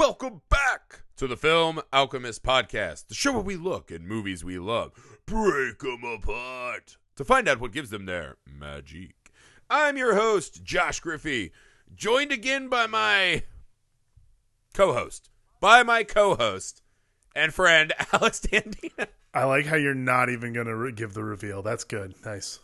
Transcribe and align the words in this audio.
welcome 0.00 0.40
back 0.48 1.02
to 1.14 1.26
the 1.26 1.36
Film 1.36 1.78
Alchemist 1.92 2.42
Podcast, 2.42 3.08
the 3.08 3.14
show 3.14 3.32
where 3.32 3.42
we 3.42 3.56
look 3.56 3.92
at 3.92 4.00
movies 4.00 4.42
we 4.42 4.58
love, 4.58 4.92
break 5.26 5.80
them 5.80 6.02
apart 6.04 6.96
to 7.16 7.22
find 7.22 7.46
out 7.46 7.60
what 7.60 7.72
gives 7.72 7.90
them 7.90 8.06
their 8.06 8.38
magic. 8.50 9.14
I'm 9.68 9.98
your 9.98 10.14
host, 10.14 10.64
Josh 10.64 11.00
Griffey, 11.00 11.52
joined 11.94 12.32
again 12.32 12.70
by 12.70 12.86
my 12.86 13.42
co 14.72 14.94
host, 14.94 15.28
by 15.60 15.82
my 15.82 16.02
co 16.02 16.34
host 16.34 16.80
and 17.36 17.52
friend, 17.52 17.92
Alex 18.14 18.40
Dandina. 18.40 19.08
I 19.34 19.44
like 19.44 19.66
how 19.66 19.76
you're 19.76 19.92
not 19.92 20.30
even 20.30 20.54
going 20.54 20.66
to 20.66 20.76
re- 20.76 20.92
give 20.92 21.12
the 21.12 21.24
reveal. 21.24 21.60
That's 21.60 21.84
good. 21.84 22.14
Nice. 22.24 22.58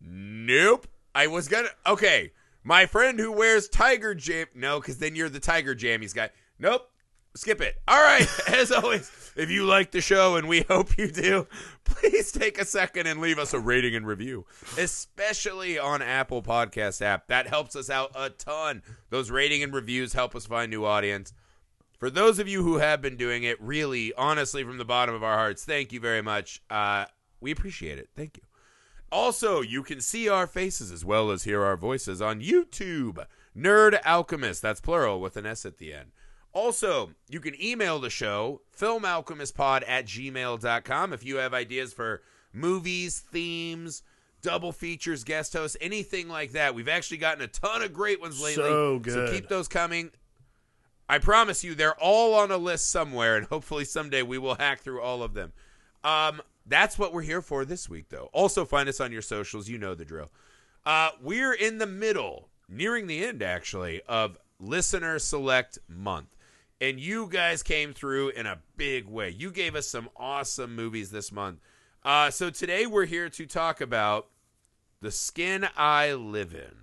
Nope. 0.00 0.86
I 1.14 1.26
was 1.26 1.48
gonna. 1.48 1.68
Okay. 1.86 2.32
My 2.64 2.86
friend 2.86 3.18
who 3.18 3.32
wears 3.32 3.68
tiger 3.68 4.14
jam. 4.14 4.46
No, 4.54 4.80
because 4.80 4.98
then 4.98 5.16
you're 5.16 5.28
the 5.28 5.40
tiger 5.40 5.74
jammies 5.74 6.14
guy. 6.14 6.30
Nope. 6.58 6.88
Skip 7.34 7.60
it. 7.60 7.76
All 7.88 8.00
right. 8.02 8.28
As 8.48 8.70
always, 8.70 9.10
if 9.36 9.50
you 9.50 9.64
like 9.64 9.90
the 9.90 10.00
show, 10.02 10.36
and 10.36 10.48
we 10.48 10.60
hope 10.68 10.98
you 10.98 11.10
do, 11.10 11.46
please 11.84 12.30
take 12.30 12.58
a 12.58 12.64
second 12.64 13.06
and 13.06 13.20
leave 13.20 13.38
us 13.38 13.54
a 13.54 13.58
rating 13.58 13.94
and 13.94 14.06
review, 14.06 14.44
especially 14.78 15.78
on 15.78 16.02
Apple 16.02 16.42
Podcast 16.42 17.00
app. 17.00 17.28
That 17.28 17.46
helps 17.46 17.74
us 17.74 17.88
out 17.88 18.12
a 18.14 18.30
ton. 18.30 18.82
Those 19.10 19.30
rating 19.30 19.62
and 19.62 19.72
reviews 19.72 20.12
help 20.12 20.36
us 20.36 20.46
find 20.46 20.70
new 20.70 20.84
audience. 20.84 21.32
For 21.98 22.10
those 22.10 22.38
of 22.38 22.48
you 22.48 22.62
who 22.62 22.78
have 22.78 23.00
been 23.00 23.16
doing 23.16 23.44
it, 23.44 23.60
really, 23.62 24.12
honestly, 24.14 24.62
from 24.64 24.76
the 24.76 24.84
bottom 24.84 25.14
of 25.14 25.22
our 25.22 25.38
hearts, 25.38 25.64
thank 25.64 25.92
you 25.92 26.00
very 26.00 26.20
much. 26.20 26.60
Uh, 26.68 27.06
we 27.40 27.50
appreciate 27.50 27.98
it. 27.98 28.10
Thank 28.14 28.36
you. 28.36 28.42
Also, 29.12 29.60
you 29.60 29.82
can 29.82 30.00
see 30.00 30.26
our 30.26 30.46
faces 30.46 30.90
as 30.90 31.04
well 31.04 31.30
as 31.30 31.44
hear 31.44 31.62
our 31.62 31.76
voices 31.76 32.22
on 32.22 32.40
YouTube. 32.40 33.26
Nerd 33.54 34.00
Alchemist, 34.06 34.62
that's 34.62 34.80
plural 34.80 35.20
with 35.20 35.36
an 35.36 35.44
S 35.44 35.66
at 35.66 35.76
the 35.76 35.92
end. 35.92 36.12
Also, 36.54 37.10
you 37.28 37.38
can 37.38 37.54
email 37.62 37.98
the 37.98 38.08
show, 38.08 38.62
filmalchemistpod 38.76 39.84
at 39.86 40.06
gmail.com, 40.06 41.12
if 41.12 41.24
you 41.24 41.36
have 41.36 41.52
ideas 41.52 41.92
for 41.92 42.22
movies, 42.54 43.22
themes, 43.30 44.02
double 44.40 44.72
features, 44.72 45.24
guest 45.24 45.52
hosts, 45.52 45.76
anything 45.80 46.28
like 46.28 46.52
that. 46.52 46.74
We've 46.74 46.88
actually 46.88 47.18
gotten 47.18 47.42
a 47.42 47.48
ton 47.48 47.82
of 47.82 47.92
great 47.92 48.20
ones 48.20 48.42
lately. 48.42 48.64
So 48.64 48.98
good. 48.98 49.28
So 49.28 49.32
keep 49.32 49.48
those 49.48 49.68
coming. 49.68 50.10
I 51.08 51.18
promise 51.18 51.62
you, 51.62 51.74
they're 51.74 52.00
all 52.00 52.34
on 52.34 52.50
a 52.50 52.56
list 52.56 52.90
somewhere, 52.90 53.36
and 53.36 53.46
hopefully 53.46 53.84
someday 53.84 54.22
we 54.22 54.38
will 54.38 54.54
hack 54.54 54.80
through 54.80 55.02
all 55.02 55.22
of 55.22 55.34
them. 55.34 55.52
Um, 56.02 56.40
that's 56.72 56.98
what 56.98 57.12
we're 57.12 57.22
here 57.22 57.42
for 57.42 57.64
this 57.64 57.88
week, 57.88 58.08
though. 58.08 58.30
Also, 58.32 58.64
find 58.64 58.88
us 58.88 59.00
on 59.00 59.12
your 59.12 59.22
socials. 59.22 59.68
You 59.68 59.78
know 59.78 59.94
the 59.94 60.04
drill. 60.04 60.30
Uh, 60.84 61.10
we're 61.20 61.52
in 61.52 61.78
the 61.78 61.86
middle, 61.86 62.48
nearing 62.68 63.06
the 63.06 63.24
end, 63.24 63.42
actually, 63.42 64.02
of 64.08 64.38
Listener 64.58 65.18
Select 65.18 65.78
Month. 65.88 66.36
And 66.80 66.98
you 66.98 67.28
guys 67.28 67.62
came 67.62 67.92
through 67.92 68.30
in 68.30 68.46
a 68.46 68.58
big 68.76 69.06
way. 69.06 69.30
You 69.30 69.50
gave 69.50 69.76
us 69.76 69.86
some 69.86 70.08
awesome 70.16 70.74
movies 70.74 71.10
this 71.10 71.30
month. 71.30 71.60
Uh, 72.04 72.30
so 72.30 72.50
today 72.50 72.86
we're 72.86 73.04
here 73.04 73.28
to 73.28 73.46
talk 73.46 73.80
about 73.80 74.28
The 75.00 75.12
Skin 75.12 75.68
I 75.76 76.14
Live 76.14 76.54
In. 76.54 76.82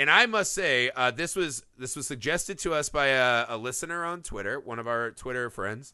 And 0.00 0.10
I 0.10 0.26
must 0.26 0.52
say, 0.52 0.90
uh, 0.94 1.10
this 1.10 1.34
was 1.34 1.64
this 1.76 1.96
was 1.96 2.06
suggested 2.06 2.58
to 2.60 2.72
us 2.72 2.88
by 2.88 3.06
a, 3.08 3.46
a 3.48 3.56
listener 3.56 4.04
on 4.04 4.22
Twitter, 4.22 4.58
one 4.60 4.78
of 4.78 4.86
our 4.86 5.10
Twitter 5.10 5.50
friends. 5.50 5.92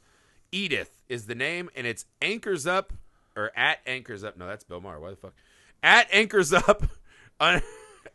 Edith 0.54 1.02
is 1.08 1.26
the 1.26 1.34
name, 1.34 1.68
and 1.74 1.84
it's 1.84 2.04
Anchors 2.22 2.64
Up 2.64 2.92
or 3.36 3.50
at 3.56 3.80
Anchors 3.86 4.22
Up. 4.22 4.36
No, 4.36 4.46
that's 4.46 4.62
Bill 4.62 4.80
Maher. 4.80 5.00
Why 5.00 5.10
the 5.10 5.16
fuck? 5.16 5.34
At 5.82 6.06
Anchors 6.12 6.52
Up, 6.52 6.84
uh, 7.40 7.60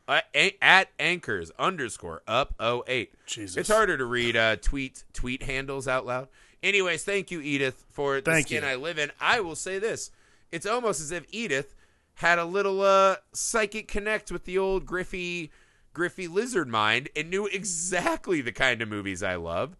at 0.07 0.87
Anchors 0.97 1.51
underscore 1.59 2.23
up 2.27 2.55
08. 2.61 3.13
Jesus. 3.25 3.57
It's 3.57 3.69
harder 3.69 3.97
to 3.97 4.05
read 4.05 4.37
uh, 4.37 4.55
tweet 4.55 5.03
tweet 5.11 5.43
handles 5.43 5.87
out 5.87 6.05
loud. 6.05 6.29
Anyways, 6.63 7.03
thank 7.03 7.29
you, 7.29 7.41
Edith, 7.41 7.85
for 7.89 8.21
the 8.21 8.31
Thank 8.31 8.47
skin 8.47 8.63
you. 8.63 8.69
I 8.69 8.75
live 8.75 8.97
in. 8.97 9.11
I 9.19 9.41
will 9.41 9.55
say 9.55 9.77
this: 9.77 10.09
it's 10.49 10.65
almost 10.65 11.01
as 11.01 11.11
if 11.11 11.25
Edith 11.31 11.75
had 12.15 12.39
a 12.39 12.45
little 12.45 12.81
uh, 12.81 13.17
psychic 13.33 13.89
connect 13.89 14.31
with 14.31 14.45
the 14.45 14.57
old 14.57 14.85
Griffey 14.85 15.51
Griffey 15.93 16.29
lizard 16.29 16.69
mind 16.69 17.09
and 17.17 17.29
knew 17.29 17.47
exactly 17.47 18.39
the 18.39 18.53
kind 18.53 18.81
of 18.81 18.87
movies 18.87 19.21
I 19.21 19.35
love. 19.35 19.75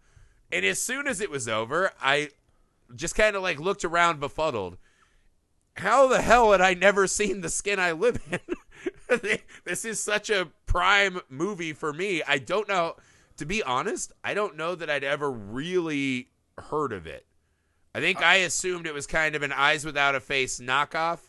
And 0.52 0.66
as 0.66 0.82
soon 0.82 1.06
as 1.06 1.20
it 1.20 1.30
was 1.30 1.48
over, 1.48 1.92
I 2.02 2.30
just 2.94 3.14
kind 3.14 3.36
of 3.36 3.42
like 3.42 3.58
looked 3.60 3.84
around 3.84 4.20
befuddled. 4.20 4.78
How 5.74 6.08
the 6.08 6.20
hell 6.20 6.52
had 6.52 6.60
I 6.60 6.74
never 6.74 7.06
seen 7.06 7.40
the 7.40 7.48
skin 7.48 7.78
I 7.78 7.92
live 7.92 8.20
in? 8.30 8.40
this 9.64 9.84
is 9.84 10.02
such 10.02 10.30
a 10.30 10.48
prime 10.66 11.20
movie 11.28 11.72
for 11.72 11.92
me. 11.92 12.22
I 12.26 12.38
don't 12.38 12.68
know. 12.68 12.96
To 13.38 13.46
be 13.46 13.62
honest, 13.62 14.12
I 14.22 14.34
don't 14.34 14.56
know 14.56 14.74
that 14.74 14.90
I'd 14.90 15.04
ever 15.04 15.30
really 15.30 16.28
heard 16.58 16.92
of 16.92 17.06
it. 17.06 17.26
I 17.94 18.00
think 18.00 18.20
uh, 18.20 18.26
I 18.26 18.34
assumed 18.36 18.86
it 18.86 18.94
was 18.94 19.06
kind 19.06 19.34
of 19.34 19.42
an 19.42 19.52
Eyes 19.52 19.84
Without 19.84 20.14
a 20.14 20.20
Face 20.20 20.60
knockoff, 20.60 21.20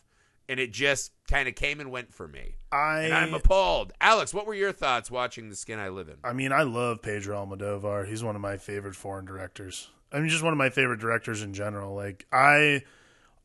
and 0.49 0.59
it 0.59 0.73
just 0.73 1.11
kind 1.29 1.47
of 1.47 1.55
came 1.55 1.79
and 1.79 1.89
went 1.89 2.13
for 2.13 2.27
me. 2.27 2.57
I 2.71 3.03
And 3.03 3.13
I'm 3.13 3.33
appalled. 3.33 3.93
Alex, 4.01 4.33
what 4.33 4.45
were 4.45 4.53
your 4.53 4.71
thoughts 4.71 5.09
watching 5.09 5.49
The 5.49 5.55
Skin 5.55 5.79
I 5.79 5.89
Live 5.89 6.09
In? 6.09 6.17
I 6.23 6.33
mean, 6.33 6.51
I 6.51 6.63
love 6.63 7.01
Pedro 7.01 7.45
Almodovar. 7.45 8.07
He's 8.07 8.23
one 8.23 8.35
of 8.35 8.41
my 8.41 8.57
favorite 8.57 8.95
foreign 8.95 9.25
directors. 9.25 9.89
I 10.11 10.19
mean, 10.19 10.29
just 10.29 10.43
one 10.43 10.53
of 10.53 10.57
my 10.57 10.69
favorite 10.69 10.99
directors 10.99 11.41
in 11.41 11.53
general. 11.53 11.95
Like 11.95 12.25
I, 12.31 12.83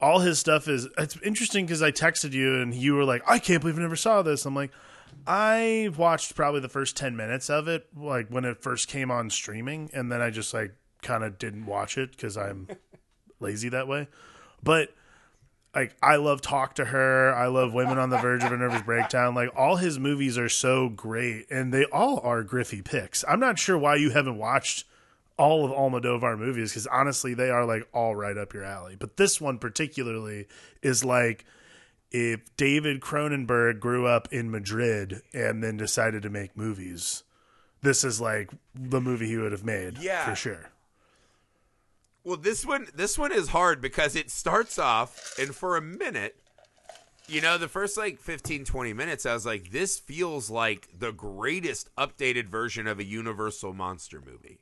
all 0.01 0.21
his 0.21 0.39
stuff 0.39 0.69
is. 0.69 0.89
It's 0.99 1.17
interesting 1.23 1.67
because 1.67 1.83
I 1.83 1.93
texted 1.93 2.33
you 2.33 2.61
and 2.61 2.75
you 2.75 2.95
were 2.95 3.05
like, 3.05 3.23
"I 3.27 3.39
can't 3.39 3.61
believe 3.61 3.79
I 3.79 3.83
never 3.83 3.97
saw 3.97 4.23
this." 4.23 4.45
I'm 4.45 4.55
like, 4.55 4.73
I 5.27 5.91
watched 5.97 6.35
probably 6.35 6.61
the 6.61 6.69
first 6.69 6.97
ten 6.97 7.17
minutes 7.17 7.49
of 7.49 7.69
it, 7.69 7.87
like 7.97 8.29
when 8.29 8.45
it 8.45 8.63
first 8.63 8.89
came 8.89 9.11
on 9.11 9.31
streaming, 9.31 9.91
and 9.95 10.11
then 10.11 10.21
I 10.21 10.31
just 10.31 10.53
like 10.53 10.73
kind 11.03 11.25
of 11.25 11.39
didn't 11.39 11.67
watch 11.67 11.97
it 11.99 12.11
because 12.11 12.37
I'm 12.37 12.69
lazy 13.41 13.69
that 13.69 13.89
way. 13.89 14.09
But 14.63 14.95
like 15.75 15.95
I 16.03 16.17
love 16.17 16.41
Talk 16.41 16.75
to 16.77 16.87
Her, 16.87 17.35
I 17.35 17.47
love 17.47 17.73
Women 17.73 17.99
on 17.99 18.11
the 18.11 18.19
Verge 18.19 18.43
of 18.43 18.51
a 18.51 18.57
Nervous 18.57 18.83
Breakdown. 18.83 19.35
Like 19.35 19.51
all 19.55 19.77
his 19.77 19.99
movies 19.99 20.37
are 20.39 20.49
so 20.49 20.89
great, 20.89 21.47
and 21.51 21.73
they 21.73 21.85
all 21.85 22.19
are 22.21 22.43
Griffey 22.43 22.83
picks. 22.83 23.25
I'm 23.29 23.41
not 23.41 23.59
sure 23.59 23.79
why 23.79 23.97
you 23.97 24.11
haven't 24.11 24.39
watched 24.39 24.85
all 25.39 25.65
of 25.65 25.71
Almodovar 25.71 26.39
movies 26.39 26.71
because 26.73 26.87
honestly, 26.87 27.35
they 27.35 27.51
are 27.51 27.65
like 27.65 27.87
all 27.93 28.17
right 28.17 28.37
up 28.39 28.55
your 28.55 28.65
alley. 28.65 28.97
But 28.99 29.17
this 29.17 29.41
one 29.41 29.59
particularly 29.59 30.47
is 30.83 31.05
like 31.05 31.45
if 32.11 32.41
David 32.57 33.01
Cronenberg 33.01 33.81
grew 33.81 34.07
up 34.07 34.29
in 34.33 34.51
Madrid 34.51 35.23
and 35.35 35.63
then 35.63 35.77
decided 35.77 36.23
to 36.23 36.31
make 36.31 36.57
movies. 36.57 37.23
This 37.83 38.03
is 38.05 38.21
like 38.21 38.51
the 38.75 39.01
movie 39.01 39.27
he 39.27 39.37
would 39.37 39.53
have 39.53 39.65
made, 39.65 39.99
Yeah. 39.99 40.25
for 40.25 40.35
sure. 40.35 40.71
Well, 42.25 42.37
this 42.37 42.65
one 42.67 42.89
this 42.95 43.17
one 43.19 43.31
is 43.33 43.49
hard 43.49 43.81
because 43.81 44.17
it 44.17 44.31
starts 44.31 44.79
off 44.79 45.39
and 45.39 45.55
for 45.55 45.77
a 45.77 45.83
minute, 45.83 46.37
you 47.29 47.41
know, 47.41 47.59
the 47.59 47.69
first 47.69 47.97
like 47.97 48.19
15 48.19 48.65
20 48.65 48.93
minutes 48.93 49.27
I 49.27 49.35
was 49.35 49.47
like 49.47 49.71
this 49.71 49.99
feels 49.99 50.51
like 50.51 50.89
the 50.99 51.13
greatest 51.13 51.89
updated 51.97 52.47
version 52.47 52.87
of 52.89 52.99
a 52.99 53.05
Universal 53.05 53.75
monster 53.75 54.21
movie. 54.25 54.59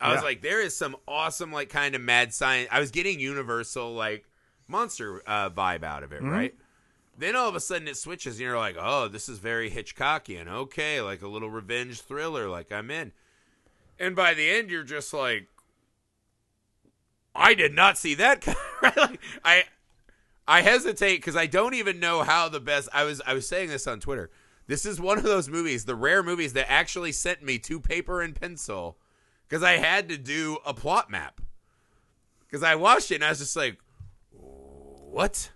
I 0.00 0.14
was 0.14 0.22
like 0.22 0.40
there 0.40 0.62
is 0.62 0.76
some 0.76 0.96
awesome 1.06 1.52
like 1.52 1.68
kind 1.68 1.94
of 1.94 2.00
mad 2.00 2.32
science. 2.32 2.68
I 2.72 2.80
was 2.80 2.90
getting 2.90 3.20
Universal 3.20 3.94
like 3.94 4.24
monster 4.66 5.22
uh, 5.26 5.50
vibe 5.50 5.82
out 5.82 6.02
of 6.02 6.12
it, 6.12 6.22
right? 6.22 6.54
Then 7.18 7.36
all 7.36 7.48
of 7.48 7.54
a 7.54 7.60
sudden 7.60 7.86
it 7.86 7.98
switches 7.98 8.36
and 8.36 8.42
you're 8.42 8.56
like, 8.56 8.76
"Oh, 8.78 9.08
this 9.08 9.28
is 9.28 9.38
very 9.38 9.70
Hitchcockian." 9.70 10.48
Okay, 10.48 11.02
like 11.02 11.20
a 11.20 11.28
little 11.28 11.50
revenge 11.50 12.00
thriller 12.00 12.48
like 12.48 12.72
I'm 12.72 12.90
in. 12.90 13.12
And 13.98 14.16
by 14.16 14.32
the 14.32 14.48
end 14.48 14.70
you're 14.70 14.84
just 14.84 15.12
like 15.12 15.48
I 17.34 17.54
did 17.54 17.74
not 17.74 17.98
see 17.98 18.14
that. 18.14 18.46
right? 18.82 18.96
like, 18.96 19.20
I 19.44 19.64
I 20.48 20.62
hesitate 20.62 21.16
because 21.16 21.36
I 21.36 21.46
don't 21.46 21.74
even 21.74 22.00
know 22.00 22.22
how 22.22 22.48
the 22.48 22.60
best. 22.60 22.88
I 22.92 23.04
was 23.04 23.20
I 23.26 23.34
was 23.34 23.46
saying 23.46 23.68
this 23.68 23.86
on 23.86 24.00
Twitter. 24.00 24.30
This 24.66 24.86
is 24.86 25.00
one 25.00 25.18
of 25.18 25.24
those 25.24 25.48
movies, 25.48 25.84
the 25.84 25.96
rare 25.96 26.22
movies 26.22 26.52
that 26.52 26.70
actually 26.70 27.12
sent 27.12 27.42
me 27.42 27.58
to 27.58 27.80
paper 27.80 28.22
and 28.22 28.34
pencil 28.34 28.96
because 29.50 29.64
I 29.64 29.72
had 29.72 30.08
to 30.10 30.16
do 30.16 30.58
a 30.64 30.72
plot 30.72 31.10
map. 31.10 31.40
Because 32.46 32.62
I 32.62 32.76
watched 32.76 33.10
it 33.10 33.16
and 33.16 33.24
I 33.24 33.30
was 33.30 33.40
just 33.40 33.56
like, 33.56 33.78
what? 34.30 35.50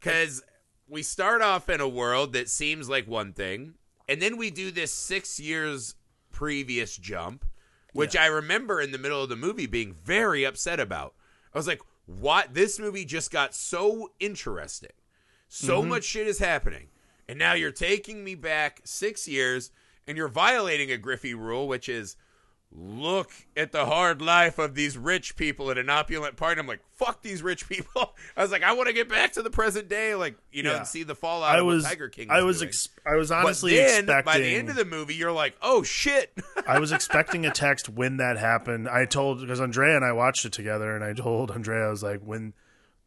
Because 0.00 0.42
we 0.88 1.02
start 1.02 1.42
off 1.42 1.68
in 1.68 1.82
a 1.82 1.88
world 1.88 2.32
that 2.32 2.48
seems 2.48 2.88
like 2.88 3.06
one 3.06 3.34
thing, 3.34 3.74
and 4.08 4.22
then 4.22 4.38
we 4.38 4.50
do 4.50 4.70
this 4.70 4.92
six 4.92 5.38
years 5.38 5.94
previous 6.30 6.96
jump, 6.96 7.44
which 7.92 8.16
I 8.16 8.26
remember 8.26 8.80
in 8.80 8.90
the 8.90 8.98
middle 8.98 9.22
of 9.22 9.28
the 9.28 9.36
movie 9.36 9.66
being 9.66 9.94
very 10.02 10.44
upset 10.44 10.80
about. 10.80 11.14
I 11.54 11.58
was 11.58 11.66
like, 11.66 11.80
what? 12.06 12.54
This 12.54 12.78
movie 12.78 13.04
just 13.04 13.30
got 13.30 13.54
so 13.54 14.12
interesting. 14.18 14.90
So 15.48 15.80
mm-hmm. 15.80 15.90
much 15.90 16.04
shit 16.04 16.26
is 16.26 16.38
happening. 16.38 16.88
And 17.28 17.38
now 17.38 17.52
you're 17.54 17.70
taking 17.70 18.24
me 18.24 18.34
back 18.34 18.80
six 18.84 19.28
years 19.28 19.70
and 20.06 20.16
you're 20.16 20.28
violating 20.28 20.90
a 20.90 20.98
Griffey 20.98 21.34
rule, 21.34 21.68
which 21.68 21.88
is 21.88 22.16
look 22.74 23.30
at 23.56 23.70
the 23.72 23.86
hard 23.86 24.20
life 24.20 24.58
of 24.58 24.74
these 24.74 24.98
rich 24.98 25.36
people 25.36 25.70
at 25.70 25.78
an 25.78 25.88
opulent 25.88 26.36
party. 26.36 26.60
I'm 26.60 26.66
like, 26.66 26.80
fuck 26.92 27.22
these 27.22 27.42
rich 27.42 27.68
people. 27.68 28.14
I 28.36 28.42
was 28.42 28.50
like, 28.50 28.62
I 28.64 28.72
want 28.72 28.88
to 28.88 28.92
get 28.92 29.08
back 29.08 29.32
to 29.34 29.42
the 29.42 29.50
present 29.50 29.88
day, 29.88 30.14
like 30.14 30.34
you 30.52 30.62
know, 30.62 30.72
Yeah. 30.72 30.78
and 30.78 30.86
see 30.86 31.02
the 31.04 31.14
fallout 31.14 31.54
I 31.54 31.60
of 31.60 31.66
was 31.66 31.84
Tiger 31.84 32.08
King. 32.08 32.30
I 32.30 32.42
was 32.42 32.62
ex- 32.62 32.88
I 33.06 33.14
was 33.16 33.28
But 33.28 33.44
honestly 33.44 33.76
then, 33.76 34.00
expecting 34.04 34.24
by 34.24 34.38
the 34.38 34.54
end 34.56 34.68
of 34.70 34.76
the 34.76 34.84
movie, 34.84 35.14
you're 35.14 35.32
like, 35.32 35.56
oh 35.62 35.82
shit. 35.82 36.32
I 36.66 36.78
was 36.80 36.90
expecting 36.92 37.46
a 37.46 37.50
text 37.50 37.88
when 37.88 38.16
that 38.16 38.36
happened. 38.38 38.88
I 38.88 39.04
told 39.04 39.40
because 39.40 39.60
Andrea 39.60 39.96
and 39.96 40.04
I 40.04 40.12
watched 40.12 40.44
it 40.44 40.52
together, 40.52 40.94
and 40.94 41.04
I 41.04 41.12
told 41.12 41.50
Andrea 41.52 41.86
I 41.86 41.90
was 41.90 42.02
like, 42.02 42.20
when 42.20 42.54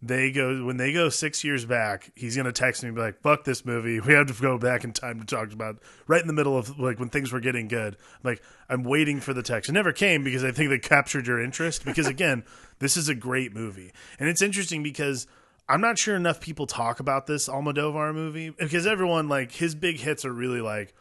they 0.02 0.32
go 0.32 0.64
when 0.64 0.78
they 0.78 0.94
go 0.94 1.10
six 1.10 1.44
years 1.44 1.66
back, 1.66 2.12
he's 2.16 2.38
gonna 2.38 2.52
text 2.52 2.84
me 2.84 2.90
and 2.90 2.96
be 2.96 3.02
like, 3.02 3.20
"Fuck 3.22 3.44
this 3.44 3.66
movie. 3.66 4.00
We 4.08 4.14
have 4.14 4.28
to 4.28 4.42
go 4.42 4.58
back 4.58 4.84
in 4.84 4.94
time 4.94 5.20
to 5.20 5.26
talk 5.26 5.52
about 5.52 5.78
right 6.08 6.22
in 6.22 6.28
the 6.28 6.34
middle 6.34 6.58
of 6.58 6.80
like 6.80 7.00
when 7.00 7.10
things 7.10 7.32
were 7.32 7.40
getting 7.40 7.68
good." 7.68 7.96
I'm 7.96 8.20
like, 8.24 8.42
I'm 8.70 8.84
waiting 8.84 9.20
for 9.20 9.34
the 9.34 9.44
text. 9.44 9.70
It 9.70 9.74
never 9.74 9.92
came 9.92 10.24
because 10.24 10.44
I 10.44 10.52
think 10.52 10.70
they 10.70 10.80
captured 10.80 11.26
your 11.26 11.42
interest. 11.42 11.84
Because 11.84 12.08
again, 12.08 12.44
this 12.80 12.96
is 12.96 13.10
a 13.10 13.16
great 13.16 13.54
movie, 13.54 13.92
and 14.20 14.30
it's 14.30 14.42
interesting 14.42 14.84
because. 14.84 15.28
I'm 15.70 15.82
not 15.82 16.00
sure 16.00 16.16
enough 16.16 16.40
people 16.40 16.66
talk 16.66 17.02
about 17.02 17.28
this 17.28 17.50
Almodovar 17.50 18.14
movie 18.14 18.52
because 18.52 18.88
everyone 18.88 19.28
like 19.28 19.52
his 19.52 19.76
big 19.76 20.00
hits 20.00 20.24
are 20.24 20.32
really 20.32 20.62
like 20.62 20.94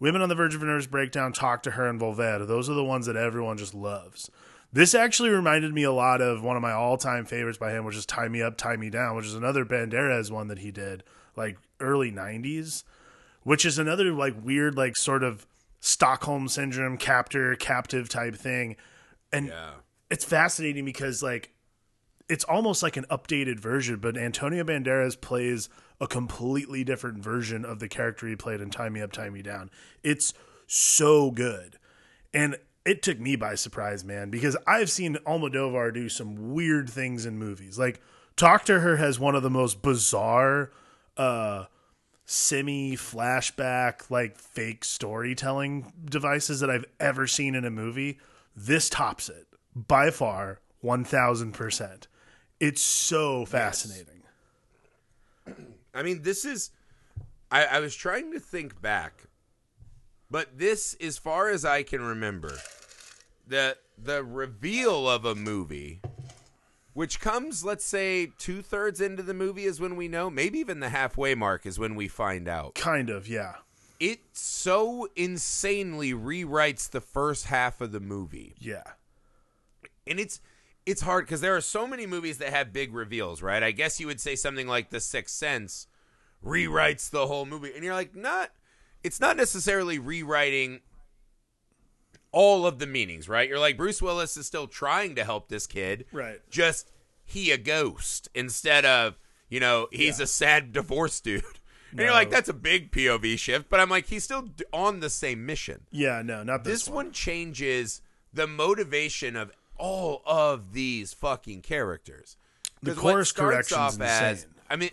Women 0.00 0.22
on 0.22 0.28
the 0.30 0.34
Verge 0.34 0.54
of 0.54 0.62
a 0.62 0.66
Nervous 0.66 0.86
Breakdown, 0.86 1.32
Talk 1.32 1.62
to 1.62 1.70
Her, 1.72 1.86
and 1.86 2.00
Volvera. 2.00 2.46
Those 2.46 2.68
are 2.70 2.74
the 2.74 2.84
ones 2.84 3.06
that 3.06 3.16
everyone 3.16 3.58
just 3.58 3.74
loves. 3.74 4.30
This 4.72 4.94
actually 4.94 5.30
reminded 5.30 5.74
me 5.74 5.82
a 5.82 5.92
lot 5.92 6.20
of 6.20 6.42
one 6.42 6.56
of 6.56 6.62
my 6.62 6.72
all 6.72 6.96
time 6.96 7.24
favorites 7.24 7.58
by 7.58 7.72
him, 7.72 7.84
which 7.84 7.96
is 7.96 8.06
Tie 8.06 8.28
Me 8.28 8.40
Up, 8.40 8.56
Tie 8.56 8.76
Me 8.76 8.88
Down, 8.90 9.16
which 9.16 9.26
is 9.26 9.34
another 9.34 9.64
Banderas 9.64 10.30
one 10.30 10.48
that 10.48 10.60
he 10.60 10.70
did, 10.70 11.02
like 11.36 11.58
early 11.80 12.12
90s, 12.12 12.84
which 13.42 13.64
is 13.64 13.78
another 13.78 14.12
like 14.12 14.34
weird, 14.42 14.76
like 14.76 14.96
sort 14.96 15.22
of 15.24 15.46
Stockholm 15.80 16.46
syndrome, 16.46 16.96
captor, 16.98 17.54
captive 17.56 18.08
type 18.08 18.36
thing. 18.36 18.76
And 19.32 19.48
Yeah. 19.48 19.70
it's 20.10 20.24
fascinating 20.24 20.84
because 20.84 21.22
like 21.22 21.52
it's 22.28 22.44
almost 22.44 22.80
like 22.80 22.96
an 22.96 23.06
updated 23.10 23.58
version, 23.58 23.96
but 23.98 24.16
Antonio 24.16 24.62
Banderas 24.62 25.20
plays 25.20 25.68
a 26.00 26.06
completely 26.06 26.84
different 26.84 27.24
version 27.24 27.64
of 27.64 27.80
the 27.80 27.88
character 27.88 28.28
he 28.28 28.36
played 28.36 28.60
in 28.60 28.70
Tie 28.70 28.88
Me 28.88 29.00
Up, 29.02 29.10
Tie 29.10 29.30
Me 29.30 29.42
Down. 29.42 29.68
It's 30.04 30.32
so 30.68 31.32
good. 31.32 31.76
And 32.32 32.56
it 32.90 33.02
took 33.02 33.20
me 33.20 33.36
by 33.36 33.54
surprise, 33.54 34.04
man, 34.04 34.30
because 34.30 34.56
I've 34.66 34.90
seen 34.90 35.16
Almodovar 35.24 35.94
do 35.94 36.08
some 36.08 36.52
weird 36.52 36.90
things 36.90 37.24
in 37.24 37.38
movies. 37.38 37.78
Like 37.78 38.00
Talk 38.34 38.64
to 38.64 38.80
Her 38.80 38.96
has 38.96 39.20
one 39.20 39.36
of 39.36 39.44
the 39.44 39.50
most 39.50 39.80
bizarre 39.80 40.72
uh 41.16 41.66
semi 42.24 42.96
flashback 42.96 44.10
like 44.10 44.38
fake 44.38 44.84
storytelling 44.84 45.92
devices 46.04 46.58
that 46.60 46.70
I've 46.70 46.84
ever 46.98 47.28
seen 47.28 47.54
in 47.54 47.64
a 47.64 47.70
movie. 47.70 48.18
This 48.56 48.90
tops 48.90 49.28
it 49.28 49.46
by 49.76 50.10
far 50.10 50.58
1000%. 50.82 52.06
It's 52.58 52.82
so 52.82 53.44
fascinating. 53.44 54.22
I 55.94 56.02
mean, 56.02 56.22
this 56.22 56.44
is. 56.44 56.70
I, 57.52 57.66
I 57.66 57.80
was 57.80 57.94
trying 57.94 58.32
to 58.32 58.40
think 58.40 58.80
back, 58.80 59.24
but 60.30 60.58
this, 60.58 60.94
as 61.00 61.18
far 61.18 61.48
as 61.48 61.64
I 61.64 61.82
can 61.82 62.00
remember, 62.00 62.56
the 63.50 63.76
the 64.02 64.24
reveal 64.24 65.08
of 65.10 65.24
a 65.26 65.34
movie, 65.34 66.00
which 66.94 67.20
comes, 67.20 67.64
let's 67.64 67.84
say, 67.84 68.30
two 68.38 68.62
thirds 68.62 69.00
into 69.00 69.22
the 69.22 69.34
movie, 69.34 69.64
is 69.64 69.78
when 69.80 69.94
we 69.96 70.08
know. 70.08 70.30
Maybe 70.30 70.58
even 70.58 70.80
the 70.80 70.88
halfway 70.88 71.34
mark 71.34 71.66
is 71.66 71.78
when 71.78 71.94
we 71.94 72.08
find 72.08 72.48
out. 72.48 72.74
Kind 72.74 73.10
of, 73.10 73.28
yeah. 73.28 73.56
It 73.98 74.20
so 74.32 75.08
insanely 75.14 76.12
rewrites 76.14 76.88
the 76.88 77.02
first 77.02 77.44
half 77.46 77.82
of 77.82 77.92
the 77.92 78.00
movie 78.00 78.54
Yeah. 78.58 78.84
and 80.06 80.18
it's 80.18 80.40
it's 80.86 81.02
hard 81.02 81.26
because 81.26 81.42
there 81.42 81.54
are 81.54 81.60
so 81.60 81.86
many 81.86 82.06
movies 82.06 82.38
that 82.38 82.48
have 82.50 82.72
big 82.72 82.94
reveals, 82.94 83.42
right? 83.42 83.62
I 83.62 83.70
guess 83.72 84.00
you 84.00 84.06
would 84.06 84.18
say 84.20 84.34
something 84.34 84.66
like 84.66 84.88
The 84.88 84.98
Sixth 85.00 85.34
Sense 85.36 85.86
rewrites 86.42 87.10
the 87.10 87.26
whole 87.26 87.44
movie, 87.44 87.72
and 87.74 87.84
you're 87.84 87.92
like, 87.94 88.16
not. 88.16 88.50
It's 89.04 89.20
not 89.20 89.36
necessarily 89.36 89.98
rewriting 89.98 90.80
all 92.32 92.66
of 92.66 92.78
the 92.78 92.86
meanings, 92.86 93.28
right? 93.28 93.48
You're 93.48 93.58
like 93.58 93.76
Bruce 93.76 94.00
Willis 94.00 94.36
is 94.36 94.46
still 94.46 94.66
trying 94.66 95.14
to 95.16 95.24
help 95.24 95.48
this 95.48 95.66
kid, 95.66 96.06
Right. 96.12 96.40
Just 96.50 96.90
he 97.24 97.50
a 97.50 97.58
ghost 97.58 98.28
instead 98.34 98.84
of 98.84 99.18
you 99.48 99.60
know 99.60 99.88
he's 99.92 100.18
Yeah. 100.18 100.24
a 100.24 100.26
sad 100.26 100.72
divorced 100.72 101.24
dude. 101.24 101.42
And 101.92 101.98
you're 101.98 102.12
like, 102.12 102.30
that's 102.30 102.48
a 102.48 102.52
big 102.52 102.92
POV 102.92 103.36
shift, 103.36 103.68
but 103.68 103.80
I'm 103.80 103.90
like, 103.90 104.06
he's 104.06 104.22
still 104.22 104.42
d- 104.42 104.64
on 104.72 105.00
the 105.00 105.10
same 105.10 105.44
mission 105.44 105.80
Yeah, 105.90 106.22
no, 106.24 106.44
not 106.44 106.62
this, 106.62 106.84
this 106.84 106.88
one 106.88 107.10
changes 107.10 108.00
the 108.32 108.46
motivation 108.46 109.34
of 109.34 109.50
all 109.76 110.22
of 110.24 110.72
these 110.72 111.12
fucking 111.12 111.62
characters. 111.62 112.36
The 112.80 112.94
course 112.94 113.32
correction's 113.32 113.76
off 113.96 114.00
as- 114.00 114.44
insane. 114.44 114.54
I 114.70 114.76
mean, 114.76 114.90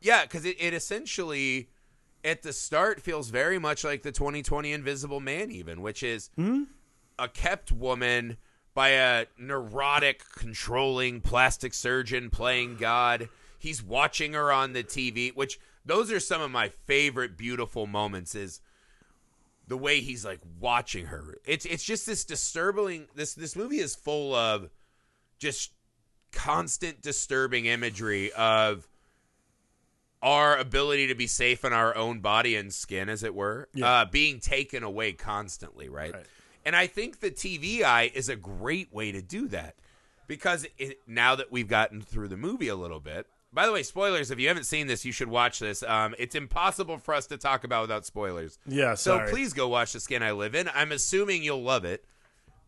yeah, 0.00 0.22
because 0.22 0.44
it, 0.44 0.56
it 0.58 0.74
essentially 0.74 1.68
at 2.24 2.42
the 2.42 2.52
start 2.52 3.00
feels 3.00 3.30
very 3.30 3.58
much 3.58 3.84
like 3.84 4.02
the 4.02 4.12
2020 4.12 4.72
Invisible 4.72 5.20
Man, 5.20 5.50
even, 5.50 5.82
which 5.82 6.02
is 6.02 6.30
Hmm? 6.36 6.64
a 7.18 7.28
kept 7.28 7.70
woman 7.72 8.36
by 8.74 8.90
a 8.90 9.26
neurotic, 9.38 10.22
controlling 10.34 11.20
plastic 11.20 11.74
surgeon 11.74 12.30
playing 12.30 12.76
God. 12.76 13.28
He's 13.58 13.82
watching 13.82 14.32
her 14.32 14.50
on 14.50 14.72
the 14.72 14.82
TV, 14.82 15.34
which 15.34 15.60
those 15.84 16.10
are 16.10 16.20
some 16.20 16.40
of 16.40 16.50
my 16.50 16.68
favorite 16.68 17.36
beautiful 17.36 17.86
moments. 17.86 18.34
Is 18.34 18.60
the 19.68 19.76
way 19.76 20.00
he's 20.00 20.24
like 20.24 20.40
watching 20.58 21.06
her. 21.06 21.38
It's 21.44 21.64
it's 21.66 21.84
just 21.84 22.06
this 22.06 22.24
disturbing. 22.24 23.06
This 23.14 23.34
this 23.34 23.54
movie 23.56 23.78
is 23.78 23.94
full 23.94 24.34
of 24.34 24.70
just 25.38 25.72
constant 26.32 27.02
disturbing 27.02 27.66
imagery 27.66 28.32
of 28.32 28.88
our 30.22 30.56
ability 30.56 31.08
to 31.08 31.14
be 31.14 31.26
safe 31.26 31.64
in 31.64 31.72
our 31.72 31.96
own 31.96 32.20
body 32.20 32.54
and 32.56 32.72
skin, 32.72 33.08
as 33.08 33.22
it 33.22 33.34
were, 33.34 33.68
Yeah. 33.74 33.86
uh, 33.90 34.04
being 34.04 34.38
taken 34.40 34.82
away 34.84 35.12
constantly, 35.12 35.88
right? 35.88 36.14
Right. 36.14 36.26
And 36.64 36.76
I 36.76 36.86
think 36.86 37.18
the 37.20 37.30
TV 37.30 37.82
eye 37.82 38.10
is 38.14 38.28
a 38.28 38.36
great 38.36 38.92
way 38.94 39.10
to 39.10 39.20
do 39.20 39.48
that 39.48 39.74
because 40.28 40.64
it, 40.78 40.98
now 41.08 41.34
that 41.34 41.50
we've 41.50 41.66
gotten 41.66 42.00
through 42.02 42.28
the 42.28 42.36
movie 42.36 42.68
a 42.68 42.76
little 42.76 43.00
bit. 43.00 43.26
By 43.54 43.66
the 43.66 43.72
way, 43.72 43.82
spoilers. 43.82 44.30
If 44.30 44.38
you 44.38 44.48
haven't 44.48 44.64
seen 44.64 44.86
this, 44.86 45.04
you 45.04 45.12
should 45.12 45.28
watch 45.28 45.58
this. 45.58 45.82
Um, 45.82 46.14
it's 46.18 46.34
impossible 46.34 46.96
for 46.98 47.12
us 47.14 47.26
to 47.26 47.36
talk 47.36 47.64
about 47.64 47.82
without 47.82 48.06
spoilers. 48.06 48.58
Yeah, 48.66 48.94
So 48.94 49.26
please 49.28 49.52
go 49.52 49.68
watch 49.68 49.92
The 49.92 50.00
Skin 50.00 50.22
I 50.22 50.30
Live 50.30 50.54
In. 50.54 50.70
I'm 50.74 50.90
assuming 50.92 51.42
you'll 51.42 51.62
love 51.62 51.84
it. 51.84 52.04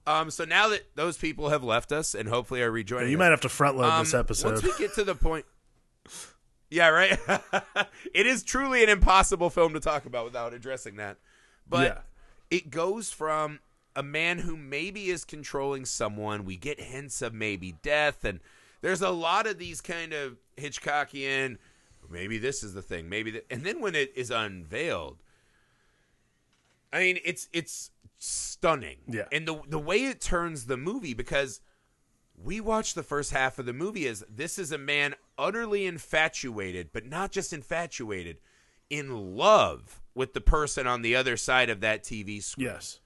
Um, 0.06 0.30
so 0.30 0.44
now 0.44 0.68
that 0.68 0.82
those 0.96 1.16
people 1.16 1.49
have 1.49 1.64
left 1.64 1.90
us 1.90 2.14
and 2.14 2.28
hopefully 2.28 2.61
are 2.61 2.70
rejoining, 2.70 3.11
you 3.11 3.16
us, 3.16 3.20
might 3.20 3.30
have 3.30 3.40
to 3.42 3.49
front 3.49 3.78
load 3.78 3.90
um, 3.90 4.04
this 4.04 4.12
episode. 4.12 4.52
Once 4.52 4.62
we 4.62 4.73
get 4.76 4.92
to 4.96 5.04
the 5.04 5.14
point, 5.14 5.46
yeah, 6.74 6.88
right. 6.88 7.18
it 8.14 8.26
is 8.26 8.42
truly 8.42 8.82
an 8.82 8.88
impossible 8.88 9.48
film 9.50 9.74
to 9.74 9.80
talk 9.80 10.06
about 10.06 10.24
without 10.24 10.52
addressing 10.52 10.96
that. 10.96 11.18
But 11.68 11.86
Yeah. 11.86 11.98
it 12.50 12.70
goes 12.70 13.10
from 13.10 13.60
a 13.96 14.02
man 14.02 14.38
who 14.40 14.56
maybe 14.56 15.08
is 15.08 15.24
controlling 15.24 15.84
someone. 15.84 16.44
We 16.44 16.56
get 16.56 16.80
hints 16.80 17.22
of 17.22 17.32
maybe 17.32 17.76
death, 17.82 18.24
and 18.24 18.40
there's 18.80 19.02
a 19.02 19.10
lot 19.10 19.46
of 19.46 19.58
these 19.58 19.80
kind 19.80 20.12
of 20.12 20.36
Hitchcockian. 20.56 21.58
Maybe 22.10 22.38
this 22.38 22.62
is 22.62 22.74
the 22.74 22.82
thing. 22.82 23.08
Maybe, 23.08 23.30
that, 23.30 23.46
and 23.50 23.62
then 23.64 23.80
when 23.80 23.94
it 23.94 24.12
is 24.16 24.30
unveiled, 24.30 25.18
I 26.92 26.98
mean, 27.00 27.18
it's 27.24 27.48
it's 27.52 27.90
stunning. 28.18 28.98
Yeah. 29.08 29.24
And 29.32 29.46
the 29.46 29.60
the 29.68 29.78
way 29.78 30.04
it 30.04 30.20
turns 30.20 30.66
the 30.66 30.76
movie 30.76 31.14
because 31.14 31.60
we 32.36 32.60
watched 32.60 32.94
the 32.94 33.02
first 33.02 33.30
half 33.30 33.58
of 33.58 33.66
the 33.66 33.72
movie 33.72 34.06
is 34.06 34.24
this 34.28 34.58
is 34.58 34.72
a 34.72 34.78
man 34.78 35.14
utterly 35.38 35.86
infatuated, 35.86 36.90
but 36.92 37.06
not 37.06 37.30
just 37.32 37.52
infatuated, 37.52 38.38
in 38.90 39.36
love 39.36 40.02
with 40.14 40.34
the 40.34 40.40
person 40.40 40.86
on 40.86 41.02
the 41.02 41.16
other 41.16 41.36
side 41.36 41.70
of 41.70 41.80
that 41.80 42.02
TV 42.04 42.42
screen. 42.42 42.66
yes. 42.66 43.00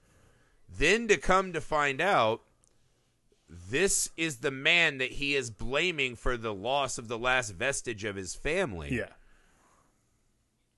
Then 0.77 1.07
to 1.07 1.17
come 1.17 1.53
to 1.53 1.61
find 1.61 1.99
out 2.01 2.41
this 3.49 4.09
is 4.15 4.37
the 4.37 4.51
man 4.51 4.99
that 4.99 5.13
he 5.13 5.35
is 5.35 5.49
blaming 5.49 6.15
for 6.15 6.37
the 6.37 6.53
loss 6.53 6.97
of 6.99 7.07
the 7.07 7.17
last 7.17 7.51
vestige 7.51 8.03
of 8.03 8.15
his 8.15 8.35
family 8.35 8.89
Yeah. 8.95 9.09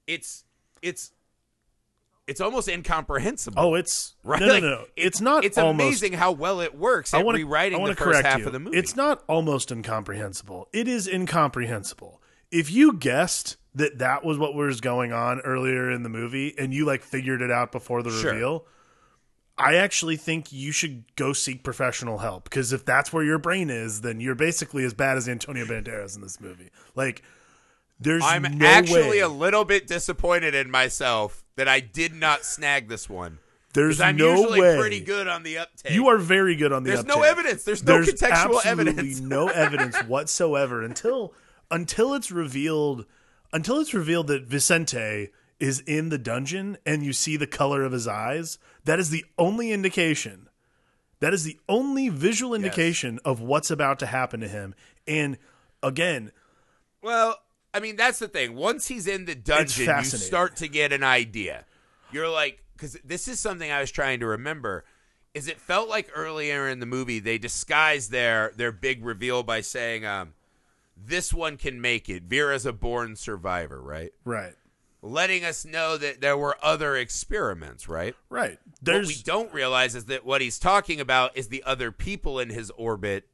it's 0.07 0.45
it's 0.81 1.11
it's 2.27 2.39
almost 2.41 2.67
incomprehensible. 2.67 3.59
Oh, 3.59 3.75
it's 3.75 4.15
right? 4.23 4.39
No, 4.39 4.47
no, 4.47 4.59
no. 4.59 4.81
it- 4.81 4.89
It's 4.95 5.21
not. 5.21 5.43
It's 5.43 5.57
almost, 5.57 5.83
amazing 5.85 6.13
how 6.13 6.31
well 6.31 6.61
it 6.61 6.75
works 6.77 7.13
I 7.13 7.23
want 7.23 7.37
to 7.37 7.43
rewriting 7.43 7.81
I 7.81 7.87
the 7.89 7.95
first 7.95 8.23
half 8.23 8.39
you. 8.39 8.47
of 8.47 8.53
the 8.53 8.59
movie. 8.59 8.77
It's 8.77 8.95
not 8.95 9.23
almost 9.27 9.71
incomprehensible. 9.71 10.67
It 10.73 10.87
is 10.87 11.07
incomprehensible. 11.07 12.21
If 12.51 12.71
you 12.71 12.93
guessed 12.93 13.57
that 13.75 13.99
that 13.99 14.23
was 14.25 14.37
what 14.37 14.53
was 14.53 14.81
going 14.81 15.13
on 15.13 15.39
earlier 15.41 15.89
in 15.89 16.03
the 16.03 16.09
movie, 16.09 16.53
and 16.57 16.73
you 16.73 16.85
like 16.85 17.01
figured 17.01 17.41
it 17.41 17.49
out 17.51 17.71
before 17.71 18.03
the 18.03 18.09
Sure. 18.11 18.31
reveal, 18.33 18.65
I 19.57 19.75
actually 19.75 20.17
think 20.17 20.51
you 20.51 20.71
should 20.71 21.03
go 21.15 21.33
seek 21.33 21.63
professional 21.63 22.17
help 22.19 22.45
because 22.45 22.73
if 22.73 22.83
that's 22.83 23.13
where 23.13 23.23
your 23.23 23.37
brain 23.37 23.69
is, 23.69 24.01
then 24.01 24.19
you're 24.19 24.35
basically 24.35 24.83
as 24.83 24.93
bad 24.93 25.17
as 25.17 25.29
Antonio 25.29 25.65
Banderas 25.65 26.15
in 26.15 26.21
this 26.21 26.41
movie. 26.41 26.69
Like, 26.95 27.21
there's 28.01 28.23
I'm 28.23 28.43
no 28.57 28.65
actually 28.65 29.09
way. 29.09 29.19
a 29.19 29.29
little 29.29 29.63
bit 29.65 29.87
disappointed 29.87 30.53
in 30.55 30.69
myself 30.71 31.43
that 31.55 31.67
I 31.67 31.79
did 31.79 32.13
not 32.13 32.43
snag 32.43 32.87
this 32.89 33.07
one 33.09 33.39
There's 33.73 34.01
I'm 34.01 34.17
no 34.17 34.35
usually 34.35 34.59
way. 34.61 34.77
pretty 34.79 34.99
good 35.01 35.27
on 35.27 35.43
the 35.43 35.59
uptake. 35.59 35.93
You 35.93 36.07
are 36.09 36.17
very 36.17 36.55
good 36.55 36.71
on 36.73 36.83
the 36.83 36.91
There's 36.91 37.05
no 37.05 37.21
evidence. 37.23 37.63
There's 37.63 37.83
no 37.85 37.93
There's 37.93 38.09
contextual 38.13 38.63
absolutely 38.63 38.69
evidence. 38.91 39.19
no 39.21 39.47
evidence 39.65 39.97
whatsoever 40.03 40.83
until 40.83 41.33
until 41.69 42.13
it's 42.13 42.31
revealed 42.31 43.05
until 43.53 43.79
it's 43.79 43.93
revealed 43.93 44.27
that 44.27 44.45
Vicente 44.45 45.29
is 45.59 45.81
in 45.81 46.09
the 46.09 46.17
dungeon 46.17 46.77
and 46.85 47.03
you 47.03 47.13
see 47.13 47.37
the 47.37 47.45
color 47.47 47.83
of 47.83 47.91
his 47.91 48.07
eyes. 48.07 48.57
That 48.85 48.99
is 48.99 49.09
the 49.11 49.23
only 49.37 49.71
indication. 49.71 50.49
That 51.19 51.33
is 51.35 51.43
the 51.43 51.59
only 51.69 52.09
visual 52.09 52.55
indication 52.55 53.19
of 53.23 53.41
what's 53.41 53.69
about 53.69 53.99
to 53.99 54.07
happen 54.07 54.39
to 54.39 54.47
him. 54.47 54.73
And 55.05 55.37
again, 55.83 56.31
Well, 57.03 57.37
I 57.73 57.79
mean, 57.79 57.95
that's 57.95 58.19
the 58.19 58.27
thing. 58.27 58.55
Once 58.55 58.87
he's 58.87 59.07
in 59.07 59.25
the 59.25 59.35
dungeon, 59.35 59.87
you 59.97 60.03
start 60.03 60.57
to 60.57 60.67
get 60.67 60.91
an 60.91 61.03
idea. 61.03 61.65
You're 62.11 62.29
like, 62.29 62.61
because 62.73 62.97
this 63.05 63.27
is 63.27 63.39
something 63.39 63.71
I 63.71 63.79
was 63.79 63.91
trying 63.91 64.19
to 64.21 64.27
remember. 64.27 64.83
Is 65.33 65.47
it 65.47 65.61
felt 65.61 65.87
like 65.87 66.09
earlier 66.13 66.67
in 66.67 66.79
the 66.79 66.85
movie 66.85 67.19
they 67.19 67.37
disguised 67.37 68.11
their 68.11 68.51
their 68.57 68.73
big 68.73 69.05
reveal 69.05 69.43
by 69.43 69.61
saying, 69.61 70.05
um, 70.05 70.33
"This 70.97 71.33
one 71.33 71.55
can 71.55 71.79
make 71.79 72.09
it." 72.09 72.23
Vera's 72.23 72.65
a 72.65 72.73
born 72.73 73.15
survivor, 73.15 73.81
right? 73.81 74.11
right, 74.25 74.55
Letting 75.01 75.45
us 75.45 75.63
know 75.63 75.95
that 75.95 76.19
there 76.19 76.37
were 76.37 76.57
other 76.61 76.97
experiments, 76.97 77.87
right? 77.87 78.13
right. 78.29 78.59
what 78.65 78.79
There's 78.81 79.07
we 79.07 79.15
don't 79.23 79.53
realize 79.53 79.95
is 79.95 80.05
that 80.05 80.25
what 80.25 80.41
he's 80.41 80.59
talking 80.59 80.99
about 80.99 81.37
is 81.37 81.47
the 81.47 81.63
other 81.63 81.93
people 81.93 82.37
in 82.37 82.49
his 82.49 82.69
orbit 82.71 83.29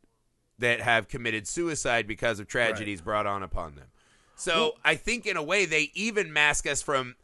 that 0.59 0.81
have 0.81 1.07
committed 1.07 1.47
suicide 1.47 2.05
because 2.07 2.39
of 2.39 2.47
tragedies 2.47 3.01
brought 3.01 3.25
on 3.25 3.41
upon 3.41 3.75
them. 3.75 3.87
So 4.37 4.75
I 4.85 4.95
think 4.95 5.25
in 5.25 5.35
a 5.35 5.43
way 5.43 5.65
they 5.65 5.91
even 5.93 6.31
mask 6.31 6.67
us 6.67 6.81
from 6.81 7.15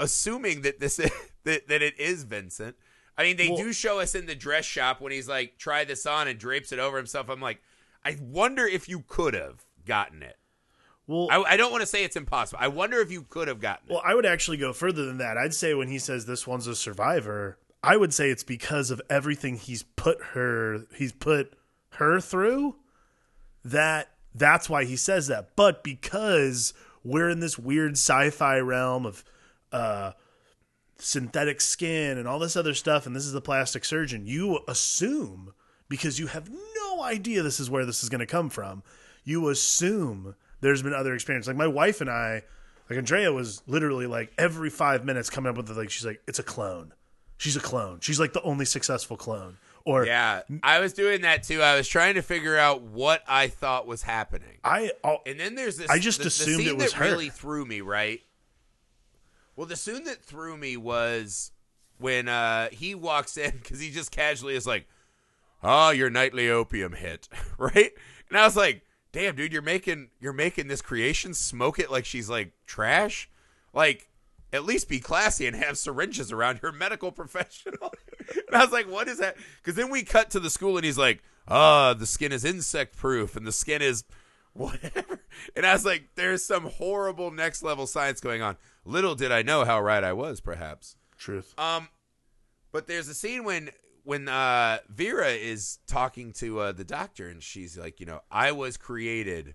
assuming 0.00 0.62
that 0.62 0.80
this 0.80 0.98
is, 1.00 1.10
that, 1.44 1.68
that 1.68 1.82
it 1.82 1.98
is 1.98 2.22
Vincent. 2.24 2.76
I 3.18 3.22
mean, 3.22 3.36
they 3.36 3.48
Well- 3.48 3.58
do 3.58 3.72
show 3.72 3.98
us 4.00 4.14
in 4.14 4.26
the 4.26 4.34
dress 4.34 4.64
shop 4.64 5.00
when 5.00 5.12
he's 5.12 5.28
like, 5.28 5.58
try 5.58 5.84
this 5.84 6.06
on 6.06 6.28
and 6.28 6.38
drapes 6.38 6.72
it 6.72 6.78
over 6.78 6.96
himself. 6.96 7.28
I'm 7.28 7.40
like, 7.40 7.60
I 8.04 8.16
wonder 8.20 8.64
if 8.66 8.88
you 8.88 9.04
could 9.08 9.34
have 9.34 9.64
gotten 9.84 10.22
it. 10.22 10.36
well, 11.06 11.28
I, 11.30 11.42
I 11.42 11.56
don't 11.56 11.72
want 11.72 11.80
to 11.82 11.86
say 11.86 12.04
it's 12.04 12.16
impossible. 12.16 12.58
I 12.62 12.68
wonder 12.68 13.00
if 13.00 13.10
you 13.10 13.22
could 13.22 13.48
have 13.48 13.60
gotten 13.60 13.88
it. 13.88 13.92
Well, 13.92 14.02
I 14.04 14.14
would 14.14 14.26
actually 14.26 14.56
go 14.58 14.72
further 14.72 15.04
than 15.06 15.18
that. 15.18 15.36
I'd 15.36 15.54
say 15.54 15.74
when 15.74 15.88
he 15.88 15.98
says 15.98 16.26
this 16.26 16.46
one's 16.46 16.66
a 16.66 16.76
survivor, 16.76 17.58
I 17.82 17.96
would 17.96 18.12
say 18.14 18.30
it's 18.30 18.44
because 18.44 18.90
of 18.90 19.00
everything 19.10 19.56
he's 19.56 19.82
put 19.82 20.20
her 20.34 20.86
he's 20.96 21.12
put 21.12 21.54
her 21.94 22.20
through 22.20 22.76
that 23.64 24.10
that's 24.38 24.68
why 24.68 24.84
he 24.84 24.96
says 24.96 25.26
that. 25.28 25.56
But 25.56 25.82
because 25.82 26.74
we're 27.04 27.30
in 27.30 27.40
this 27.40 27.58
weird 27.58 27.92
sci-fi 27.92 28.58
realm 28.58 29.06
of 29.06 29.24
uh 29.72 30.12
synthetic 30.98 31.60
skin 31.60 32.16
and 32.16 32.26
all 32.26 32.38
this 32.38 32.56
other 32.56 32.72
stuff 32.72 33.06
and 33.06 33.14
this 33.14 33.26
is 33.26 33.32
the 33.32 33.40
plastic 33.40 33.84
surgeon, 33.84 34.26
you 34.26 34.60
assume 34.66 35.52
because 35.88 36.18
you 36.18 36.26
have 36.28 36.48
no 36.48 37.02
idea 37.02 37.42
this 37.42 37.60
is 37.60 37.70
where 37.70 37.84
this 37.84 38.02
is 38.02 38.08
going 38.08 38.20
to 38.20 38.26
come 38.26 38.48
from. 38.48 38.82
You 39.24 39.48
assume 39.48 40.34
there's 40.60 40.82
been 40.82 40.94
other 40.94 41.14
experience. 41.14 41.46
Like 41.46 41.56
my 41.56 41.66
wife 41.66 42.00
and 42.00 42.10
I, 42.10 42.42
like 42.88 42.98
Andrea 42.98 43.32
was 43.32 43.62
literally 43.66 44.06
like 44.06 44.32
every 44.38 44.70
five 44.70 45.04
minutes 45.04 45.30
coming 45.30 45.50
up 45.50 45.56
with 45.56 45.70
like 45.70 45.90
she's 45.90 46.06
like 46.06 46.22
it's 46.26 46.38
a 46.38 46.44
clone. 46.44 46.92
She's 47.38 47.56
a 47.56 47.60
clone. 47.60 48.00
She's 48.00 48.18
like 48.18 48.32
the 48.32 48.42
only 48.42 48.64
successful 48.64 49.16
clone. 49.16 49.58
Or 49.86 50.04
yeah, 50.04 50.42
I 50.64 50.80
was 50.80 50.92
doing 50.92 51.20
that 51.20 51.44
too. 51.44 51.62
I 51.62 51.76
was 51.76 51.86
trying 51.86 52.16
to 52.16 52.22
figure 52.22 52.58
out 52.58 52.82
what 52.82 53.22
I 53.28 53.46
thought 53.46 53.86
was 53.86 54.02
happening. 54.02 54.58
I 54.64 54.90
oh, 55.04 55.18
And 55.24 55.38
then 55.38 55.54
there's 55.54 55.76
this. 55.76 55.88
I 55.88 56.00
just 56.00 56.18
the, 56.18 56.24
the 56.24 56.28
assumed 56.28 56.56
scene 56.64 56.68
it 56.68 56.76
was 56.76 56.90
that 56.92 56.98
her. 56.98 57.04
really 57.04 57.28
threw 57.28 57.64
me. 57.64 57.82
Right. 57.82 58.20
Well, 59.54 59.66
the 59.68 59.76
scene 59.76 60.02
that 60.04 60.24
threw 60.24 60.56
me 60.56 60.76
was 60.76 61.52
when 61.98 62.26
uh, 62.26 62.68
he 62.72 62.96
walks 62.96 63.36
in 63.36 63.52
because 63.52 63.78
he 63.78 63.92
just 63.92 64.10
casually 64.10 64.56
is 64.56 64.66
like, 64.66 64.88
"Oh, 65.62 65.90
your 65.90 66.10
nightly 66.10 66.50
opium 66.50 66.92
hit," 66.92 67.28
right? 67.56 67.92
And 68.28 68.36
I 68.36 68.44
was 68.44 68.56
like, 68.56 68.82
"Damn, 69.12 69.36
dude, 69.36 69.52
you're 69.52 69.62
making 69.62 70.08
you're 70.18 70.32
making 70.32 70.66
this 70.66 70.82
creation 70.82 71.32
smoke 71.32 71.78
it 71.78 71.92
like 71.92 72.04
she's 72.04 72.28
like 72.28 72.52
trash, 72.66 73.30
like." 73.72 74.08
At 74.52 74.64
least 74.64 74.88
be 74.88 75.00
classy 75.00 75.46
and 75.48 75.56
have 75.56 75.76
syringes 75.76 76.30
around 76.30 76.60
your 76.62 76.70
medical 76.70 77.10
professional. 77.12 77.92
And 78.46 78.56
I 78.56 78.62
was 78.64 78.72
like, 78.72 78.90
what 78.90 79.08
is 79.08 79.18
that? 79.18 79.36
Because 79.58 79.74
then 79.74 79.90
we 79.90 80.02
cut 80.02 80.30
to 80.30 80.40
the 80.40 80.50
school 80.50 80.76
and 80.76 80.84
he's 80.84 80.98
like, 80.98 81.22
ah, 81.48 81.94
the 81.94 82.06
skin 82.06 82.32
is 82.32 82.44
insect 82.44 82.96
proof 82.96 83.36
and 83.36 83.46
the 83.46 83.52
skin 83.52 83.82
is 83.82 84.04
whatever. 84.52 85.20
And 85.54 85.66
I 85.66 85.72
was 85.72 85.84
like, 85.84 86.10
there's 86.14 86.44
some 86.44 86.64
horrible 86.64 87.30
next 87.30 87.62
level 87.62 87.86
science 87.86 88.20
going 88.20 88.42
on. 88.42 88.56
Little 88.84 89.14
did 89.14 89.32
I 89.32 89.42
know 89.42 89.64
how 89.64 89.80
right 89.80 90.02
I 90.02 90.12
was, 90.12 90.40
perhaps. 90.40 90.96
truth. 91.18 91.54
Um, 91.58 91.88
but 92.72 92.86
there's 92.86 93.08
a 93.08 93.14
scene 93.14 93.44
when 93.44 93.70
when 94.04 94.28
uh, 94.28 94.78
Vera 94.88 95.30
is 95.30 95.78
talking 95.88 96.32
to 96.34 96.60
uh, 96.60 96.72
the 96.72 96.84
doctor, 96.84 97.28
and 97.28 97.42
she's 97.42 97.76
like, 97.76 97.98
you 97.98 98.06
know, 98.06 98.20
I 98.30 98.52
was 98.52 98.76
created. 98.76 99.54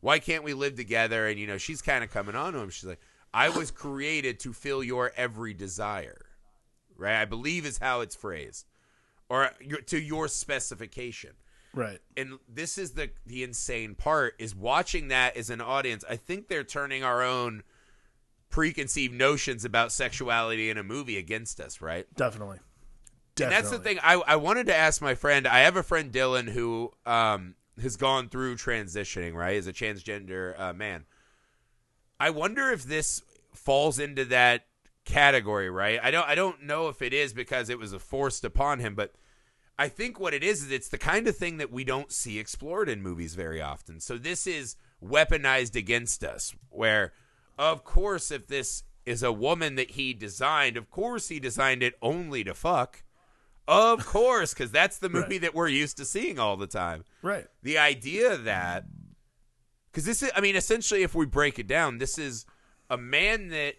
Why 0.00 0.18
can't 0.18 0.42
we 0.42 0.54
live 0.54 0.74
together? 0.74 1.28
And 1.28 1.38
you 1.38 1.46
know, 1.46 1.56
she's 1.58 1.80
kind 1.82 2.02
of 2.02 2.10
coming 2.10 2.34
on 2.34 2.52
to 2.54 2.58
him. 2.58 2.70
She's 2.70 2.88
like, 2.88 3.00
I 3.32 3.48
was 3.48 3.70
created 3.70 4.40
to 4.40 4.52
fill 4.52 4.82
your 4.82 5.12
every 5.16 5.54
desire, 5.54 6.25
right? 6.98 7.20
I 7.20 7.24
believe 7.24 7.64
is 7.66 7.78
how 7.78 8.00
it's 8.00 8.14
phrased, 8.14 8.66
or 9.28 9.50
your, 9.60 9.80
to 9.82 9.98
your 9.98 10.28
specification 10.28 11.32
Right. 11.74 11.98
and 12.16 12.38
this 12.48 12.78
is 12.78 12.92
the 12.92 13.10
the 13.26 13.42
insane 13.44 13.94
part 13.94 14.34
is 14.38 14.54
watching 14.54 15.08
that 15.08 15.36
as 15.36 15.50
an 15.50 15.60
audience 15.60 16.04
i 16.08 16.16
think 16.16 16.48
they're 16.48 16.64
turning 16.64 17.04
our 17.04 17.22
own 17.22 17.62
preconceived 18.48 19.12
notions 19.12 19.64
about 19.64 19.92
sexuality 19.92 20.70
in 20.70 20.78
a 20.78 20.82
movie 20.82 21.18
against 21.18 21.60
us 21.60 21.82
right 21.82 22.06
Definitely. 22.16 22.60
and 23.40 23.52
that's 23.52 23.68
the 23.70 23.78
thing 23.78 23.98
I, 24.02 24.14
I 24.14 24.36
wanted 24.36 24.66
to 24.68 24.74
ask 24.76 25.02
my 25.02 25.14
friend 25.14 25.46
i 25.46 25.58
have 25.60 25.76
a 25.76 25.82
friend 25.82 26.10
dylan 26.12 26.48
who 26.48 26.92
um 27.04 27.56
has 27.82 27.96
gone 27.96 28.30
through 28.30 28.54
transitioning 28.56 29.34
right 29.34 29.56
as 29.56 29.66
a 29.66 29.72
transgender 29.72 30.58
uh, 30.58 30.72
man 30.72 31.04
i 32.18 32.30
wonder 32.30 32.70
if 32.70 32.84
this 32.84 33.20
falls 33.52 33.98
into 33.98 34.24
that 34.26 34.65
category 35.06 35.70
right 35.70 35.98
i 36.02 36.10
don't 36.10 36.28
i 36.28 36.34
don't 36.34 36.62
know 36.62 36.88
if 36.88 37.00
it 37.00 37.14
is 37.14 37.32
because 37.32 37.70
it 37.70 37.78
was 37.78 37.92
a 37.94 37.98
forced 37.98 38.44
upon 38.44 38.80
him 38.80 38.94
but 38.94 39.12
I 39.78 39.90
think 39.90 40.18
what 40.18 40.32
it 40.32 40.42
is 40.42 40.62
is 40.62 40.70
it's 40.70 40.88
the 40.88 40.96
kind 40.96 41.28
of 41.28 41.36
thing 41.36 41.58
that 41.58 41.70
we 41.70 41.84
don't 41.84 42.10
see 42.10 42.38
explored 42.38 42.88
in 42.88 43.02
movies 43.02 43.34
very 43.34 43.60
often. 43.60 44.00
So 44.00 44.16
this 44.16 44.46
is 44.46 44.74
weaponized 45.04 45.76
against 45.76 46.24
us 46.24 46.54
where 46.70 47.12
of 47.58 47.84
course 47.84 48.30
if 48.30 48.46
this 48.46 48.84
is 49.04 49.22
a 49.22 49.30
woman 49.30 49.74
that 49.74 49.90
he 49.90 50.14
designed, 50.14 50.78
of 50.78 50.90
course 50.90 51.28
he 51.28 51.38
designed 51.38 51.82
it 51.82 51.92
only 52.00 52.42
to 52.44 52.54
fuck. 52.54 53.04
Of 53.68 54.06
course, 54.16 54.54
cuz 54.54 54.70
that's 54.70 54.96
the 54.96 55.10
movie 55.10 55.34
Right. 55.34 55.40
that 55.42 55.54
we're 55.54 55.68
used 55.68 55.98
to 55.98 56.06
seeing 56.06 56.38
all 56.38 56.56
the 56.56 56.66
time. 56.66 57.04
Right. 57.20 57.46
The 57.62 57.76
idea 57.76 58.38
that 58.38 58.86
cuz 59.92 60.06
this 60.06 60.22
is 60.22 60.30
I 60.34 60.40
mean 60.40 60.56
essentially 60.56 61.02
if 61.02 61.14
we 61.14 61.26
break 61.26 61.58
it 61.58 61.66
down, 61.66 61.98
this 61.98 62.16
is 62.16 62.46
a 62.88 62.96
man 62.96 63.48
that 63.48 63.74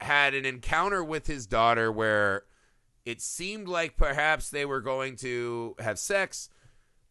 had 0.00 0.34
an 0.34 0.44
encounter 0.44 1.02
with 1.02 1.26
his 1.26 1.46
daughter 1.46 1.90
where 1.90 2.44
it 3.04 3.20
seemed 3.20 3.68
like 3.68 3.96
perhaps 3.96 4.50
they 4.50 4.64
were 4.64 4.80
going 4.80 5.16
to 5.16 5.74
have 5.78 5.98
sex. 5.98 6.50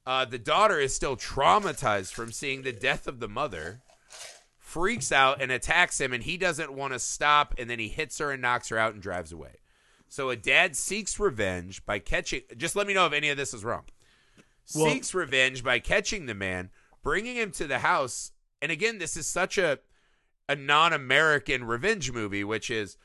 Uh, 0.05 0.25
the 0.25 0.37
daughter 0.37 0.79
is 0.79 0.93
still 0.93 1.15
traumatized 1.17 2.13
from 2.13 2.31
seeing 2.31 2.61
the 2.61 2.71
death 2.71 3.07
of 3.07 3.19
the 3.19 3.27
mother, 3.27 3.81
freaks 4.59 5.11
out 5.11 5.41
and 5.41 5.51
attacks 5.51 5.99
him, 5.99 6.13
and 6.13 6.23
he 6.23 6.37
doesn't 6.37 6.73
want 6.73 6.93
to 6.93 6.99
stop, 6.99 7.55
and 7.57 7.69
then 7.69 7.79
he 7.79 7.87
hits 7.87 8.19
her 8.19 8.31
and 8.31 8.41
knocks 8.41 8.69
her 8.69 8.77
out 8.77 8.93
and 8.93 9.01
drives 9.01 9.31
away. 9.31 9.55
So 10.07 10.29
a 10.29 10.35
dad 10.35 10.75
seeks 10.75 11.19
revenge 11.19 11.85
by 11.85 11.99
catching. 11.99 12.41
Just 12.55 12.75
let 12.75 12.85
me 12.85 12.93
know 12.93 13.07
if 13.07 13.13
any 13.13 13.29
of 13.29 13.37
this 13.37 13.53
is 13.53 13.63
wrong. 13.63 13.85
Well- 14.75 14.91
seeks 14.91 15.13
revenge 15.13 15.63
by 15.63 15.79
catching 15.79 16.25
the 16.25 16.35
man, 16.35 16.69
bringing 17.01 17.35
him 17.35 17.51
to 17.53 17.67
the 17.67 17.79
house, 17.79 18.31
and 18.61 18.71
again, 18.71 18.99
this 18.99 19.17
is 19.17 19.27
such 19.27 19.57
a 19.57 19.79
a 20.47 20.55
non-American 20.55 21.63
revenge 21.63 22.11
movie, 22.11 22.43
which 22.43 22.69
is 22.69 22.97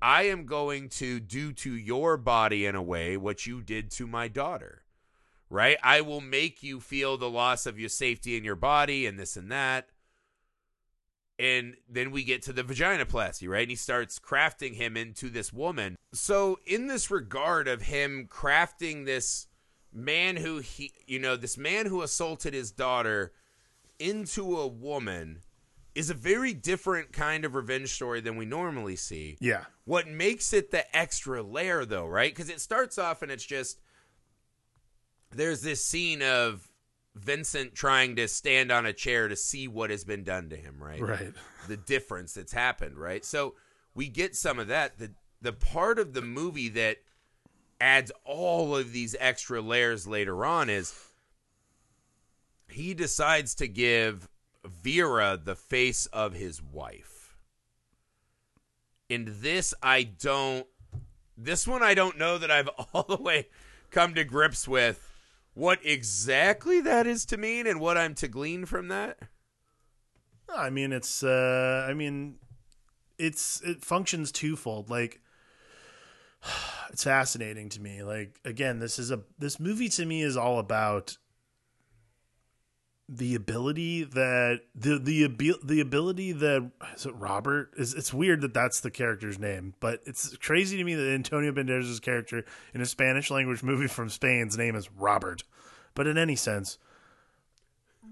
I 0.00 0.24
am 0.24 0.46
going 0.46 0.88
to 0.90 1.20
do 1.20 1.52
to 1.54 1.72
your 1.72 2.16
body 2.16 2.66
in 2.66 2.74
a 2.74 2.82
way 2.82 3.16
what 3.16 3.46
you 3.46 3.62
did 3.62 3.90
to 3.92 4.06
my 4.06 4.28
daughter. 4.28 4.82
Right? 5.50 5.78
I 5.82 6.02
will 6.02 6.20
make 6.20 6.62
you 6.62 6.78
feel 6.78 7.16
the 7.16 7.30
loss 7.30 7.64
of 7.64 7.78
your 7.78 7.88
safety 7.88 8.36
in 8.36 8.44
your 8.44 8.56
body 8.56 9.06
and 9.06 9.18
this 9.18 9.36
and 9.36 9.50
that. 9.50 9.88
And 11.38 11.76
then 11.88 12.10
we 12.10 12.24
get 12.24 12.42
to 12.42 12.52
the 12.52 12.64
vaginoplasty, 12.64 13.48
right? 13.48 13.62
And 13.62 13.70
he 13.70 13.76
starts 13.76 14.18
crafting 14.18 14.74
him 14.74 14.96
into 14.96 15.30
this 15.30 15.52
woman. 15.52 15.96
So, 16.12 16.58
in 16.66 16.88
this 16.88 17.10
regard 17.12 17.68
of 17.68 17.82
him 17.82 18.28
crafting 18.28 19.06
this 19.06 19.46
man 19.92 20.36
who 20.36 20.58
he, 20.58 20.92
you 21.06 21.20
know, 21.20 21.36
this 21.36 21.56
man 21.56 21.86
who 21.86 22.02
assaulted 22.02 22.54
his 22.54 22.72
daughter 22.72 23.32
into 23.98 24.58
a 24.58 24.66
woman 24.66 25.40
is 25.94 26.10
a 26.10 26.14
very 26.14 26.54
different 26.54 27.12
kind 27.12 27.44
of 27.44 27.54
revenge 27.54 27.92
story 27.92 28.20
than 28.20 28.36
we 28.36 28.44
normally 28.44 28.96
see. 28.96 29.36
Yeah. 29.40 29.64
What 29.84 30.06
makes 30.06 30.52
it 30.52 30.70
the 30.70 30.96
extra 30.96 31.42
layer, 31.42 31.84
though, 31.84 32.06
right? 32.06 32.30
Because 32.32 32.50
it 32.50 32.60
starts 32.60 32.98
off 32.98 33.22
and 33.22 33.32
it's 33.32 33.44
just 33.44 33.80
there's 35.30 35.62
this 35.62 35.84
scene 35.84 36.22
of 36.22 36.68
Vincent 37.14 37.74
trying 37.74 38.16
to 38.16 38.28
stand 38.28 38.70
on 38.70 38.86
a 38.86 38.92
chair 38.92 39.28
to 39.28 39.36
see 39.36 39.68
what 39.68 39.90
has 39.90 40.04
been 40.04 40.24
done 40.24 40.48
to 40.50 40.56
him, 40.56 40.76
right? 40.80 41.00
Right. 41.00 41.32
The 41.66 41.76
difference 41.76 42.34
that's 42.34 42.52
happened, 42.52 42.96
right? 42.96 43.24
So 43.24 43.54
we 43.94 44.08
get 44.08 44.36
some 44.36 44.58
of 44.58 44.68
that. 44.68 44.98
The 44.98 45.10
the 45.40 45.52
part 45.52 45.98
of 45.98 46.14
the 46.14 46.22
movie 46.22 46.68
that 46.70 46.98
adds 47.80 48.10
all 48.24 48.76
of 48.76 48.92
these 48.92 49.14
extra 49.18 49.60
layers 49.60 50.06
later 50.06 50.44
on 50.44 50.68
is 50.68 50.92
he 52.68 52.94
decides 52.94 53.54
to 53.56 53.68
give 53.68 54.28
Vera 54.68 55.40
the 55.42 55.56
face 55.56 56.06
of 56.06 56.34
his 56.34 56.62
wife. 56.62 57.36
And 59.10 59.28
this 59.28 59.74
I 59.82 60.02
don't 60.02 60.66
this 61.36 61.66
one 61.66 61.82
I 61.82 61.94
don't 61.94 62.18
know 62.18 62.38
that 62.38 62.50
I've 62.50 62.68
all 62.92 63.04
the 63.04 63.16
way 63.16 63.48
come 63.90 64.14
to 64.14 64.24
grips 64.24 64.68
with 64.68 65.04
what 65.54 65.80
exactly 65.84 66.80
that 66.80 67.06
is 67.06 67.24
to 67.26 67.36
mean 67.36 67.66
and 67.66 67.80
what 67.80 67.98
I'm 67.98 68.14
to 68.16 68.28
glean 68.28 68.64
from 68.64 68.88
that. 68.88 69.18
I 70.48 70.70
mean, 70.70 70.92
it's. 70.92 71.22
Uh, 71.22 71.86
I 71.88 71.94
mean, 71.94 72.36
it's 73.18 73.60
it 73.62 73.84
functions 73.84 74.32
twofold. 74.32 74.88
Like, 74.88 75.20
it's 76.90 77.04
fascinating 77.04 77.68
to 77.70 77.80
me. 77.80 78.02
Like, 78.02 78.38
again, 78.44 78.78
this 78.78 78.98
is 78.98 79.10
a 79.10 79.20
this 79.38 79.60
movie 79.60 79.88
to 79.90 80.06
me 80.06 80.22
is 80.22 80.36
all 80.36 80.58
about 80.58 81.18
the 83.08 83.34
ability 83.34 84.04
that 84.04 84.60
the 84.74 84.98
the 84.98 85.24
abil- 85.24 85.58
the 85.64 85.80
ability 85.80 86.32
that 86.32 86.70
is 86.94 87.06
it 87.06 87.14
Robert 87.14 87.72
is 87.78 87.94
it's 87.94 88.12
weird 88.12 88.42
that 88.42 88.52
that's 88.52 88.80
the 88.80 88.90
character's 88.90 89.38
name, 89.38 89.74
but 89.80 90.00
it's 90.04 90.36
crazy 90.36 90.76
to 90.76 90.84
me 90.84 90.94
that 90.94 91.10
Antonio 91.10 91.50
Banderas' 91.52 92.02
character 92.02 92.44
in 92.74 92.82
a 92.82 92.86
Spanish 92.86 93.30
language 93.30 93.62
movie 93.62 93.86
from 93.86 94.10
Spain's 94.10 94.58
name 94.58 94.76
is 94.76 94.90
Robert. 94.92 95.42
But 95.94 96.06
in 96.06 96.18
any 96.18 96.36
sense, 96.36 96.78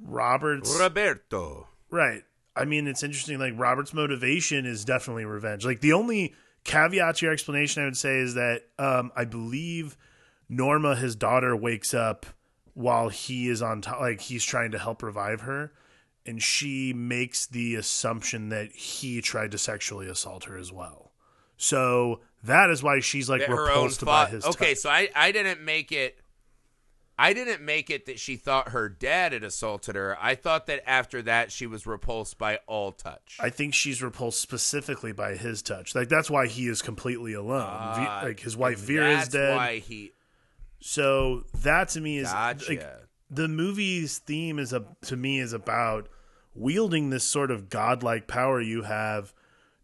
Robert's 0.02 0.78
Roberto. 0.80 1.68
Right. 1.90 2.22
I 2.56 2.64
mean, 2.64 2.86
it's 2.86 3.02
interesting. 3.02 3.38
Like 3.38 3.52
Robert's 3.56 3.92
motivation 3.92 4.64
is 4.64 4.84
definitely 4.84 5.26
revenge. 5.26 5.66
Like 5.66 5.82
the 5.82 5.92
only 5.92 6.34
caveat 6.64 7.16
to 7.16 7.26
your 7.26 7.32
explanation, 7.34 7.82
I 7.82 7.84
would 7.84 7.98
say, 7.98 8.18
is 8.18 8.34
that 8.34 8.62
um, 8.78 9.12
I 9.14 9.26
believe 9.26 9.98
Norma, 10.48 10.96
his 10.96 11.14
daughter, 11.16 11.54
wakes 11.54 11.92
up 11.92 12.24
while 12.76 13.08
he 13.08 13.48
is 13.48 13.62
on 13.62 13.80
top. 13.80 14.00
Like 14.00 14.20
he's 14.20 14.44
trying 14.44 14.70
to 14.72 14.78
help 14.78 15.02
revive 15.02 15.40
her, 15.40 15.72
and 16.26 16.42
she 16.42 16.92
makes 16.92 17.46
the 17.46 17.74
assumption 17.74 18.50
that 18.50 18.70
he 18.72 19.22
tried 19.22 19.50
to 19.52 19.58
sexually 19.58 20.06
assault 20.08 20.44
her 20.44 20.58
as 20.58 20.70
well. 20.70 21.10
So 21.56 22.20
that 22.44 22.68
is 22.68 22.82
why 22.82 23.00
she's 23.00 23.30
like 23.30 23.40
That 23.40 23.48
her 23.48 23.70
own 23.70 23.84
repulsed 23.86 24.04
by 24.04 24.26
his. 24.26 24.44
Okay, 24.44 24.74
touch. 24.74 24.78
so 24.78 24.90
I 24.90 25.08
I 25.16 25.32
didn't 25.32 25.62
make 25.64 25.90
it. 25.90 26.18
I 27.18 27.32
didn't 27.32 27.62
make 27.62 27.88
it 27.88 28.04
that 28.04 28.20
she 28.20 28.36
thought 28.36 28.68
her 28.68 28.90
dad 28.90 29.32
had 29.32 29.42
assaulted 29.42 29.96
her. 29.96 30.18
I 30.20 30.34
thought 30.34 30.66
that 30.66 30.86
after 30.86 31.22
that 31.22 31.50
she 31.50 31.66
was 31.66 31.86
repulsed 31.86 32.36
by 32.36 32.58
all 32.66 32.92
touch. 32.92 33.38
I 33.40 33.48
think 33.48 33.72
she's 33.72 34.02
repulsed 34.02 34.38
specifically 34.38 35.12
by 35.12 35.34
his 35.34 35.62
touch. 35.62 35.94
Like 35.94 36.10
that's 36.10 36.28
why 36.28 36.46
he 36.46 36.68
is 36.68 36.82
completely 36.82 37.32
alone. 37.32 37.62
Ah, 37.66 38.20
like 38.22 38.40
his 38.40 38.54
wife 38.54 38.78
Vera 38.80 39.12
is 39.12 39.16
that's 39.20 39.28
dead. 39.30 39.56
Why 39.56 39.78
he 39.78 40.12
So 40.80 41.44
that 41.54 41.88
to 41.90 42.00
me 42.00 42.18
is 42.18 42.30
gotcha. 42.30 42.68
like 42.68 42.86
the 43.30 43.48
movie's 43.48 44.18
theme 44.18 44.58
is 44.58 44.72
a 44.72 44.84
to 45.02 45.16
me 45.16 45.40
is 45.40 45.52
about 45.52 46.08
wielding 46.54 47.10
this 47.10 47.24
sort 47.24 47.50
of 47.50 47.68
godlike 47.68 48.26
power 48.26 48.60
you 48.60 48.82
have 48.82 49.34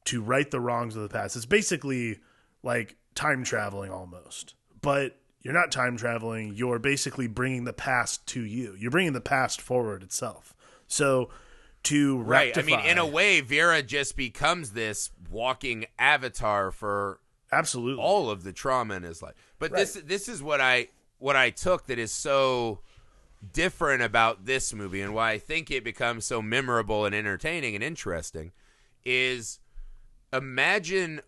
to 0.04 0.22
right 0.22 0.50
the 0.50 0.60
wrongs 0.60 0.96
of 0.96 1.02
the 1.02 1.08
past. 1.08 1.36
It's 1.36 1.46
basically 1.46 2.20
like 2.62 2.96
time 3.14 3.44
traveling 3.44 3.90
almost. 3.90 4.54
But 4.80 5.18
you're 5.42 5.54
not 5.54 5.72
time 5.72 5.96
traveling, 5.96 6.54
you're 6.54 6.78
basically 6.78 7.26
bringing 7.26 7.64
the 7.64 7.72
past 7.72 8.26
to 8.28 8.42
you. 8.42 8.74
You're 8.78 8.90
bringing 8.90 9.12
the 9.12 9.20
past 9.20 9.60
forward 9.60 10.02
itself. 10.02 10.54
So 10.86 11.30
to 11.84 12.18
right. 12.18 12.54
rectify, 12.54 12.74
I 12.74 12.82
mean, 12.82 12.90
in 12.90 12.98
a 12.98 13.06
way, 13.06 13.40
Vera 13.40 13.82
just 13.82 14.16
becomes 14.16 14.70
this 14.70 15.10
walking 15.30 15.86
avatar 15.98 16.70
for 16.70 17.20
absolutely 17.50 18.02
all 18.02 18.30
of 18.30 18.44
the 18.44 18.52
trauma 18.52 18.94
in 18.94 19.02
his 19.02 19.20
life. 19.22 19.34
But 19.62 19.78
this 19.78 19.92
this 20.04 20.28
is 20.28 20.42
what 20.42 20.60
I 20.60 20.88
what 21.18 21.36
I 21.36 21.50
took 21.50 21.86
that 21.86 21.98
is 21.98 22.10
so 22.10 22.80
different 23.52 24.02
about 24.02 24.44
this 24.44 24.72
movie 24.72 25.00
and 25.00 25.14
why 25.14 25.32
I 25.32 25.38
think 25.38 25.70
it 25.70 25.84
becomes 25.84 26.24
so 26.24 26.42
memorable 26.42 27.04
and 27.04 27.14
entertaining 27.14 27.74
and 27.74 27.82
interesting 27.82 28.52
is 29.04 29.60
imagine 30.32 31.20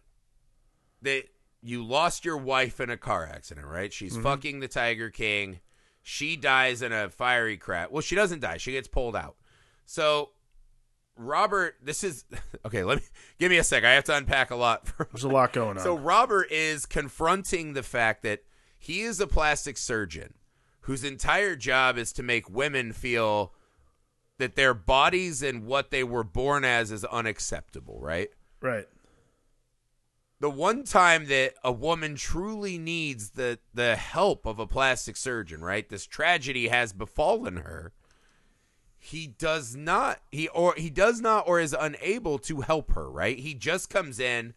that 1.03 1.25
you 1.63 1.85
lost 1.85 2.25
your 2.25 2.37
wife 2.37 2.81
in 2.81 2.91
a 2.91 2.97
car 2.97 3.25
accident, 3.25 3.67
right? 3.67 3.93
She's 3.93 4.15
mm-hmm. 4.15 4.23
fucking 4.23 4.61
the 4.61 4.69
Tiger 4.69 5.11
King. 5.11 5.61
She 6.03 6.37
dies 6.37 6.83
in 6.83 6.93
a 6.93 7.09
fiery 7.09 7.57
crash. 7.57 7.89
Well, 7.91 8.03
she 8.03 8.15
doesn't 8.15 8.41
die. 8.41 8.59
She 8.59 8.73
gets 8.73 8.89
pulled 8.89 9.17
out. 9.17 9.37
So 9.87 10.31
Robert, 11.17 11.77
this 11.83 12.03
is 12.03 12.25
okay. 12.67 12.85
Let 12.85 12.99
me 12.99 13.05
give 13.39 13.51
me 13.51 13.59
a 13.59 13.65
sec. 13.65 13.85
I 13.85 13.93
have 13.93 14.05
to 14.05 14.17
unpack 14.17 14.51
a 14.51 14.57
lot. 14.57 14.87
For, 14.87 15.09
There's 15.13 15.25
a 15.25 15.29
lot 15.29 15.53
going 15.53 15.79
on. 15.79 15.83
so 15.85 15.97
Robert 15.97 16.51
is 16.51 16.87
confronting 16.87 17.73
the 17.73 17.83
fact 17.83 18.23
that 18.23 18.41
he 18.79 19.03
is 19.03 19.21
a 19.21 19.27
plastic 19.27 19.77
surgeon 19.77 20.35
whose 20.83 21.05
entire 21.05 21.57
job 21.57 21.97
is 21.97 22.13
to 22.13 22.23
make 22.23 22.51
women 22.51 22.93
feel 22.93 23.55
that 24.39 24.57
their 24.57 24.75
bodies 24.75 25.43
and 25.43 25.65
what 25.65 25.91
they 25.91 26.05
were 26.05 26.25
born 26.25 26.65
as 26.65 26.91
is 26.91 27.05
unacceptable, 27.05 27.99
right? 28.01 28.29
right. 28.61 28.87
The 30.41 30.51
one 30.51 30.85
time 30.85 31.27
that 31.29 31.55
a 31.63 31.73
woman 31.73 32.17
truly 32.17 32.77
needs 32.77 33.31
the 33.31 33.61
the 33.73 33.97
help 33.97 34.45
of 34.45 34.59
a 34.59 34.67
plastic 34.67 35.17
surgeon, 35.17 35.63
right? 35.63 35.89
This 35.89 36.05
tragedy 36.07 36.69
has 36.69 36.93
befallen 36.93 37.59
her. 37.59 37.93
He 39.05 39.27
does 39.27 39.77
not 39.77 40.21
he 40.33 40.49
or 40.49 40.75
he 40.79 40.89
does 40.89 41.21
not 41.21 41.47
or 41.47 41.61
is 41.61 41.77
unable 41.79 42.39
to 42.39 42.63
help 42.63 42.93
her, 42.93 43.11
right? 43.11 43.39
He 43.39 43.53
just 43.53 43.91
comes 43.91 44.19
in 44.19 44.55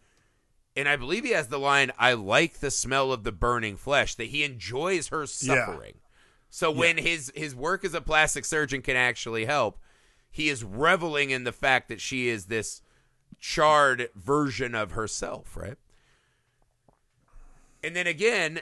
and 0.73 0.87
I 0.87 0.95
believe 0.95 1.25
he 1.25 1.31
has 1.31 1.49
the 1.49 1.59
line 1.59 1.91
I 1.99 2.13
like 2.13 2.59
the 2.59 2.71
smell 2.71 3.11
of 3.11 3.25
the 3.25 3.33
burning 3.33 3.75
flesh 3.75 4.15
that 4.15 4.27
he 4.27 4.45
enjoys 4.45 5.09
her 5.09 5.25
suffering. 5.25 5.95
So 6.49 6.71
when 6.71 6.97
his 6.97 7.29
his 7.35 7.53
work 7.53 7.83
as 7.83 7.93
a 7.93 7.99
plastic 7.99 8.45
surgeon 8.45 8.81
can 8.81 8.95
actually 8.95 9.43
help, 9.43 9.79
he 10.31 10.47
is 10.47 10.63
reveling 10.63 11.29
in 11.29 11.43
the 11.43 11.51
fact 11.51 11.89
that 11.89 11.99
she 11.99 12.29
is 12.29 12.45
this 12.45 12.81
charred 13.41 14.09
version 14.15 14.73
of 14.73 14.91
herself, 14.91 15.57
right? 15.57 15.77
And 17.83 17.97
then 17.97 18.07
again, 18.07 18.61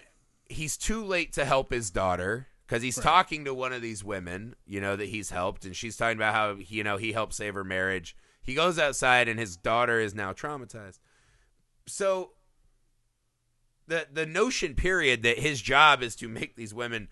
he's 0.49 0.77
too 0.77 1.05
late 1.05 1.31
to 1.33 1.45
help 1.45 1.71
his 1.71 1.91
daughter 1.91 2.47
because 2.65 2.81
he's 2.81 2.97
talking 2.97 3.45
to 3.45 3.53
one 3.53 3.73
of 3.73 3.81
these 3.81 4.03
women, 4.03 4.55
you 4.65 4.81
know, 4.81 4.95
that 4.95 5.09
he's 5.09 5.29
helped, 5.29 5.65
and 5.65 5.75
she's 5.75 5.97
talking 5.97 6.17
about 6.17 6.33
how 6.33 6.55
you 6.67 6.83
know 6.83 6.97
he 6.97 7.11
helped 7.11 7.33
save 7.33 7.53
her 7.53 7.63
marriage. 7.63 8.15
He 8.41 8.53
goes 8.53 8.79
outside, 8.79 9.27
and 9.27 9.39
his 9.39 9.55
daughter 9.57 9.99
is 9.99 10.15
now 10.15 10.33
traumatized. 10.33 10.99
So 11.87 12.31
the 13.87 14.07
the 14.11 14.25
notion 14.25 14.75
period 14.75 15.23
that 15.23 15.39
his 15.39 15.61
job 15.61 16.01
is 16.01 16.15
to 16.17 16.27
make 16.27 16.55
these 16.55 16.73
women 16.73 17.07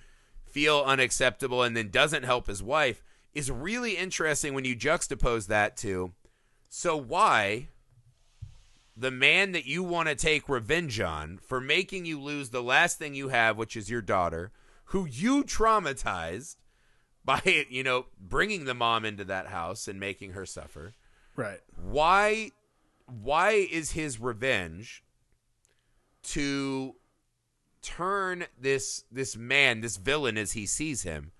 feel 0.45 0.83
unacceptable 0.85 1.63
and 1.63 1.75
then 1.75 1.89
doesn't 1.89 2.23
help 2.23 2.47
his 2.47 2.61
wife 2.61 3.03
is 3.33 3.49
really 3.49 3.97
interesting 3.97 4.53
when 4.53 4.65
you 4.65 4.75
juxtapose 4.75 5.47
that 5.47 5.75
to 5.77 6.13
so 6.69 6.95
why 6.95 7.67
the 8.95 9.11
man 9.11 9.51
that 9.51 9.65
you 9.65 9.81
want 9.81 10.07
to 10.07 10.15
take 10.15 10.47
revenge 10.47 10.99
on 10.99 11.39
for 11.39 11.59
making 11.59 12.05
you 12.05 12.21
lose 12.21 12.51
the 12.51 12.61
last 12.61 12.99
thing 12.99 13.15
you 13.15 13.29
have 13.29 13.57
which 13.57 13.75
is 13.75 13.89
your 13.89 14.01
daughter 14.01 14.51
who 14.93 15.05
you 15.05 15.43
traumatized 15.43 16.55
by 17.25 17.41
you 17.69 17.83
know 17.83 18.05
bringing 18.19 18.65
the 18.65 18.73
mom 18.75 19.03
into 19.05 19.23
that 19.25 19.47
house 19.47 19.87
and 19.87 19.99
making 19.99 20.31
her 20.33 20.45
suffer 20.45 20.93
Right. 21.35 21.59
why 21.75 22.51
why 23.07 23.51
is 23.51 23.91
his 23.91 24.19
revenge 24.19 25.03
to 26.23 26.95
turn 27.81 28.45
this 28.57 29.03
this 29.11 29.35
man 29.35 29.81
this 29.81 29.97
villain 29.97 30.37
as 30.37 30.51
he 30.53 30.65
sees 30.65 31.01
him 31.03 31.31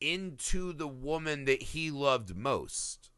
into 0.00 0.72
the 0.72 0.88
woman 0.88 1.44
that 1.44 1.62
he 1.62 1.90
loved 1.92 2.34
most 2.36 3.10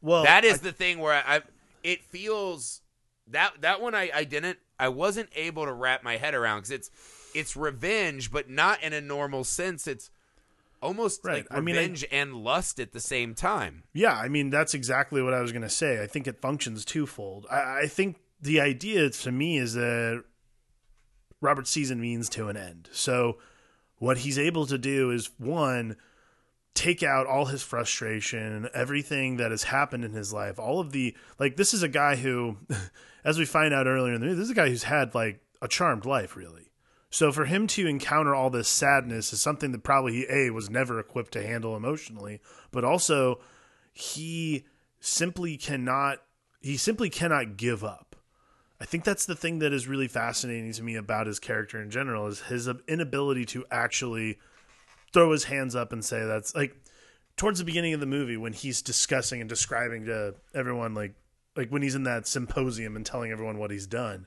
Well, 0.00 0.24
that 0.24 0.44
is 0.44 0.54
I- 0.60 0.62
the 0.64 0.72
thing 0.72 0.98
where 0.98 1.14
I, 1.14 1.36
I 1.36 1.40
it 1.82 2.04
feels 2.04 2.82
that 3.28 3.60
that 3.62 3.80
one 3.80 3.94
I, 3.94 4.10
I 4.14 4.24
didn't 4.24 4.58
I 4.82 4.88
wasn't 4.88 5.30
able 5.34 5.64
to 5.64 5.72
wrap 5.72 6.02
my 6.02 6.16
head 6.16 6.34
around 6.34 6.58
because 6.58 6.70
it's 6.72 6.90
it's 7.34 7.56
revenge 7.56 8.30
but 8.30 8.50
not 8.50 8.82
in 8.82 8.92
a 8.92 9.00
normal 9.00 9.44
sense 9.44 9.86
it's 9.86 10.10
almost 10.82 11.24
Right. 11.24 11.46
like 11.50 11.58
I 11.58 11.60
mean, 11.60 11.76
I- 11.76 11.80
revenge 11.80 12.04
and 12.10 12.34
lust 12.34 12.80
at 12.80 12.92
the 12.92 13.00
same 13.00 13.34
time 13.34 13.84
Yeah, 13.94 14.14
I 14.14 14.28
mean 14.28 14.50
that's 14.50 14.74
exactly 14.74 15.22
what 15.22 15.32
I 15.34 15.40
was 15.40 15.52
going 15.52 15.62
to 15.62 15.70
say. 15.70 16.02
I 16.02 16.06
think 16.06 16.26
it 16.26 16.40
functions 16.40 16.84
twofold. 16.84 17.46
I, 17.50 17.82
I 17.82 17.86
think 17.86 18.16
the 18.40 18.60
idea 18.60 19.08
to 19.08 19.30
me 19.32 19.56
is 19.58 19.74
that 19.74 20.24
Robert 21.40 21.66
season 21.68 22.00
means 22.00 22.28
to 22.30 22.48
an 22.48 22.56
end. 22.56 22.88
So 22.92 23.38
what 23.98 24.18
he's 24.18 24.38
able 24.38 24.66
to 24.66 24.78
do 24.78 25.10
is 25.10 25.30
one 25.38 25.96
take 26.74 27.02
out 27.02 27.26
all 27.26 27.46
his 27.46 27.62
frustration, 27.62 28.68
everything 28.74 29.36
that 29.36 29.50
has 29.52 29.64
happened 29.64 30.04
in 30.04 30.12
his 30.12 30.32
life, 30.32 30.58
all 30.58 30.80
of 30.80 30.90
the 30.92 31.16
like. 31.38 31.56
This 31.56 31.72
is 31.74 31.82
a 31.82 31.88
guy 31.88 32.16
who, 32.16 32.56
as 33.24 33.38
we 33.38 33.44
find 33.44 33.72
out 33.72 33.86
earlier 33.86 34.14
in 34.14 34.20
the 34.20 34.26
movie, 34.26 34.38
this 34.38 34.46
is 34.46 34.50
a 34.50 34.54
guy 34.54 34.68
who's 34.68 34.84
had 34.84 35.14
like 35.14 35.40
a 35.60 35.68
charmed 35.68 36.04
life, 36.04 36.36
really. 36.36 36.70
So 37.10 37.30
for 37.30 37.44
him 37.44 37.66
to 37.68 37.86
encounter 37.86 38.34
all 38.34 38.48
this 38.48 38.68
sadness 38.68 39.32
is 39.32 39.42
something 39.42 39.72
that 39.72 39.82
probably 39.82 40.14
he 40.14 40.26
a 40.30 40.50
was 40.50 40.70
never 40.70 40.98
equipped 40.98 41.32
to 41.32 41.46
handle 41.46 41.76
emotionally, 41.76 42.40
but 42.70 42.84
also 42.84 43.40
he 43.92 44.64
simply 44.98 45.56
cannot 45.56 46.18
he 46.60 46.76
simply 46.76 47.10
cannot 47.10 47.56
give 47.56 47.84
up. 47.84 48.16
I 48.80 48.84
think 48.84 49.04
that's 49.04 49.26
the 49.26 49.36
thing 49.36 49.58
that 49.58 49.72
is 49.72 49.86
really 49.86 50.08
fascinating 50.08 50.72
to 50.72 50.82
me 50.82 50.96
about 50.96 51.26
his 51.26 51.38
character 51.38 51.80
in 51.82 51.90
general 51.90 52.26
is 52.26 52.40
his 52.40 52.68
inability 52.88 53.44
to 53.46 53.64
actually 53.70 54.38
throw 55.12 55.32
his 55.32 55.44
hands 55.44 55.76
up 55.76 55.92
and 55.92 56.04
say 56.04 56.24
that's 56.24 56.54
like 56.54 56.74
towards 57.36 57.58
the 57.58 57.64
beginning 57.64 57.94
of 57.94 58.00
the 58.00 58.06
movie 58.06 58.36
when 58.36 58.52
he's 58.52 58.82
discussing 58.82 59.40
and 59.40 59.48
describing 59.48 60.06
to 60.06 60.34
everyone 60.54 60.94
like 60.94 61.14
like 61.56 61.68
when 61.68 61.82
he's 61.82 61.94
in 61.94 62.04
that 62.04 62.26
symposium 62.26 62.96
and 62.96 63.04
telling 63.04 63.30
everyone 63.30 63.58
what 63.58 63.70
he's 63.70 63.86
done 63.86 64.26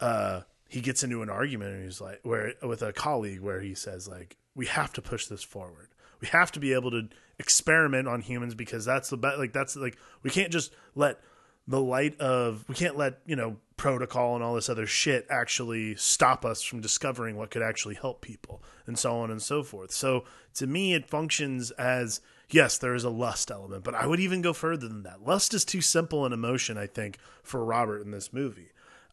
uh 0.00 0.40
he 0.72 0.80
gets 0.80 1.02
into 1.02 1.22
an 1.22 1.28
argument 1.28 1.74
and 1.74 1.84
he's 1.84 2.00
like 2.00 2.20
where 2.22 2.54
with 2.62 2.80
a 2.80 2.94
colleague 2.94 3.40
where 3.40 3.60
he 3.60 3.74
says 3.74 4.08
like 4.08 4.38
we 4.54 4.66
have 4.66 4.92
to 4.94 5.02
push 5.02 5.26
this 5.26 5.42
forward. 5.42 5.88
We 6.20 6.28
have 6.28 6.52
to 6.52 6.60
be 6.60 6.72
able 6.72 6.90
to 6.92 7.08
experiment 7.38 8.06
on 8.06 8.20
humans 8.20 8.54
because 8.54 8.84
that's 8.84 9.10
the 9.10 9.16
best 9.16 9.38
like 9.38 9.52
that's 9.52 9.76
like 9.76 9.98
we 10.22 10.30
can't 10.30 10.52
just 10.52 10.72
let 10.94 11.20
the 11.66 11.80
light 11.80 12.18
of 12.20 12.64
we 12.68 12.74
can't 12.74 12.96
let 12.96 13.20
you 13.26 13.36
know 13.36 13.56
protocol 13.76 14.34
and 14.34 14.44
all 14.44 14.54
this 14.54 14.68
other 14.68 14.86
shit 14.86 15.26
actually 15.28 15.96
stop 15.96 16.44
us 16.44 16.62
from 16.62 16.80
discovering 16.80 17.36
what 17.36 17.50
could 17.50 17.62
actually 17.62 17.96
help 17.96 18.20
people 18.20 18.62
and 18.86 18.98
so 18.98 19.16
on 19.16 19.30
and 19.30 19.42
so 19.42 19.62
forth. 19.62 19.90
So 19.90 20.24
to 20.54 20.66
me 20.66 20.94
it 20.94 21.06
functions 21.06 21.70
as 21.72 22.20
yes 22.50 22.78
there 22.78 22.94
is 22.94 23.04
a 23.04 23.10
lust 23.10 23.50
element 23.50 23.84
but 23.84 23.94
i 23.94 24.06
would 24.06 24.20
even 24.20 24.42
go 24.42 24.52
further 24.52 24.88
than 24.88 25.02
that. 25.02 25.24
Lust 25.24 25.54
is 25.54 25.64
too 25.64 25.80
simple 25.80 26.24
an 26.26 26.32
emotion 26.32 26.76
i 26.76 26.86
think 26.86 27.18
for 27.42 27.64
robert 27.64 28.02
in 28.02 28.10
this 28.10 28.32
movie. 28.32 28.72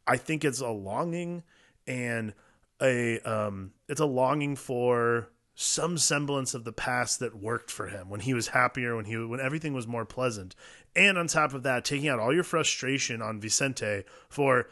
I 0.09 0.17
think 0.17 0.43
it's 0.43 0.59
a 0.59 0.69
longing 0.69 1.43
and 1.85 2.33
a 2.81 3.19
um 3.19 3.71
it's 3.87 4.01
a 4.01 4.05
longing 4.05 4.55
for 4.55 5.29
some 5.53 5.97
semblance 5.97 6.53
of 6.53 6.63
the 6.63 6.71
past 6.71 7.19
that 7.19 7.35
worked 7.35 7.69
for 7.69 7.87
him 7.87 8.09
when 8.09 8.21
he 8.21 8.33
was 8.33 8.47
happier 8.47 8.95
when 8.95 9.05
he 9.05 9.17
when 9.17 9.39
everything 9.39 9.73
was 9.73 9.87
more 9.87 10.05
pleasant. 10.05 10.55
And 10.95 11.17
on 11.17 11.27
top 11.27 11.53
of 11.53 11.63
that 11.63 11.85
taking 11.85 12.09
out 12.09 12.19
all 12.19 12.33
your 12.33 12.43
frustration 12.43 13.21
on 13.21 13.39
Vicente 13.39 14.03
for 14.29 14.67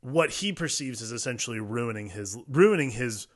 what 0.00 0.30
he 0.30 0.52
perceives 0.52 1.00
as 1.02 1.12
essentially 1.12 1.60
ruining 1.60 2.08
his 2.08 2.36
ruining 2.48 2.90
his 2.90 3.28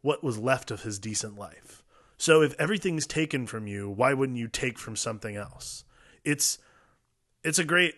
what 0.00 0.24
was 0.24 0.38
left 0.38 0.70
of 0.70 0.82
his 0.82 0.98
decent 0.98 1.38
life 1.38 1.84
so 2.16 2.42
if 2.42 2.54
everything's 2.58 3.06
taken 3.06 3.46
from 3.46 3.66
you 3.66 3.88
why 3.88 4.12
wouldn't 4.12 4.38
you 4.38 4.48
take 4.48 4.78
from 4.78 4.96
something 4.96 5.36
else 5.36 5.84
it's 6.24 6.58
it's 7.44 7.58
a 7.58 7.64
great 7.64 7.94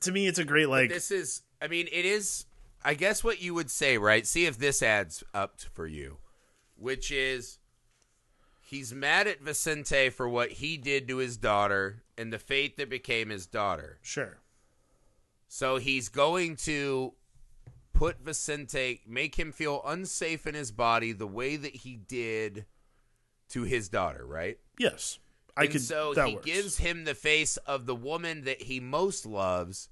to 0.00 0.12
me 0.12 0.26
it's 0.26 0.38
a 0.38 0.44
great 0.44 0.68
like 0.68 0.90
this 0.90 1.10
is 1.10 1.42
i 1.60 1.68
mean 1.68 1.86
it 1.92 2.04
is 2.04 2.46
i 2.84 2.94
guess 2.94 3.22
what 3.22 3.42
you 3.42 3.54
would 3.54 3.70
say 3.70 3.98
right 3.98 4.26
see 4.26 4.46
if 4.46 4.58
this 4.58 4.82
adds 4.82 5.22
up 5.34 5.60
for 5.72 5.86
you 5.86 6.16
which 6.80 7.10
is 7.10 7.58
he's 8.70 8.94
mad 8.94 9.26
at 9.26 9.40
Vicente 9.40 10.08
for 10.10 10.28
what 10.28 10.52
he 10.52 10.76
did 10.76 11.08
to 11.08 11.16
his 11.16 11.36
daughter 11.36 12.02
and 12.16 12.32
the 12.32 12.38
fate 12.38 12.76
that 12.78 12.88
became 12.88 13.28
his 13.28 13.46
daughter. 13.46 13.98
Sure. 14.00 14.38
So 15.48 15.76
he's 15.76 16.08
going 16.08 16.54
to 16.56 17.12
put 17.92 18.20
Vicente, 18.20 19.00
make 19.06 19.34
him 19.36 19.50
feel 19.50 19.82
unsafe 19.84 20.46
in 20.46 20.54
his 20.54 20.70
body 20.70 21.12
the 21.12 21.26
way 21.26 21.56
that 21.56 21.76
he 21.76 21.96
did 21.96 22.64
to 23.50 23.62
his 23.62 23.88
daughter, 23.88 24.24
right? 24.26 24.58
Yes. 24.78 25.18
I 25.56 25.64
and 25.64 25.72
could 25.72 25.82
so 25.82 26.12
he 26.14 26.34
works. 26.34 26.46
gives 26.46 26.78
him 26.78 27.04
the 27.04 27.14
face 27.14 27.56
of 27.58 27.86
the 27.86 27.94
woman 27.94 28.44
that 28.44 28.62
he 28.62 28.80
most 28.80 29.26
loves, 29.26 29.88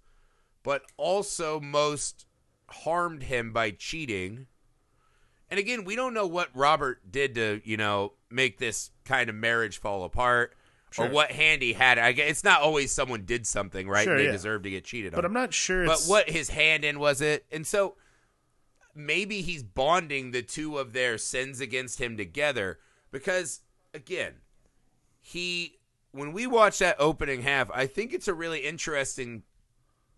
but 0.62 0.82
also 0.96 1.60
most 1.60 2.26
harmed 2.68 3.24
him 3.24 3.52
by 3.52 3.70
cheating 3.70 4.46
and 5.50 5.58
again, 5.58 5.84
we 5.84 5.96
don't 5.96 6.14
know 6.14 6.26
what 6.26 6.50
Robert 6.54 7.10
did 7.10 7.34
to, 7.36 7.60
you 7.64 7.76
know, 7.76 8.12
make 8.30 8.58
this 8.58 8.90
kind 9.04 9.30
of 9.30 9.36
marriage 9.36 9.78
fall 9.78 10.04
apart. 10.04 10.54
Sure. 10.90 11.06
Or 11.06 11.10
what 11.10 11.30
hand 11.30 11.60
he 11.60 11.74
had. 11.74 11.98
I 11.98 12.12
guess 12.12 12.30
it's 12.30 12.44
not 12.44 12.62
always 12.62 12.90
someone 12.92 13.24
did 13.24 13.46
something 13.46 13.88
right. 13.88 14.04
Sure, 14.04 14.16
they 14.16 14.24
yeah. 14.24 14.32
deserve 14.32 14.62
to 14.62 14.70
get 14.70 14.84
cheated 14.84 15.12
but 15.12 15.18
on. 15.18 15.22
But 15.22 15.26
I'm 15.26 15.34
not 15.34 15.52
sure. 15.52 15.84
But 15.84 15.92
it's- 15.92 16.08
what 16.08 16.30
his 16.30 16.48
hand 16.50 16.84
in 16.84 16.98
was 16.98 17.20
it? 17.20 17.44
And 17.52 17.66
so 17.66 17.96
maybe 18.94 19.42
he's 19.42 19.62
bonding 19.62 20.30
the 20.30 20.42
two 20.42 20.78
of 20.78 20.94
their 20.94 21.18
sins 21.18 21.60
against 21.60 22.00
him 22.00 22.16
together 22.16 22.78
because 23.10 23.60
again, 23.94 24.34
he 25.20 25.78
when 26.12 26.32
we 26.32 26.46
watch 26.46 26.78
that 26.78 26.96
opening 26.98 27.42
half, 27.42 27.70
I 27.72 27.86
think 27.86 28.12
it's 28.12 28.28
a 28.28 28.34
really 28.34 28.60
interesting 28.60 29.42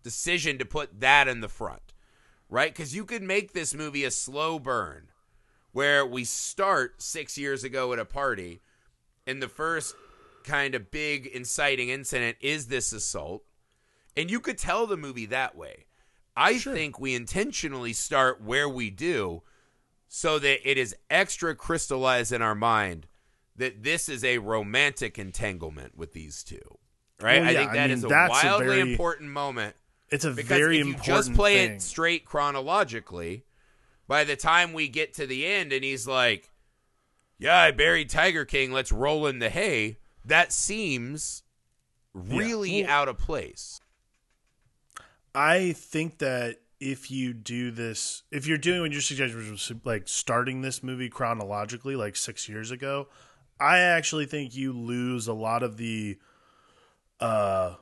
decision 0.03 0.57
to 0.57 0.65
put 0.65 0.99
that 1.01 1.27
in 1.27 1.41
the 1.41 1.49
front. 1.49 1.93
Right? 2.49 2.73
Cuz 2.73 2.95
you 2.95 3.05
could 3.05 3.23
make 3.23 3.53
this 3.53 3.73
movie 3.73 4.03
a 4.03 4.11
slow 4.11 4.59
burn 4.59 5.07
where 5.71 6.05
we 6.05 6.25
start 6.25 7.01
6 7.01 7.37
years 7.37 7.63
ago 7.63 7.93
at 7.93 7.99
a 7.99 8.05
party 8.05 8.61
and 9.25 9.41
the 9.41 9.47
first 9.47 9.95
kind 10.43 10.75
of 10.75 10.91
big 10.91 11.27
inciting 11.27 11.89
incident 11.89 12.37
is 12.41 12.67
this 12.67 12.91
assault. 12.91 13.43
And 14.17 14.29
you 14.29 14.39
could 14.39 14.57
tell 14.57 14.87
the 14.87 14.97
movie 14.97 15.27
that 15.27 15.55
way. 15.55 15.85
I 16.35 16.57
think 16.57 16.99
we 16.99 17.15
intentionally 17.15 17.93
start 17.93 18.41
where 18.41 18.67
we 18.67 18.89
do 18.89 19.43
so 20.13 20.37
that 20.37 20.69
it 20.69 20.77
is 20.77 20.93
extra 21.09 21.55
crystallized 21.55 22.33
in 22.33 22.41
our 22.41 22.53
mind 22.53 23.07
that 23.55 23.81
this 23.81 24.09
is 24.09 24.25
a 24.25 24.39
romantic 24.39 25.17
entanglement 25.17 25.97
with 25.97 26.11
these 26.11 26.43
two. 26.43 26.59
Right? 27.21 27.39
Well, 27.39 27.47
I 27.47 27.51
yeah, 27.51 27.59
think 27.59 27.71
I 27.71 27.87
mean, 27.87 27.91
is 27.91 28.03
a 28.03 28.07
that's 28.07 28.43
a 28.43 28.47
wildly 28.47 28.65
very- 28.67 28.91
important 28.91 29.29
moment 29.29 29.75
it's 30.09 30.25
a 30.25 30.31
very 30.31 30.79
important 30.81 31.05
just 31.05 31.33
play 31.33 31.65
thing. 31.65 31.75
it 31.77 31.81
straight 31.81 32.25
chronologically, 32.25 33.45
by 34.09 34.25
the 34.25 34.35
time 34.35 34.73
we 34.73 34.89
get 34.89 35.13
to 35.13 35.25
the 35.25 35.45
end 35.45 35.71
and 35.71 35.81
he's 35.85 36.05
like, 36.05 36.51
"Yeah, 37.37 37.55
I 37.57 37.71
buried 37.71 38.09
Tiger 38.09 38.43
King. 38.43 38.73
Let's 38.73 38.91
roll 38.91 39.25
in 39.27 39.39
the 39.39 39.49
hay." 39.49 39.99
That 40.25 40.51
seems 40.51 41.43
really 42.13 42.83
Well- 42.83 42.91
out 42.91 43.07
of 43.07 43.17
place. 43.17 43.79
I 45.33 45.71
think 45.71 46.17
that 46.17 46.60
if 46.81 47.11
you 47.11 47.31
do 47.31 47.69
this, 47.71 48.23
if 48.31 48.47
you're 48.47 48.57
doing 48.57 48.81
what 48.81 48.91
you're 48.91 49.01
suggesting, 49.01 49.49
was 49.51 49.71
like 49.85 50.07
starting 50.07 50.61
this 50.61 50.81
movie 50.81 51.09
chronologically, 51.09 51.95
like 51.95 52.15
six 52.15 52.49
years 52.49 52.71
ago, 52.71 53.07
I 53.59 53.77
actually 53.77 54.25
think 54.25 54.55
you 54.55 54.73
lose 54.73 55.27
a 55.27 55.33
lot 55.33 55.63
of 55.63 55.77
the. 55.77 56.17
Uh, 57.19 57.75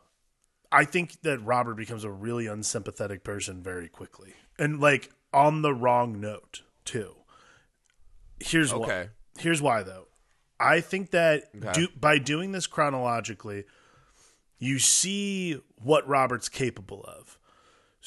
I 0.72 0.84
think 0.84 1.22
that 1.22 1.40
Robert 1.40 1.76
becomes 1.76 2.04
a 2.04 2.12
really 2.12 2.46
unsympathetic 2.46 3.24
person 3.24 3.64
very 3.64 3.88
quickly, 3.88 4.34
and 4.60 4.80
like 4.80 5.10
on 5.34 5.62
the 5.62 5.74
wrong 5.74 6.20
note 6.20 6.64
too. 6.84 7.16
Here's 8.42 8.74
why. 8.74 9.10
Here's 9.38 9.62
why 9.62 9.84
though. 9.84 10.08
I 10.60 10.82
think 10.82 11.12
that 11.12 11.46
Okay. 11.56 11.72
do, 11.72 11.88
by 11.98 12.20
doing 12.20 12.52
this 12.52 12.68
chronologically, 12.68 13.64
you 14.58 14.78
see 14.78 15.62
what 15.78 16.06
Robert's 16.06 16.50
capable 16.50 17.02
of. 17.04 17.39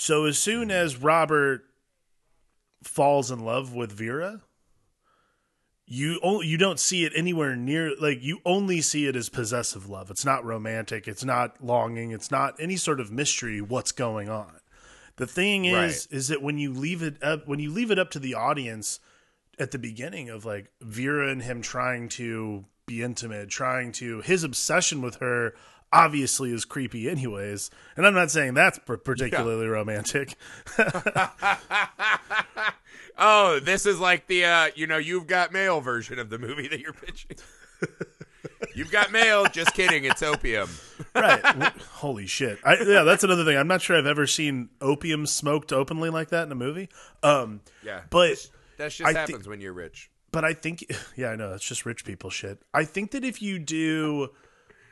So 0.03 0.25
as 0.25 0.37
soon 0.37 0.73
as 0.73 0.97
Robert 0.97 1.63
falls 2.83 3.31
in 3.31 3.39
love 3.39 3.73
with 3.73 3.93
Vera, 3.93 4.41
you 5.87 6.19
only, 6.25 6.49
you 6.49 6.59
don't 6.59 6.81
see 6.81 7.05
it 7.05 7.13
anywhere 7.15 7.55
near 7.55 7.95
like 8.01 8.21
you 8.21 8.41
only 8.45 8.81
see 8.81 9.07
it 9.07 9.15
as 9.15 9.29
possessive 9.29 9.89
love. 9.89 10.11
It's 10.11 10.25
not 10.25 10.45
romantic, 10.45 11.07
it's 11.07 11.23
not 11.23 11.63
longing, 11.63 12.11
it's 12.11 12.33
not 12.33 12.57
any 12.59 12.75
sort 12.75 12.99
of 12.99 13.13
mystery 13.13 13.61
what's 13.61 13.93
going 13.93 14.29
on. 14.29 14.59
The 15.19 15.27
thing 15.29 15.67
is 15.67 16.09
Right. 16.11 16.19
is 16.19 16.27
that 16.27 16.43
when 16.43 16.59
you 16.59 16.73
leave 16.73 17.01
it 17.01 17.23
up 17.23 17.47
when 17.47 17.61
you 17.61 17.71
leave 17.71 17.93
it 17.93 17.99
up 18.01 18.11
to 18.11 18.19
the 18.19 18.35
audience 18.35 18.99
at 19.57 19.71
the 19.71 19.79
beginning 19.79 20.31
of 20.31 20.45
like 20.45 20.73
Vera 20.81 21.31
and 21.31 21.45
him 21.45 21.63
trying 21.63 22.09
to 22.09 22.65
be 22.87 23.05
intimate, 23.05 23.51
trying 23.51 23.93
to 23.93 24.21
his 24.23 24.43
obsession 24.43 25.01
with 25.01 25.19
her 25.21 25.55
obviously 25.93 26.53
is 26.53 26.65
creepy 26.65 27.09
anyways. 27.09 27.71
And 27.97 28.07
I'm 28.07 28.15
not 28.15 28.31
saying 28.31 28.55
that's 28.55 28.79
particularly 28.79 29.67
romantic. 29.67 30.35
Oh, 33.19 33.61
this 33.61 33.85
is 33.85 34.01
like 34.01 34.27
the 34.27 34.45
uh, 34.45 34.71
you 34.75 34.87
know, 34.87 34.97
you've 34.97 35.27
got 35.27 35.53
mail 35.53 35.81
version 35.81 36.19
of 36.19 36.31
the 36.31 36.39
movie 36.39 36.67
that 36.69 36.81
you're 36.81 36.95
pitching. 36.95 37.37
you've 38.75 38.91
got 38.91 39.13
mail. 39.13 39.45
Just 39.47 39.75
kidding. 39.75 40.05
It's 40.05 40.23
opium. 40.23 40.69
right. 41.15 41.45
Holy 41.93 42.27
shit. 42.27 42.59
I, 42.65 42.79
yeah, 42.83 43.03
that's 43.03 43.23
another 43.23 43.45
thing. 43.45 43.59
I'm 43.59 43.69
not 43.69 43.83
sure 43.83 43.97
I've 43.99 44.07
ever 44.07 44.27
seen 44.27 44.71
opium 44.81 45.27
smoked 45.27 45.73
openly 45.73 46.09
like 46.11 46.31
that 46.31 46.45
in 46.45 46.53
a 46.53 46.57
movie. 46.57 46.89
Um 47.23 47.61
Yeah, 47.85 48.01
but 48.09 48.49
that 48.79 48.91
just 48.93 49.03
I 49.03 49.13
happens 49.13 49.47
when 49.47 49.61
you're 49.61 49.75
rich. 49.75 50.11
but 50.33 50.45
I 50.45 50.55
think 50.55 50.85
yeah, 51.17 51.29
I 51.29 51.37
know, 51.37 51.53
it's 51.53 51.69
just 51.69 51.85
rich 51.85 52.05
people 52.07 52.31
shit. 52.31 52.63
I 52.73 52.85
think 52.85 53.11
that 53.11 53.25
if 53.25 53.43
you 53.43 53.59
do 53.59 54.31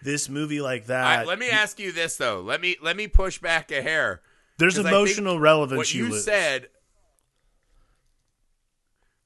this 0.02 0.28
movie 0.28 0.60
like 0.60 0.86
that, 0.86 1.18
right, 1.18 1.26
let 1.26 1.38
me 1.38 1.50
ask 1.50 1.78
you 1.78 1.92
this 1.92 2.16
though. 2.16 2.40
Let 2.40 2.60
me 2.60 2.76
let 2.82 2.96
me 2.96 3.06
push 3.08 3.38
back 3.38 3.70
a 3.70 3.82
hair. 3.82 4.22
There's 4.58 4.78
emotional 4.78 5.40
relevance 5.40 5.78
What 5.78 5.94
you 5.94 6.06
you 6.08 6.18
said. 6.18 6.68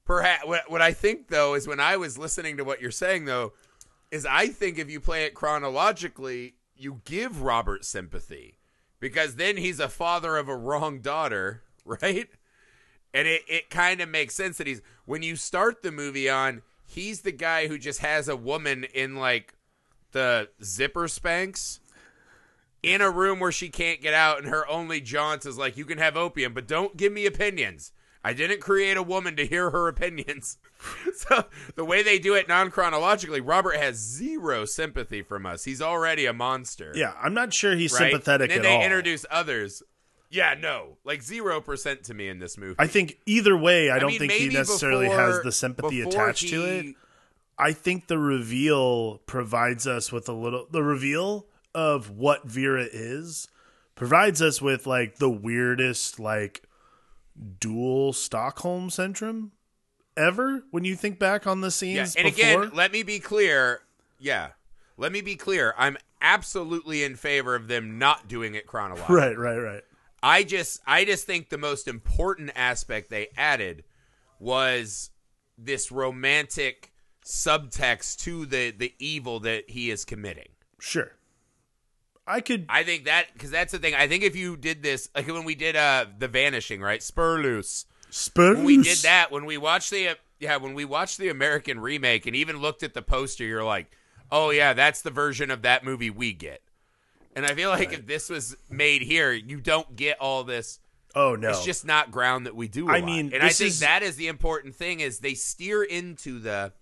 Perhaps 0.05 0.47
what, 0.47 0.71
what 0.71 0.83
I 0.83 0.93
think 0.93 1.29
though 1.29 1.55
is 1.55 1.67
when 1.67 1.81
I 1.81 1.97
was 1.97 2.19
listening 2.19 2.59
to 2.59 2.65
what 2.65 2.81
you're 2.81 2.91
saying 2.91 3.25
though, 3.25 3.53
is 4.11 4.27
I 4.27 4.49
think 4.49 4.79
if 4.79 4.91
you 4.91 5.01
play 5.01 5.25
it 5.25 5.35
chronologically, 5.35 6.55
you 6.77 7.01
give 7.05 7.43
Robert 7.43 7.85
sympathy 7.85 8.59
because 9.01 9.37
then 9.37 9.57
he's 9.57 9.81
a 9.81 9.89
father 9.89 10.37
of 10.37 10.49
a 10.49 10.57
wrong 10.57 11.01
daughter, 11.01 11.63
right? 11.85 12.29
And 13.13 13.29
it, 13.29 13.43
it 13.49 13.71
kind 13.71 14.01
of 14.01 14.09
makes 14.09 14.35
sense 14.35 14.59
that 14.59 14.67
he's 14.67 14.83
when 15.05 15.23
you 15.23 15.37
start 15.37 15.83
the 15.83 15.93
movie 15.93 16.29
on, 16.29 16.63
he's 16.87 17.23
the 17.23 17.33
guy 17.33 17.67
who 17.69 17.79
just 17.79 18.01
has 18.01 18.29
a 18.29 18.37
woman 18.37 18.85
in 18.95 19.17
like 19.17 19.55
the 20.15 20.49
zipper 20.63 21.07
spanks. 21.09 21.81
in 22.83 23.01
a 23.01 23.11
room 23.11 23.41
where 23.41 23.53
she 23.53 23.71
can't 23.71 24.03
get 24.03 24.13
out, 24.13 24.39
and 24.39 24.49
her 24.49 24.69
only 24.69 25.01
jaunt 25.01 25.47
is 25.47 25.57
like, 25.57 25.77
"You 25.79 25.87
can 25.87 25.97
have 25.97 26.17
opium, 26.19 26.53
but 26.53 26.67
don't 26.67 26.97
give 26.99 27.13
me 27.13 27.25
opinions." 27.25 27.93
I 28.23 28.33
didn't 28.35 28.61
create 28.61 28.97
a 28.99 29.03
woman 29.03 29.37
to 29.37 29.47
hear 29.47 29.71
her 29.71 29.89
opinions. 29.89 30.59
so 31.15 31.45
the 31.77 31.85
way 31.85 32.03
they 32.03 32.19
do 32.19 32.35
it 32.35 32.47
non 32.49 32.71
chronologically, 32.71 33.41
Robert 33.41 33.77
has 33.77 33.97
zero 33.97 34.65
sympathy 34.67 35.23
from 35.23 35.47
us. 35.47 35.65
He's 35.65 35.81
already 35.81 36.27
a 36.27 36.33
monster. 36.35 36.93
Yeah, 36.95 37.13
I'm 37.23 37.33
not 37.35 37.53
sure 37.55 37.75
he's 37.75 37.93
right? 37.95 38.11
sympathetic 38.11 38.51
then 38.51 38.59
at 38.59 38.63
they 38.63 38.77
all. 38.77 38.83
introduce 38.83 39.25
others. 39.31 39.83
Yeah, 40.31 40.55
no, 40.59 40.99
like 41.05 41.23
zero 41.23 41.61
percent 41.63 42.05
to 42.05 42.13
me 42.15 42.29
in 42.29 42.39
this 42.39 42.59
movie. 42.59 42.77
I 42.79 42.87
think 42.87 43.17
either 43.25 43.57
way, 43.57 43.91
I 43.91 43.99
don't 43.99 44.11
mean, 44.11 44.19
think 44.19 44.33
he 44.33 44.49
necessarily 44.49 45.07
before- 45.07 45.21
has 45.21 45.41
the 45.43 45.53
sympathy 45.53 46.03
attached 46.03 46.49
to 46.49 46.65
it. 46.65 46.95
I 47.59 47.73
think 47.73 48.07
the 48.07 48.19
reveal 48.19 49.19
provides 49.27 49.87
us 49.87 50.11
with 50.11 50.29
a 50.29 50.33
little 50.33 50.67
the 50.71 50.83
reveal 50.83 51.47
of 51.75 52.11
what 52.11 52.45
Vera 52.45 52.87
is 52.91 53.49
provides 53.95 54.43
us 54.43 54.61
with 54.61 54.87
like 54.87 55.17
the 55.17 55.31
weirdest 55.31 56.19
like 56.19 56.63
dual 57.61 58.13
Stockholm 58.13 58.91
syndrome 58.91 59.53
ever 60.17 60.65
when 60.71 60.85
you 60.85 60.97
think 60.97 61.19
back 61.19 61.47
on 61.47 61.61
the 61.61 61.71
scenes. 61.71 62.15
Yeah, 62.17 62.23
and 62.23 62.35
before. 62.35 62.63
again, 62.63 62.77
let 62.77 62.93
me 62.93 63.03
be 63.03 63.19
clear. 63.19 63.81
Yeah, 64.19 64.51
let 64.97 65.13
me 65.13 65.21
be 65.21 65.37
clear. 65.37 65.75
I'm 65.77 65.97
absolutely 66.21 67.05
in 67.05 67.17
favor 67.17 67.55
of 67.55 67.69
them 67.69 67.99
not 67.99 68.29
doing 68.29 68.55
it 68.55 68.67
chronologically. 68.67 69.17
right, 69.17 69.39
right, 69.39 69.59
right. 69.59 69.83
I 70.23 70.43
just 70.43 70.81
I 70.87 71.05
just 71.05 71.27
think 71.27 71.51
the 71.51 71.59
most 71.59 71.87
important 71.87 72.51
aspect 72.55 73.11
they 73.11 73.29
added 73.37 73.85
was 74.39 75.11
this 75.59 75.93
romantic 75.93 76.94
subtext 77.25 78.19
to 78.25 78.47
the 78.47 78.71
the 78.71 78.95
evil 78.99 79.41
that 79.41 79.71
he 79.71 79.91
is 79.91 80.05
committing. 80.05 80.49
Sure. 80.79 81.13
I 82.27 82.41
could 82.41 82.67
I 82.69 82.83
think 82.85 83.05
that 83.05 83.27
because 83.33 83.51
that's 83.51 83.73
the 83.73 83.79
thing. 83.79 83.95
I 83.95 84.09
think 84.09 84.23
if 84.23 84.37
you 84.37 84.57
did 84.57 84.83
this, 84.83 85.09
like 85.15 85.27
when 85.27 85.45
we 85.45 85.55
did 85.55 85.77
uh 85.77 86.07
the 86.19 86.29
Vanishing, 86.29 86.81
right? 86.81 87.01
Spoorloos. 87.01 87.87
spur 88.11 88.55
When 88.55 88.65
we 88.65 88.83
did 88.83 88.99
that 88.99 89.31
when 89.31 89.45
we 89.47 89.57
watched 89.59 89.91
the 89.91 90.17
yeah 90.39 90.57
when 90.57 90.75
we 90.75 90.85
watched 90.85 91.19
the 91.19 91.29
American 91.29 91.81
remake 91.81 92.27
and 92.27 92.37
even 92.37 92.59
looked 92.61 92.83
at 92.83 92.95
the 92.95 93.03
poster, 93.03 93.45
you're 93.45 93.65
like, 93.65 93.91
oh 94.31 94.51
yeah, 94.51 94.73
that's 94.73 95.03
the 95.03 95.11
version 95.11 95.51
of 95.51 95.63
that 95.63 95.85
movie 95.85 96.11
we 96.11 96.33
get. 96.33 96.63
And 97.37 97.45
I 97.45 97.55
feel 97.55 97.71
like 97.71 97.93
if 97.93 98.07
this 98.07 98.31
was 98.31 98.57
made 98.71 99.03
here, 99.03 99.33
you 99.33 99.61
don't 99.61 99.97
get 99.97 100.19
all 100.21 100.45
this. 100.45 100.79
Oh 101.15 101.35
no. 101.37 101.51
It's 101.51 101.65
just 101.65 101.85
not 101.85 102.11
ground 102.11 102.47
that 102.47 102.57
we 102.57 102.69
do. 102.69 102.89
I 102.89 102.97
I 102.99 103.01
mean, 103.03 103.33
and 103.35 103.43
I 103.43 103.49
think 103.51 103.69
is- 103.69 103.81
that 103.81 104.03
is 104.03 104.17
the 104.17 104.29
important 104.29 104.75
thing 104.75 105.01
is 105.01 105.19
they 105.19 105.35
steer 105.35 105.83
into 105.83 106.39
the. 106.39 106.73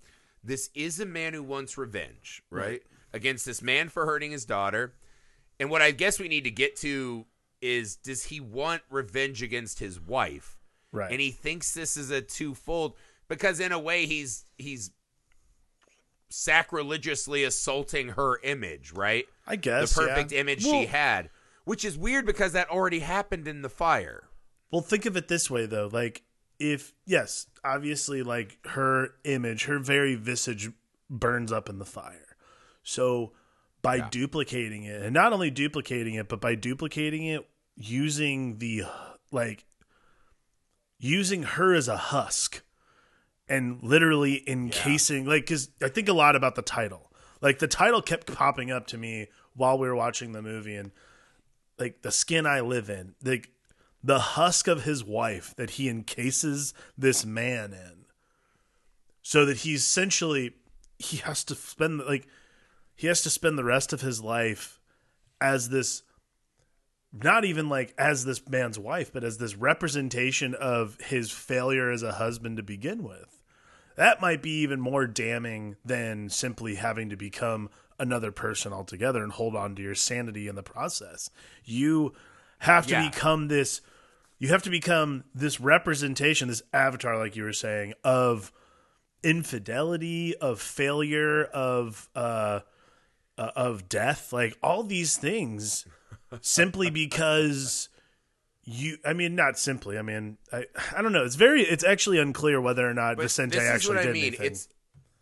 This 0.45 0.71
is 0.75 0.99
a 1.01 1.07
man 1.07 1.35
who 1.35 1.43
wants 1.43 1.79
revenge, 1.79 2.43
right, 2.51 2.83
against 3.13 3.47
this 3.47 3.63
man 3.63 3.89
for 3.89 4.07
hurting 4.07 4.33
his 4.33 4.45
daughter, 4.45 4.95
and 5.61 5.71
what 5.71 5.83
I 5.83 5.91
guess 5.93 6.19
we 6.19 6.29
need 6.29 6.45
to 6.45 6.51
get 6.51 6.77
to 6.77 7.27
is 7.61 7.97
does 7.97 8.25
he 8.25 8.41
want 8.41 8.83
revenge 8.91 9.43
against 9.43 9.79
his 9.79 10.01
wife? 10.01 10.59
right. 10.93 11.11
and 11.11 11.21
he 11.21 11.31
thinks 11.31 11.73
this 11.73 11.97
is 11.97 12.11
a 12.11 12.21
twofold 12.21 12.95
because 13.29 13.59
in 13.59 13.73
a 13.73 13.79
way 13.79 14.07
he's 14.07 14.45
he's 14.57 14.91
sacrilegiously 16.29 17.45
assaulting 17.45 18.11
her 18.11 18.39
image, 18.43 18.93
right? 18.93 19.27
I 19.47 19.57
guess 19.57 19.95
the 19.95 20.03
perfect 20.03 20.33
yeah. 20.33 20.41
image 20.41 20.65
Well- 20.65 20.81
she 20.81 20.87
had, 20.87 21.31
which 21.65 21.85
is 21.85 21.99
weird 21.99 22.27
because 22.27 22.53
that 22.53 22.71
already 22.71 23.01
happened 23.01 23.49
in 23.49 23.63
the 23.63 23.69
fire. 23.69 24.25
Well, 24.71 24.83
think 24.83 25.05
of 25.05 25.17
it 25.17 25.29
this 25.29 25.51
way 25.51 25.67
though. 25.67 25.89
Like 25.93 26.23
if 26.63 26.95
yes, 27.05 27.47
obviously 27.65 28.23
like 28.23 28.59
her 28.69 29.15
image, 29.25 29.65
her 29.65 29.81
very 29.81 30.15
visage 30.15 30.71
burns 31.11 31.51
up 31.51 31.69
in 31.69 31.79
the 31.79 31.85
fire. 31.85 32.37
So 32.85 33.33
by 33.83 34.09
duplicating 34.09 34.85
it, 34.85 35.03
and 35.03 35.13
not 35.13 35.33
only 35.33 35.51
duplicating 35.51 36.15
it, 36.15 36.29
but 36.29 36.41
by 36.41 36.55
duplicating 36.55 37.27
it 37.27 37.49
using 37.77 38.59
the 38.59 38.85
like 39.33 39.65
using 40.99 41.43
her 41.43 41.75
as 41.75 41.89
a 41.89 41.97
husk 41.97 42.63
and 43.49 43.83
literally 43.83 44.49
encasing 44.49 45.27
like 45.27 45.47
cuz 45.47 45.71
I 45.83 45.89
think 45.89 46.09
a 46.09 46.13
lot 46.13 46.37
about 46.37 46.55
the 46.55 46.63
title. 46.63 47.13
Like 47.41 47.59
the 47.59 47.67
title 47.67 48.03
kept 48.03 48.33
popping 48.33 48.71
up 48.71 48.87
to 48.89 48.99
me 48.99 49.27
while 49.55 49.77
we 49.77 49.89
were 49.89 49.97
watching 49.97 50.31
the 50.31 50.43
movie 50.43 50.77
and 50.77 50.93
like 51.77 52.03
the 52.03 52.13
skin 52.13 52.47
I 52.47 52.61
live 52.61 52.89
in, 52.89 53.17
like 53.25 53.51
the 54.03 54.19
husk 54.19 54.67
of 54.69 54.85
his 54.85 55.05
wife 55.05 55.55
that 55.57 55.71
he 55.71 55.89
encases 55.89 56.75
this 56.99 57.25
man 57.25 57.73
in, 57.73 58.05
so 59.23 59.45
that 59.47 59.59
he's 59.59 59.81
essentially 59.83 60.55
he 60.99 61.19
has 61.19 61.45
to 61.45 61.55
spend 61.55 62.01
like 62.01 62.27
he 62.95 63.07
has 63.07 63.23
to 63.23 63.31
spend 63.31 63.59
the 63.59 63.65
rest 63.65 63.93
of 63.93 64.01
his 64.01 64.21
life 64.21 64.81
as 65.41 65.69
this 65.69 66.03
not 67.13 67.45
even 67.45 67.69
like 67.69 67.93
as 67.99 68.25
this 68.25 68.47
man's 68.49 68.79
wife 68.79 69.13
but 69.13 69.25
as 69.25 69.39
this 69.39 69.57
representation 69.57 70.55
of 70.55 70.97
his 71.01 71.31
failure 71.31 71.91
as 71.91 72.03
a 72.03 72.13
husband 72.13 72.57
to 72.57 72.63
begin 72.63 73.03
with 73.03 73.43
that 73.97 74.21
might 74.21 74.43
be 74.43 74.61
even 74.63 74.81
more 74.81 75.07
damning 75.07 75.77
than 75.85 76.29
simply 76.29 76.77
having 76.77 77.11
to 77.11 77.17
become 77.17 77.69
another 77.99 78.33
person 78.33 78.73
altogether 78.73 79.23
and 79.23 79.33
hold 79.33 79.55
on 79.55 79.75
to 79.77 79.83
your 79.83 79.95
sanity 79.95 80.49
in 80.49 80.55
the 80.55 80.63
process. 80.63 81.29
You 81.63 82.15
have 82.61 82.87
to 82.87 82.93
Yeah. 82.93 83.11
become 83.11 83.49
this 83.49 83.83
you 84.43 84.49
have 84.49 84.65
to 84.65 84.71
become 84.71 85.23
this 85.33 85.61
representation, 85.61 86.49
this 86.49 86.63
avatar 86.73 87.17
like 87.17 87.37
you 87.37 87.45
were 87.45 87.53
saying 87.53 87.95
of 88.03 88.51
infidelity, 89.23 90.35
of 90.37 90.61
failure, 90.61 91.45
of 91.45 92.09
uh 92.17 92.59
uh, 93.39 93.51
of 93.55 93.89
death, 93.89 94.33
like 94.33 94.59
all 94.61 94.83
these 94.83 95.17
things 95.17 95.87
simply 96.41 96.91
because 96.91 97.89
you 98.65 98.99
I 99.07 99.13
mean 99.13 99.37
not 99.37 99.61
simply, 99.61 99.97
I 99.97 100.03
mean 100.03 100.39
I 100.53 100.65
I 100.93 101.03
don't 101.03 101.13
know. 101.13 101.25
It's 101.25 101.37
very 101.37 101.63
it's 101.63 101.85
actually 101.85 102.19
unclear 102.19 102.61
whether 102.61 102.89
or 102.89 102.95
not 102.95 103.19
But 103.19 103.23
Vicente 103.23 103.59
actually 103.61 103.99
I 103.99 104.03
did 104.03 104.13
mean. 104.13 104.25
anything. 104.25 104.47
It's 104.47 104.67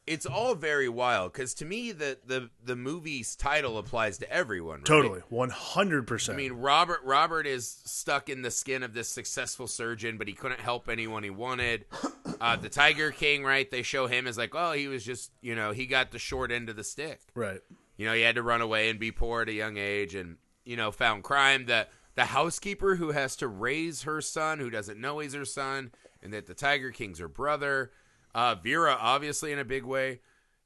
it's 0.06 0.26
all 0.26 0.54
very 0.54 0.88
wild 0.88 1.32
because 1.32 1.54
to 1.54 1.64
me 1.64 1.92
the 1.92 2.18
the 2.26 2.50
the 2.64 2.76
movie's 2.76 3.36
title 3.36 3.78
applies 3.78 4.18
to 4.18 4.32
everyone. 4.32 4.78
Right? 4.78 4.84
Totally, 4.86 5.20
one 5.28 5.50
hundred 5.50 6.06
percent. 6.06 6.36
I 6.36 6.42
mean, 6.42 6.52
Robert 6.54 7.00
Robert 7.04 7.46
is 7.46 7.80
stuck 7.84 8.28
in 8.28 8.42
the 8.42 8.50
skin 8.50 8.82
of 8.82 8.94
this 8.94 9.08
successful 9.08 9.66
surgeon, 9.66 10.18
but 10.18 10.28
he 10.28 10.34
couldn't 10.34 10.60
help 10.60 10.88
anyone 10.88 11.22
he 11.22 11.30
wanted. 11.30 11.84
Uh, 12.40 12.56
the 12.56 12.70
Tiger 12.70 13.10
King, 13.10 13.44
right? 13.44 13.70
They 13.70 13.82
show 13.82 14.06
him 14.06 14.26
as 14.26 14.38
like, 14.38 14.54
oh, 14.54 14.72
he 14.72 14.88
was 14.88 15.04
just, 15.04 15.30
you 15.42 15.54
know, 15.54 15.72
he 15.72 15.84
got 15.84 16.10
the 16.10 16.18
short 16.18 16.50
end 16.50 16.70
of 16.70 16.76
the 16.76 16.84
stick. 16.84 17.20
right? 17.34 17.60
You 17.98 18.06
know, 18.06 18.14
he 18.14 18.22
had 18.22 18.36
to 18.36 18.42
run 18.42 18.62
away 18.62 18.88
and 18.88 18.98
be 18.98 19.12
poor 19.12 19.42
at 19.42 19.50
a 19.50 19.52
young 19.52 19.76
age, 19.76 20.14
and 20.14 20.36
you 20.64 20.74
know, 20.74 20.90
found 20.90 21.22
crime. 21.22 21.66
that 21.66 21.90
the 22.14 22.26
housekeeper 22.26 22.94
who 22.96 23.10
has 23.10 23.36
to 23.36 23.48
raise 23.48 24.02
her 24.04 24.22
son, 24.22 24.58
who 24.58 24.70
doesn't 24.70 24.98
know 24.98 25.18
he's 25.18 25.34
her 25.34 25.44
son, 25.44 25.90
and 26.22 26.32
that 26.32 26.46
the 26.46 26.54
Tiger 26.54 26.92
King's 26.92 27.18
her 27.18 27.28
brother. 27.28 27.90
Uh, 28.35 28.55
Vera, 28.55 28.97
obviously, 28.99 29.53
in 29.53 29.59
a 29.59 29.64
big 29.64 29.85
way. 29.85 30.21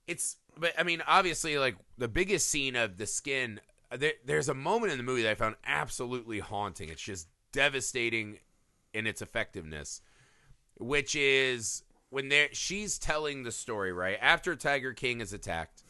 It's, 0.06 0.36
but 0.58 0.72
I 0.78 0.82
mean, 0.82 1.02
obviously, 1.06 1.58
like 1.58 1.76
the 1.98 2.08
biggest 2.08 2.48
scene 2.48 2.76
of 2.76 2.96
the 2.96 3.06
skin. 3.06 3.60
There, 3.90 4.12
there's 4.24 4.48
a 4.48 4.54
moment 4.54 4.92
in 4.92 4.98
the 4.98 5.04
movie 5.04 5.22
that 5.22 5.30
I 5.30 5.34
found 5.34 5.54
absolutely 5.64 6.40
haunting. 6.40 6.88
It's 6.88 7.02
just 7.02 7.28
devastating 7.52 8.38
in 8.92 9.06
its 9.06 9.22
effectiveness, 9.22 10.00
which 10.78 11.14
is 11.14 11.84
when 12.10 12.28
there 12.28 12.48
she's 12.52 12.98
telling 12.98 13.42
the 13.42 13.52
story 13.52 13.92
right 13.92 14.18
after 14.20 14.54
Tiger 14.56 14.92
King 14.92 15.20
is 15.20 15.32
attacked 15.32 15.82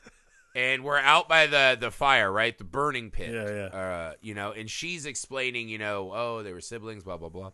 and 0.56 0.82
we're 0.82 0.98
out 0.98 1.28
by 1.28 1.46
the 1.46 1.76
the 1.80 1.90
fire, 1.90 2.30
right? 2.30 2.56
The 2.56 2.64
burning 2.64 3.10
pit. 3.10 3.32
Yeah, 3.32 3.48
yeah. 3.48 3.78
Uh, 3.78 4.12
you 4.20 4.34
know, 4.34 4.52
and 4.52 4.68
she's 4.68 5.06
explaining, 5.06 5.68
you 5.68 5.78
know, 5.78 6.12
oh, 6.12 6.42
they 6.42 6.52
were 6.52 6.60
siblings, 6.60 7.04
blah 7.04 7.16
blah 7.16 7.28
blah. 7.28 7.52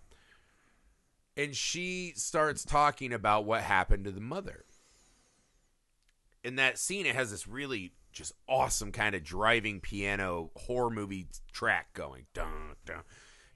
And 1.37 1.55
she 1.55 2.13
starts 2.17 2.65
talking 2.65 3.13
about 3.13 3.45
what 3.45 3.63
happened 3.63 4.05
to 4.05 4.13
the 4.13 4.21
mother. 4.21 4.65
In 6.43 6.57
that 6.57 6.79
scene, 6.79 7.07
it 7.07 7.15
has 7.15 7.31
this 7.31 7.49
really 7.49 7.93
just 8.13 8.33
awesome 8.49 8.93
kind 8.93 9.15
of 9.15 9.25
driving 9.25 9.81
piano 9.81 10.51
horror 10.55 10.91
movie 10.91 11.27
track 11.53 11.93
going. 11.95 12.27
Dun, 12.33 12.77
dun. 12.87 13.03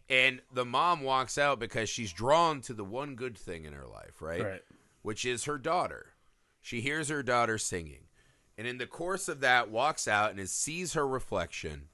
And 0.08 0.40
the 0.52 0.64
mom 0.64 1.02
walks 1.02 1.38
out 1.38 1.60
because 1.60 1.88
she's 1.88 2.12
drawn 2.12 2.60
to 2.62 2.74
the 2.74 2.84
one 2.84 3.14
good 3.14 3.36
thing 3.36 3.64
in 3.64 3.74
her 3.74 3.86
life, 3.86 4.20
right? 4.20 4.42
Right. 4.42 4.62
Which 5.02 5.24
is 5.24 5.44
her 5.44 5.58
daughter. 5.58 6.14
She 6.60 6.80
hears 6.80 7.08
her 7.08 7.22
daughter 7.22 7.58
singing. 7.58 8.08
And 8.56 8.66
in 8.66 8.78
the 8.78 8.86
course 8.86 9.28
of 9.28 9.40
that, 9.40 9.70
walks 9.70 10.08
out 10.08 10.30
and 10.30 10.40
is, 10.40 10.50
sees 10.50 10.94
her 10.94 11.06
reflection 11.06 11.88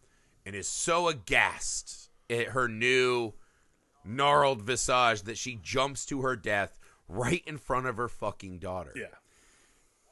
and 0.46 0.56
is 0.56 0.66
so 0.66 1.08
aghast 1.08 2.08
at 2.30 2.48
her 2.48 2.68
new 2.68 3.34
gnarled 4.04 4.62
visage 4.62 5.22
that 5.22 5.38
she 5.38 5.58
jumps 5.62 6.04
to 6.06 6.22
her 6.22 6.36
death 6.36 6.78
right 7.08 7.42
in 7.46 7.58
front 7.58 7.86
of 7.86 7.96
her 7.96 8.08
fucking 8.08 8.58
daughter. 8.58 8.92
Yeah. 8.94 9.06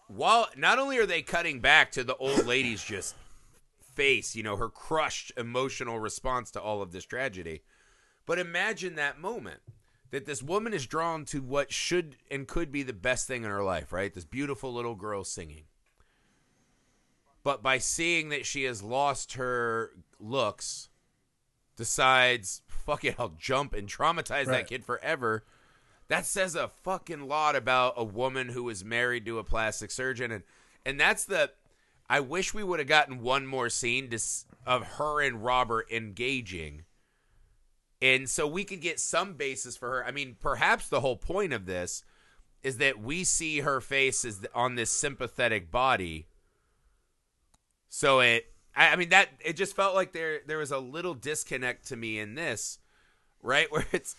While 0.09 0.49
not 0.57 0.79
only 0.79 0.99
are 0.99 1.07
they 1.07 1.23
cutting 1.23 1.61
back 1.61 1.91
to 1.93 2.05
the 2.05 2.17
old 2.17 2.47
lady's 2.47 2.83
just 2.85 3.15
face, 3.95 4.35
you 4.37 4.43
know, 4.43 4.57
her 4.57 4.69
crushed 4.69 5.33
emotional 5.37 5.99
response 5.99 6.51
to 6.53 6.61
all 6.61 6.83
of 6.83 6.93
this 6.93 7.05
tragedy, 7.05 7.63
but 8.27 8.39
imagine 8.39 8.95
that 8.97 9.19
moment 9.19 9.61
that 10.11 10.27
this 10.27 10.43
woman 10.43 10.75
is 10.75 10.87
drawn 10.87 11.25
to 11.25 11.41
what 11.41 11.73
should 11.73 12.17
and 12.31 12.47
could 12.47 12.71
be 12.71 12.83
the 12.83 12.93
best 12.93 13.27
thing 13.27 13.45
in 13.45 13.51
her 13.51 13.63
life, 13.63 13.93
right? 13.93 14.13
This 14.13 14.27
beautiful 14.27 14.73
little 14.73 14.95
girl 14.95 15.25
singing. 15.25 15.65
but 17.43 17.63
by 17.63 17.79
seeing 17.79 18.29
that 18.29 18.47
she 18.47 18.65
has 18.65 18.83
lost 18.83 19.33
her 19.35 19.93
looks, 20.21 20.89
decides, 21.77 22.63
fuck 22.85 23.05
it, 23.05 23.17
I'll 23.19 23.35
jump 23.39 23.75
and 23.75 23.89
traumatize 23.89 24.47
that 24.47 24.67
kid 24.67 24.85
forever. 24.85 25.45
That 26.09 26.27
says 26.27 26.55
a 26.55 26.69
fucking 26.69 27.27
lot 27.27 27.57
about 27.57 27.95
a 27.97 28.05
woman 28.05 28.51
who 28.51 28.69
is 28.69 28.85
married 28.85 29.25
to 29.27 29.39
a 29.39 29.45
plastic 29.45 29.91
surgeon, 29.91 30.31
and 30.31 30.43
and 30.85 31.01
that's 31.01 31.25
the. 31.25 31.53
I 32.11 32.21
wish 32.21 32.53
we 32.53 32.63
would 32.63 32.79
have 32.79 32.89
gotten 32.89 33.23
one 33.23 33.47
more 33.47 33.71
scene 33.71 34.11
to, 34.11 34.21
of 34.67 34.83
her 34.99 35.23
and 35.23 35.43
Robert 35.43 35.87
engaging, 35.91 36.85
and 38.03 38.29
so 38.29 38.47
we 38.47 38.65
could 38.65 38.81
get 38.81 39.01
some 39.01 39.35
basis 39.35 39.77
for 39.77 39.89
her. 39.89 40.05
I 40.05 40.11
mean, 40.11 40.37
perhaps 40.39 40.89
the 40.89 41.01
whole 41.01 41.17
point 41.17 41.53
of 41.53 41.65
this 41.67 42.05
is 42.63 42.79
that 42.79 43.01
we 43.01 43.25
see 43.25 43.61
her 43.61 43.81
face 43.81 44.25
is 44.25 44.47
on 44.55 44.75
this 44.75 44.91
sympathetic 44.91 45.71
body. 45.71 46.27
So 47.89 48.21
it, 48.21 48.52
I, 48.75 48.89
I 48.89 48.97
mean, 48.97 49.11
that 49.11 49.29
it 49.45 49.57
just 49.57 49.77
felt 49.77 49.95
like 49.95 50.13
there 50.13 50.41
there 50.47 50.59
was 50.59 50.71
a 50.71 50.79
little 50.79 51.15
disconnect 51.15 51.89
to 51.89 51.97
me 51.97 52.19
in 52.19 52.35
this, 52.35 52.79
right? 53.43 53.71
Where 53.73 53.87
it's 53.93 54.17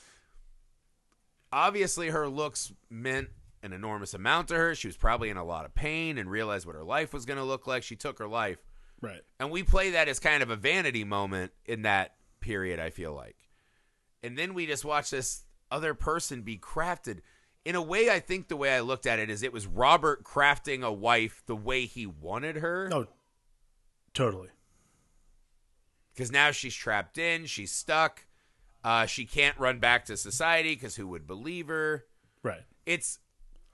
obviously 1.51 2.09
her 2.09 2.27
looks 2.27 2.73
meant 2.89 3.29
an 3.61 3.73
enormous 3.73 4.13
amount 4.13 4.49
to 4.49 4.55
her. 4.55 4.75
She 4.75 4.87
was 4.87 4.97
probably 4.97 5.29
in 5.29 5.37
a 5.37 5.43
lot 5.43 5.65
of 5.65 5.73
pain 5.73 6.17
and 6.17 6.29
realized 6.29 6.65
what 6.65 6.75
her 6.75 6.83
life 6.83 7.13
was 7.13 7.25
going 7.25 7.37
to 7.37 7.43
look 7.43 7.65
like. 7.65 7.83
She 7.83 7.95
took 7.95 8.19
her 8.19 8.27
life. 8.27 8.57
Right. 9.01 9.21
And 9.39 9.51
we 9.51 9.63
play 9.63 9.91
that 9.91 10.07
as 10.07 10.19
kind 10.19 10.43
of 10.43 10.49
a 10.49 10.55
vanity 10.55 11.03
moment 11.03 11.51
in 11.65 11.83
that 11.83 12.15
period, 12.41 12.79
I 12.79 12.89
feel 12.89 13.13
like. 13.13 13.37
And 14.21 14.37
then 14.37 14.53
we 14.53 14.65
just 14.65 14.85
watch 14.85 15.09
this 15.09 15.43
other 15.71 15.93
person 15.93 16.41
be 16.41 16.57
crafted. 16.57 17.19
In 17.65 17.75
a 17.75 17.81
way, 17.81 18.09
I 18.09 18.19
think 18.19 18.47
the 18.47 18.57
way 18.57 18.73
I 18.73 18.81
looked 18.81 19.05
at 19.05 19.19
it 19.19 19.29
is 19.29 19.43
it 19.43 19.53
was 19.53 19.65
Robert 19.65 20.23
crafting 20.23 20.83
a 20.83 20.91
wife 20.91 21.41
the 21.45 21.55
way 21.55 21.85
he 21.85 22.05
wanted 22.05 22.57
her. 22.57 22.89
Oh, 22.91 23.07
totally. 24.13 24.49
Because 26.13 26.31
now 26.31 26.51
she's 26.51 26.75
trapped 26.75 27.17
in, 27.17 27.45
she's 27.45 27.71
stuck. 27.71 28.25
Uh, 28.83 29.05
she 29.05 29.25
can't 29.25 29.57
run 29.57 29.79
back 29.79 30.05
to 30.05 30.17
society 30.17 30.75
because 30.75 30.95
who 30.95 31.07
would 31.07 31.25
believe 31.25 31.67
her? 31.67 32.05
Right. 32.43 32.61
It's 32.85 33.19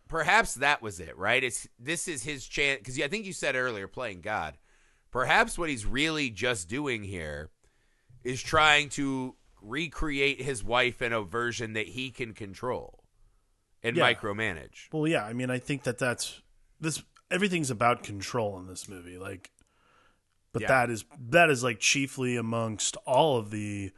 perhaps 0.07 0.53
that 0.55 0.81
was 0.81 0.99
it, 0.99 1.17
right? 1.17 1.43
It's 1.43 1.67
this 1.79 2.07
is 2.07 2.23
his 2.23 2.45
chance 2.47 2.79
because 2.79 2.99
I 3.01 3.07
think 3.07 3.25
you 3.25 3.33
said 3.33 3.55
earlier 3.55 3.87
playing 3.87 4.21
God. 4.21 4.57
Perhaps 5.11 5.57
what 5.57 5.69
he's 5.69 5.85
really 5.85 6.29
just 6.29 6.69
doing 6.69 7.03
here 7.03 7.49
is 8.23 8.41
trying 8.41 8.89
to 8.89 9.35
recreate 9.61 10.39
his 10.41 10.63
wife 10.63 11.01
in 11.01 11.11
a 11.11 11.21
version 11.23 11.73
that 11.73 11.87
he 11.87 12.11
can 12.11 12.33
control 12.33 13.03
and 13.81 13.97
Yeah. 13.97 14.13
micromanage. 14.13 14.91
Well, 14.93 15.07
yeah. 15.07 15.25
I 15.25 15.33
mean, 15.33 15.49
I 15.49 15.57
think 15.57 15.83
that 15.83 15.97
that's 15.97 16.39
this. 16.79 17.01
Everything's 17.31 17.71
about 17.71 18.03
control 18.03 18.59
in 18.59 18.67
this 18.67 18.87
movie. 18.87 19.17
Like, 19.17 19.51
but 20.51 20.63
Yeah. 20.63 20.67
that 20.67 20.89
is 20.89 21.05
that 21.29 21.49
is 21.49 21.63
like 21.63 21.79
chiefly 21.79 22.35
amongst 22.35 22.95
all 23.05 23.37
of 23.37 23.51
the 23.51 23.91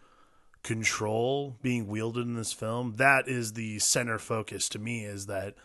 control 0.63 1.57
being 1.61 1.87
wielded 1.87 2.27
in 2.27 2.33
this 2.33 2.53
film. 2.53 2.95
That 2.97 3.27
is 3.27 3.53
the 3.53 3.79
center 3.79 4.19
focus 4.19 4.69
to 4.69 4.79
me. 4.79 5.05
Is 5.05 5.25
that 5.25 5.55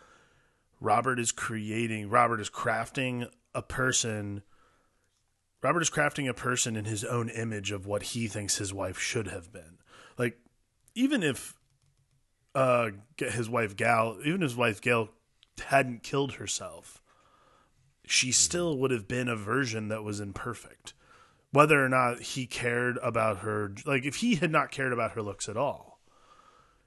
Robert 0.79 1.19
is 1.19 1.31
creating. 1.31 2.09
Robert 2.09 2.39
is 2.39 2.49
crafting 2.49 3.29
a 3.53 3.61
person. 3.61 4.43
Robert 5.61 5.81
is 5.81 5.89
crafting 5.89 6.29
a 6.29 6.33
person 6.33 6.75
in 6.75 6.85
his 6.85 7.03
own 7.03 7.29
image 7.29 7.71
of 7.71 7.85
what 7.85 8.03
he 8.03 8.27
thinks 8.27 8.57
his 8.57 8.73
wife 8.73 8.99
should 8.99 9.27
have 9.27 9.51
been. 9.51 9.79
Like, 10.17 10.37
even 10.93 11.23
if 11.23 11.55
uh, 12.53 12.91
his 13.17 13.49
wife 13.49 13.75
Gal, 13.75 14.17
even 14.23 14.41
his 14.41 14.55
wife 14.55 14.81
Gail 14.81 15.09
hadn't 15.65 16.03
killed 16.03 16.33
herself, 16.33 17.01
she 18.07 18.31
still 18.31 18.77
would 18.77 18.91
have 18.91 19.07
been 19.07 19.27
a 19.27 19.35
version 19.35 19.87
that 19.89 20.03
was 20.03 20.19
imperfect. 20.19 20.93
Whether 21.51 21.83
or 21.83 21.89
not 21.89 22.21
he 22.21 22.45
cared 22.45 22.97
about 23.01 23.39
her, 23.39 23.73
like 23.85 24.05
if 24.05 24.17
he 24.17 24.35
had 24.35 24.51
not 24.51 24.71
cared 24.71 24.91
about 24.93 25.11
her 25.13 25.21
looks 25.21 25.47
at 25.47 25.55
all, 25.57 25.99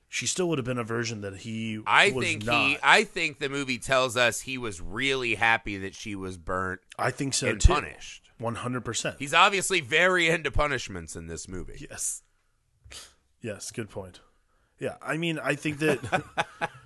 she 0.09 0.27
still 0.27 0.49
would 0.49 0.59
have 0.59 0.65
been 0.65 0.79
a 0.79 0.85
version 0.85 1.21
that 1.23 1.39
he. 1.39 1.81
I 1.87 2.11
was 2.11 2.27
think 2.27 2.45
not. 2.45 2.67
he 2.67 2.79
I 2.83 3.05
think 3.05 3.39
the 3.39 3.49
movie 3.49 3.79
tells 3.79 4.17
us 4.17 4.41
he 4.41 4.59
was 4.59 4.81
really 4.81 5.37
happy 5.37 5.79
that 5.79 5.95
she 5.95 6.15
was 6.15 6.37
burnt 6.37 6.81
I 6.99 7.11
think 7.11 7.35
so 7.35 7.49
and 7.49 7.61
too. 7.61 7.73
punished. 7.73 8.29
One 8.39 8.57
hundred 8.57 8.85
percent. 8.85 9.17
He's 9.19 9.35
obviously 9.35 9.81
very 9.81 10.29
into 10.29 10.51
punishments 10.51 11.15
in 11.17 11.27
this 11.27 11.49
movie. 11.49 11.87
Yes. 11.89 12.23
Yes, 13.41 13.71
good 13.71 13.89
point. 13.89 14.21
Yeah, 14.81 14.97
I 15.03 15.19
mean, 15.19 15.39
I 15.39 15.57
think 15.57 15.79
that 15.81 16.25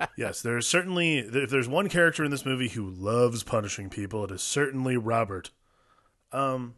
yes, 0.16 0.42
there's 0.42 0.66
certainly 0.66 1.18
if 1.18 1.48
there's 1.48 1.68
one 1.68 1.88
character 1.88 2.24
in 2.24 2.32
this 2.32 2.44
movie 2.44 2.68
who 2.68 2.90
loves 2.90 3.44
punishing 3.44 3.88
people, 3.88 4.24
it 4.24 4.32
is 4.32 4.42
certainly 4.42 4.96
Robert. 4.96 5.50
Um, 6.32 6.74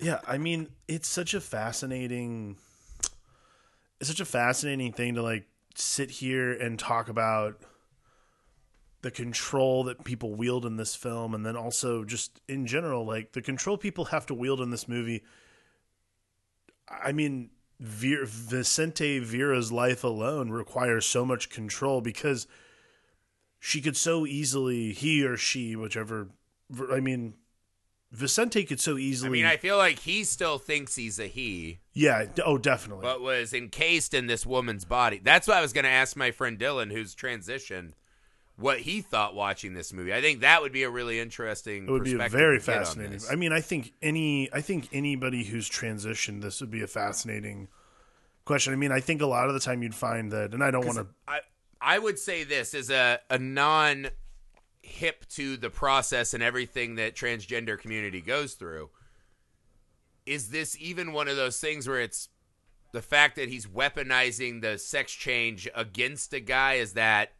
yeah, 0.00 0.18
I 0.26 0.38
mean, 0.38 0.68
it's 0.88 1.08
such 1.08 1.32
a 1.32 1.40
fascinating, 1.40 2.56
it's 4.00 4.10
such 4.10 4.20
a 4.20 4.24
fascinating 4.24 4.92
thing 4.92 5.14
to 5.14 5.22
like 5.22 5.46
sit 5.76 6.10
here 6.10 6.52
and 6.52 6.76
talk 6.76 7.08
about 7.08 7.60
the 9.02 9.12
control 9.12 9.84
that 9.84 10.02
people 10.02 10.34
wield 10.34 10.66
in 10.66 10.76
this 10.76 10.96
film, 10.96 11.34
and 11.34 11.46
then 11.46 11.56
also 11.56 12.02
just 12.02 12.40
in 12.48 12.66
general, 12.66 13.06
like 13.06 13.30
the 13.30 13.42
control 13.42 13.78
people 13.78 14.06
have 14.06 14.26
to 14.26 14.34
wield 14.34 14.60
in 14.60 14.70
this 14.70 14.88
movie. 14.88 15.22
I 16.88 17.12
mean, 17.12 17.50
Vicente 17.78 19.18
Vera's 19.18 19.70
life 19.70 20.02
alone 20.02 20.50
requires 20.50 21.04
so 21.06 21.24
much 21.24 21.50
control 21.50 22.00
because 22.00 22.46
she 23.58 23.80
could 23.80 23.96
so 23.96 24.26
easily, 24.26 24.92
he 24.92 25.24
or 25.24 25.36
she, 25.36 25.76
whichever, 25.76 26.28
I 26.90 27.00
mean, 27.00 27.34
Vicente 28.12 28.64
could 28.64 28.80
so 28.80 28.96
easily. 28.96 29.28
I 29.28 29.32
mean, 29.32 29.46
I 29.46 29.56
feel 29.56 29.76
like 29.76 29.98
he 29.98 30.24
still 30.24 30.58
thinks 30.58 30.94
he's 30.94 31.18
a 31.18 31.26
he, 31.26 31.80
yeah, 31.92 32.26
oh, 32.44 32.56
definitely. 32.56 33.02
but 33.02 33.20
was 33.20 33.52
encased 33.52 34.14
in 34.14 34.26
this 34.26 34.46
woman's 34.46 34.84
body. 34.84 35.20
That's 35.22 35.46
why 35.46 35.58
I 35.58 35.60
was 35.60 35.72
going 35.72 35.84
to 35.84 35.90
ask 35.90 36.16
my 36.16 36.30
friend 36.30 36.58
Dylan, 36.58 36.92
who's 36.92 37.14
transitioned, 37.14 37.92
what 38.58 38.80
he 38.80 39.02
thought 39.02 39.34
watching 39.34 39.74
this 39.74 39.92
movie. 39.92 40.14
I 40.14 40.20
think 40.20 40.40
that 40.40 40.62
would 40.62 40.72
be 40.72 40.82
a 40.82 40.90
really 40.90 41.20
interesting. 41.20 41.84
it 41.84 41.90
would 41.90 42.04
be 42.04 42.14
very 42.14 42.58
to 42.58 42.66
get 42.66 42.76
on 42.76 42.84
fascinating. 42.84 43.20
I 43.30 43.36
mean, 43.36 43.52
I 43.52 43.60
think 43.60 43.92
any, 44.00 44.52
I 44.52 44.60
think 44.60 44.88
anybody 44.92 45.44
who's 45.44 45.68
transitioned, 45.68 46.42
this 46.42 46.60
would 46.60 46.70
be 46.70 46.82
a 46.82 46.86
fascinating 46.86 47.68
question. 48.44 48.72
I 48.72 48.76
mean, 48.76 48.92
I 48.92 49.00
think 49.00 49.20
a 49.20 49.26
lot 49.26 49.48
of 49.48 49.54
the 49.54 49.60
time 49.60 49.82
you'd 49.82 49.94
find 49.94 50.32
that, 50.32 50.54
and 50.54 50.64
I 50.64 50.70
don't 50.70 50.86
want 50.86 50.98
to. 50.98 51.06
I 51.28 51.40
I 51.80 51.98
would 51.98 52.18
say 52.18 52.44
this 52.44 52.72
is 52.72 52.90
a 52.90 53.20
a 53.28 53.38
non 53.38 54.08
hip 54.82 55.26
to 55.28 55.56
the 55.56 55.68
process 55.68 56.32
and 56.32 56.42
everything 56.42 56.94
that 56.94 57.14
transgender 57.14 57.78
community 57.78 58.20
goes 58.20 58.54
through. 58.54 58.88
Is 60.24 60.48
this 60.48 60.76
even 60.80 61.12
one 61.12 61.28
of 61.28 61.36
those 61.36 61.60
things 61.60 61.86
where 61.86 62.00
it's 62.00 62.28
the 62.92 63.02
fact 63.02 63.36
that 63.36 63.48
he's 63.48 63.66
weaponizing 63.66 64.62
the 64.62 64.78
sex 64.78 65.12
change 65.12 65.68
against 65.74 66.32
a 66.32 66.40
guy 66.40 66.74
is 66.74 66.94
that 66.94 67.32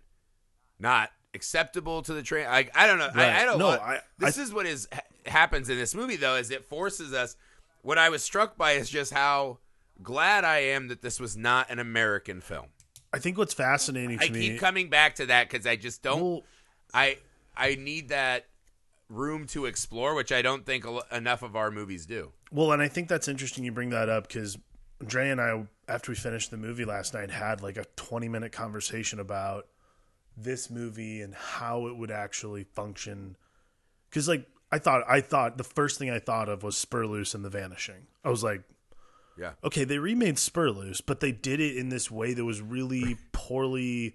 not 0.78 1.10
acceptable 1.34 2.02
to 2.02 2.14
the 2.14 2.22
train. 2.22 2.46
I, 2.46 2.68
I 2.74 2.86
don't 2.86 2.98
know. 2.98 3.06
Right. 3.14 3.28
I, 3.34 3.42
I 3.42 3.44
don't 3.44 3.58
No, 3.58 3.72
know. 3.74 3.80
I- 3.80 4.00
this 4.18 4.38
is 4.38 4.52
what 4.52 4.66
is 4.66 4.88
happens 5.26 5.68
in 5.68 5.76
this 5.76 5.94
movie 5.94 6.16
though 6.16 6.36
is 6.36 6.50
it 6.50 6.64
forces 6.64 7.12
us. 7.12 7.36
What 7.82 7.98
I 7.98 8.08
was 8.08 8.22
struck 8.24 8.56
by 8.56 8.72
is 8.72 8.88
just 8.90 9.12
how 9.12 9.58
glad 10.02 10.44
I 10.44 10.58
am 10.58 10.88
that 10.88 11.02
this 11.02 11.20
was 11.20 11.36
not 11.36 11.70
an 11.70 11.78
American 11.78 12.40
film. 12.40 12.66
I 13.12 13.18
think 13.18 13.38
what's 13.38 13.54
fascinating 13.54 14.18
to 14.18 14.26
I 14.26 14.30
me. 14.30 14.40
keep 14.50 14.60
coming 14.60 14.88
back 14.90 15.14
to 15.16 15.26
that 15.26 15.48
because 15.48 15.66
I 15.66 15.76
just 15.76 16.02
don't. 16.02 16.20
Well, 16.22 16.42
I 16.92 17.18
I 17.56 17.76
need 17.76 18.08
that 18.08 18.46
room 19.08 19.46
to 19.48 19.66
explore, 19.66 20.14
which 20.14 20.32
I 20.32 20.42
don't 20.42 20.66
think 20.66 20.84
enough 21.12 21.42
of 21.42 21.54
our 21.54 21.70
movies 21.70 22.06
do. 22.06 22.32
Well, 22.50 22.72
and 22.72 22.82
I 22.82 22.88
think 22.88 23.08
that's 23.08 23.28
interesting 23.28 23.64
you 23.64 23.72
bring 23.72 23.90
that 23.90 24.08
up 24.08 24.26
because 24.28 24.58
Dre 25.06 25.30
and 25.30 25.40
I, 25.40 25.64
after 25.88 26.10
we 26.10 26.16
finished 26.16 26.50
the 26.50 26.56
movie 26.56 26.84
last 26.84 27.14
night, 27.14 27.30
had 27.30 27.62
like 27.62 27.76
a 27.76 27.84
20 27.96 28.28
minute 28.28 28.52
conversation 28.52 29.20
about 29.20 29.66
this 30.36 30.70
movie 30.70 31.22
and 31.22 31.34
how 31.34 31.86
it 31.86 31.96
would 31.96 32.10
actually 32.10 32.64
function. 32.64 33.36
Because, 34.10 34.28
like, 34.28 34.46
I 34.70 34.78
thought, 34.78 35.02
I 35.08 35.20
thought 35.20 35.58
the 35.58 35.64
first 35.64 35.98
thing 35.98 36.10
I 36.10 36.18
thought 36.18 36.48
of 36.48 36.62
was 36.62 36.74
Spoorloos 36.76 37.34
and 37.34 37.44
The 37.44 37.50
Vanishing. 37.50 38.06
I 38.24 38.30
was 38.30 38.42
like, 38.42 38.62
Yeah. 39.38 39.52
okay, 39.64 39.84
they 39.84 39.98
remade 39.98 40.36
Spoorloos, 40.36 41.00
but 41.04 41.20
they 41.20 41.32
did 41.32 41.60
it 41.60 41.76
in 41.76 41.88
this 41.88 42.10
way 42.10 42.34
that 42.34 42.44
was 42.44 42.60
really 42.60 43.16
poorly 43.32 44.14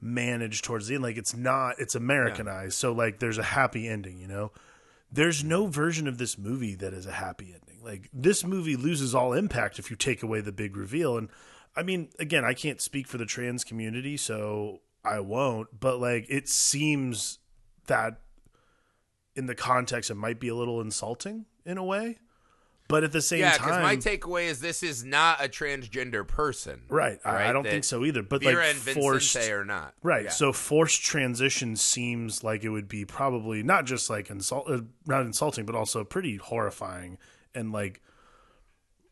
managed 0.00 0.64
towards 0.64 0.88
the 0.88 0.94
end. 0.94 1.04
Like 1.04 1.16
it's 1.16 1.34
not, 1.34 1.76
it's 1.78 1.94
Americanized. 1.94 2.74
So 2.74 2.92
like 2.92 3.18
there's 3.18 3.38
a 3.38 3.42
happy 3.42 3.88
ending, 3.88 4.18
you 4.18 4.26
know? 4.28 4.52
There's 5.10 5.44
no 5.44 5.66
version 5.68 6.08
of 6.08 6.18
this 6.18 6.36
movie 6.36 6.74
that 6.74 6.92
is 6.92 7.06
a 7.06 7.12
happy 7.12 7.54
ending. 7.54 7.82
Like 7.82 8.10
this 8.12 8.44
movie 8.44 8.76
loses 8.76 9.14
all 9.14 9.32
impact 9.32 9.78
if 9.78 9.88
you 9.90 9.96
take 9.96 10.22
away 10.22 10.40
the 10.40 10.52
big 10.52 10.76
reveal. 10.76 11.16
And 11.16 11.28
I 11.76 11.82
mean, 11.82 12.08
again, 12.18 12.44
I 12.44 12.54
can't 12.54 12.80
speak 12.80 13.06
for 13.06 13.16
the 13.18 13.24
trans 13.24 13.62
community, 13.64 14.16
so 14.16 14.80
I 15.06 15.20
won't, 15.20 15.68
but 15.78 16.00
like 16.00 16.26
it 16.28 16.48
seems 16.48 17.38
that 17.86 18.20
in 19.34 19.46
the 19.46 19.54
context 19.54 20.10
it 20.10 20.14
might 20.14 20.40
be 20.40 20.48
a 20.48 20.54
little 20.54 20.80
insulting 20.80 21.46
in 21.64 21.78
a 21.78 21.84
way. 21.84 22.18
But 22.88 23.02
at 23.02 23.10
the 23.10 23.20
same 23.20 23.40
Yeah, 23.40 23.54
because 23.54 23.72
time, 23.72 23.82
my 23.82 23.96
takeaway 23.96 24.46
is 24.46 24.60
this 24.60 24.82
is 24.82 25.04
not 25.04 25.44
a 25.44 25.48
transgender 25.48 26.26
person. 26.26 26.82
right, 26.88 27.18
I, 27.24 27.48
I 27.48 27.52
don't 27.52 27.64
that 27.64 27.70
think 27.70 27.84
so 27.84 28.04
either. 28.04 28.22
But 28.22 28.44
Vera 28.44 28.66
like 28.66 28.76
forced, 28.76 29.34
Vincente 29.34 29.52
are 29.52 29.64
not. 29.64 29.94
right? 30.04 30.24
Yeah. 30.24 30.30
So 30.30 30.52
forced 30.52 31.02
transition 31.02 31.74
seems 31.74 32.44
like 32.44 32.62
it 32.62 32.68
would 32.68 32.88
be 32.88 33.04
probably 33.04 33.64
not 33.64 33.86
just 33.86 34.08
like 34.08 34.30
insult, 34.30 34.70
uh, 34.70 34.82
not 35.04 35.22
insulting, 35.22 35.66
but 35.66 35.74
also 35.74 36.04
pretty 36.04 36.36
horrifying 36.36 37.18
and 37.56 37.72
like 37.72 38.02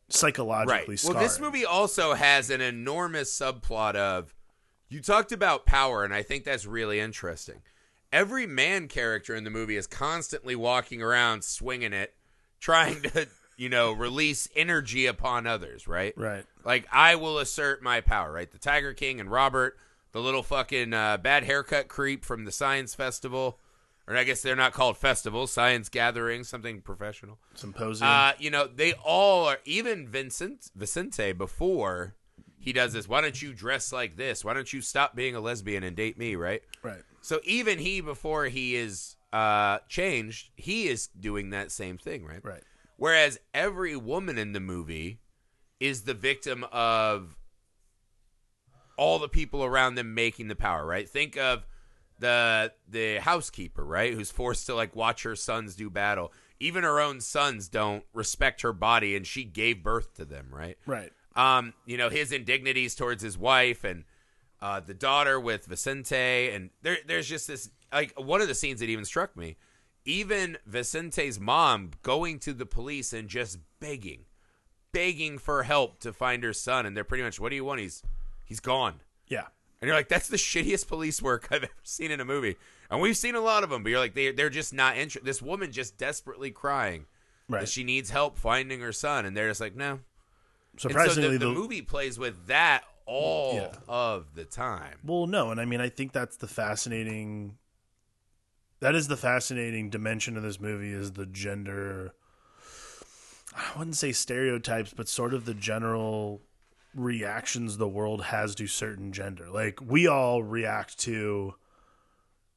psychologically 0.09 0.93
right. 0.93 0.99
scarring. 0.99 1.17
Well, 1.17 1.25
this 1.25 1.41
movie 1.41 1.65
also 1.65 2.15
has 2.15 2.51
an 2.51 2.61
enormous 2.61 3.37
subplot 3.37 3.97
of 3.97 4.35
you 4.89 5.01
talked 5.01 5.33
about 5.33 5.67
power, 5.67 6.05
and 6.05 6.15
I 6.15 6.23
think 6.23 6.45
that's 6.45 6.67
really 6.67 7.01
interesting. 7.01 7.63
Every 8.13 8.47
man 8.47 8.89
character 8.89 9.35
in 9.35 9.45
the 9.45 9.51
movie 9.51 9.77
is 9.77 9.87
constantly 9.87 10.55
walking 10.55 11.03
around 11.03 11.43
swinging 11.43 11.93
it, 11.93 12.15
trying 12.61 13.03
to, 13.03 13.29
you 13.57 13.69
know, 13.69 13.93
release 13.93 14.49
energy 14.55 15.07
upon 15.07 15.47
others, 15.47 15.89
right? 15.89 16.17
right? 16.17 16.45
Like, 16.65 16.87
I 16.93 17.17
will 17.17 17.39
assert 17.39 17.83
my 17.83 18.01
power, 18.01 18.33
right? 18.33 18.51
The 18.51 18.59
Tiger 18.59 18.93
King 18.93 19.21
and 19.21 19.31
Robert, 19.31 19.77
the 20.13 20.21
little 20.21 20.43
fucking 20.43 20.93
uh, 20.93 21.17
bad 21.19 21.45
haircut 21.45 21.89
creep 21.89 22.25
from 22.25 22.45
the 22.45 22.53
Science 22.53 22.95
Festival. 22.95 23.59
Or 24.07 24.17
I 24.17 24.25
guess 24.25 24.43
they're 24.43 24.55
not 24.55 24.75
called 24.75 24.99
festivals, 24.99 25.51
science 25.51 25.89
gathering, 25.89 26.45
something 26.45 26.83
professional. 26.83 27.39
Symposium. 27.55 28.07
Uh, 28.07 28.33
you 28.39 28.51
know, 28.51 28.67
they 28.67 28.93
all 28.93 29.47
are. 29.47 29.61
Even 29.65 30.07
Vincent 30.07 30.71
Vicente 30.75 31.33
before 31.33 32.15
he 32.65 32.73
does 32.73 32.95
this. 32.95 33.07
Why 33.07 33.21
don't 33.21 33.41
you 33.41 33.53
dress 33.53 33.93
like 33.93 34.17
this? 34.17 34.43
Why 34.43 34.55
don't 34.55 34.73
you 34.73 34.81
stop 34.81 35.15
being 35.15 35.37
a 35.37 35.41
lesbian 35.41 35.83
and 35.83 35.95
date 35.95 36.17
me? 36.17 36.35
Right. 36.35 36.63
right. 36.83 37.03
So 37.21 37.41
even 37.45 37.79
he, 37.79 38.01
before 38.01 38.47
he 38.47 38.75
is 38.75 39.17
uh, 39.35 39.81
changed, 39.87 40.49
he 40.57 40.89
is 40.89 41.09
doing 41.09 41.51
that 41.51 41.71
same 41.71 41.99
thing, 41.99 42.25
right? 42.25 42.43
Right. 42.43 42.63
Whereas 42.97 43.39
every 43.53 43.97
woman 43.97 44.39
in 44.39 44.53
the 44.53 44.61
movie 44.61 45.21
is 45.79 46.03
the 46.05 46.15
victim 46.15 46.65
of 46.73 47.37
all 48.97 49.19
the 49.19 49.29
people 49.29 49.63
around 49.63 49.97
them 49.97 50.15
making 50.15 50.49
the 50.49 50.57
power, 50.57 50.87
right? 50.87 51.07
Think 51.07 51.37
of 51.37 51.67
the 52.19 52.73
the 52.89 53.17
housekeeper, 53.17 53.85
right, 53.85 54.15
who's 54.15 54.31
forced 54.31 54.65
to 54.67 54.75
like 54.75 54.97
watch 54.97 55.25
her 55.25 55.37
sons 55.37 55.75
do 55.75 55.91
battle. 55.91 56.33
Even 56.61 56.83
her 56.83 56.99
own 56.99 57.21
sons 57.21 57.69
don't 57.69 58.05
respect 58.15 58.63
her 58.63 58.73
body, 58.73 59.17
and 59.17 59.27
she 59.27 59.45
gave 59.45 59.83
birth 59.83 60.15
to 60.15 60.25
them, 60.25 60.49
right? 60.51 60.79
Right. 60.87 61.13
Um, 61.37 61.75
you 61.85 61.97
know 61.97 62.11
his 62.11 62.31
indignities 62.33 62.95
towards 62.95 63.23
his 63.23 63.37
wife 63.37 63.83
and 63.85 64.05
uh, 64.63 64.81
the 64.81 64.95
daughter 64.95 65.39
with 65.41 65.67
Vicente, 65.67 66.51
and 66.51 66.71
there, 66.83 66.99
there's 67.07 67.29
just 67.29 67.49
this 67.49 67.71
like 67.93 68.13
one 68.17 68.41
of 68.41 68.49
the 68.49 68.55
scenes 68.55 68.81
that 68.81 68.89
even 68.89 69.05
struck 69.05 69.37
me. 69.37 69.57
Even 70.05 70.59
Vicente's 70.67 71.41
mom 71.41 71.91
going 72.03 72.39
to 72.41 72.53
the 72.53 72.67
police 72.67 73.13
and 73.13 73.29
just 73.29 73.59
begging, 73.81 74.27
begging 74.93 75.39
for 75.39 75.63
help 75.63 75.99
to 76.01 76.13
find 76.13 76.45
her 76.45 76.53
son, 76.53 76.87
and 76.87 76.97
they're 76.97 77.05
pretty 77.05 77.25
much, 77.25 77.41
"What 77.41 77.49
do 77.51 77.57
you 77.57 77.65
want? 77.65 77.81
He's 77.81 78.03
he's 78.45 78.61
gone." 78.61 79.01
Yeah. 79.29 79.47
And 79.81 79.89
you're 79.89 79.97
like, 79.97 80.09
that's 80.09 80.29
the 80.29 80.37
shittiest 80.39 80.89
police 80.89 81.21
work 81.21 81.49
I've 81.51 81.65
ever 81.65 81.73
seen 81.83 82.11
in 82.11 82.19
a 82.21 82.25
movie. 82.25 82.57
And 82.91 83.03
we've 83.03 83.17
seen 83.17 83.35
a 83.35 83.41
lot 83.41 83.65
of 83.65 83.71
them, 83.71 83.83
but 83.83 83.91
you're 83.91 83.99
like, 83.99 84.15
they, 84.15 84.33
they're 84.33 84.49
just 84.49 84.73
not 84.73 84.97
interested. 84.97 85.27
This 85.27 85.43
woman 85.43 85.73
just 85.73 85.99
desperately 85.99 86.51
crying 86.53 87.05
Right. 87.51 87.61
that 87.61 87.69
she 87.69 87.85
needs 87.85 88.09
help 88.09 88.39
finding 88.39 88.81
her 88.81 88.93
son, 88.93 89.27
and 89.27 89.37
they're 89.37 89.49
just 89.49 89.61
like, 89.61 89.77
no. 89.77 90.01
Surprisingly, 90.77 91.23
so 91.23 91.33
the, 91.33 91.39
the 91.39 91.47
the, 91.47 91.53
movie 91.53 91.83
plays 91.83 92.19
with 92.19 92.47
that 92.47 92.83
all 93.07 93.55
Yeah. 93.57 93.77
of 93.89 94.35
the 94.35 94.45
time. 94.45 94.99
Well, 95.05 95.27
no, 95.27 95.51
and 95.51 95.61
I 95.61 95.65
mean, 95.65 95.81
I 95.81 95.89
think 95.89 96.13
that's 96.13 96.37
the 96.37 96.49
fascinating. 96.49 97.57
That 98.81 98.95
is 98.95 99.09
the 99.09 99.17
fascinating 99.17 99.89
dimension 99.91 100.37
of 100.37 100.43
this 100.43 100.61
movie 100.61 100.93
is 100.93 101.13
the 101.13 101.27
gender. 101.27 102.13
I 103.57 103.79
wouldn't 103.79 103.97
say 103.97 104.13
stereotypes, 104.13 104.93
but 104.93 105.09
sort 105.09 105.33
of 105.33 105.45
the 105.45 105.55
general 105.55 106.43
reactions 106.95 107.77
the 107.77 107.89
world 107.89 108.25
has 108.25 108.55
to 108.57 108.67
certain 108.67 109.13
gender. 109.13 109.49
Like 109.51 109.81
we 109.85 110.07
all 110.07 110.43
react 110.43 110.99
to 111.01 111.55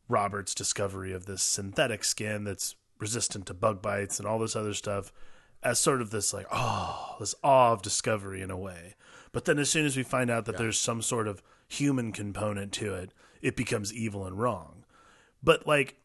Robert's 0.09 0.55
discovery 0.55 1.13
of 1.13 1.26
this 1.26 1.43
synthetic 1.43 2.03
skin 2.03 2.43
that's 2.43 2.76
resistant 2.99 3.45
to 3.47 3.53
bug 3.53 3.82
bites 3.82 4.20
and 4.20 4.28
all 4.28 4.39
this 4.39 4.55
other 4.55 4.74
stuff 4.74 5.11
as 5.63 5.79
sort 5.79 6.01
of 6.01 6.11
this 6.11 6.33
like 6.33 6.47
oh 6.51 7.15
this 7.19 7.35
awe 7.43 7.73
of 7.73 7.81
discovery 7.81 8.41
in 8.41 8.51
a 8.51 8.57
way. 8.57 8.95
But 9.31 9.45
then 9.45 9.59
as 9.59 9.69
soon 9.69 9.85
as 9.85 9.97
we 9.97 10.03
find 10.03 10.29
out 10.29 10.45
that 10.45 10.57
there's 10.57 10.79
some 10.79 11.01
sort 11.01 11.27
of 11.27 11.43
human 11.67 12.11
component 12.11 12.71
to 12.73 12.93
it 12.93 13.11
it 13.41 13.55
becomes 13.55 13.93
evil 13.93 14.25
and 14.25 14.39
wrong. 14.39 14.85
But 15.43 15.67
like 15.67 15.95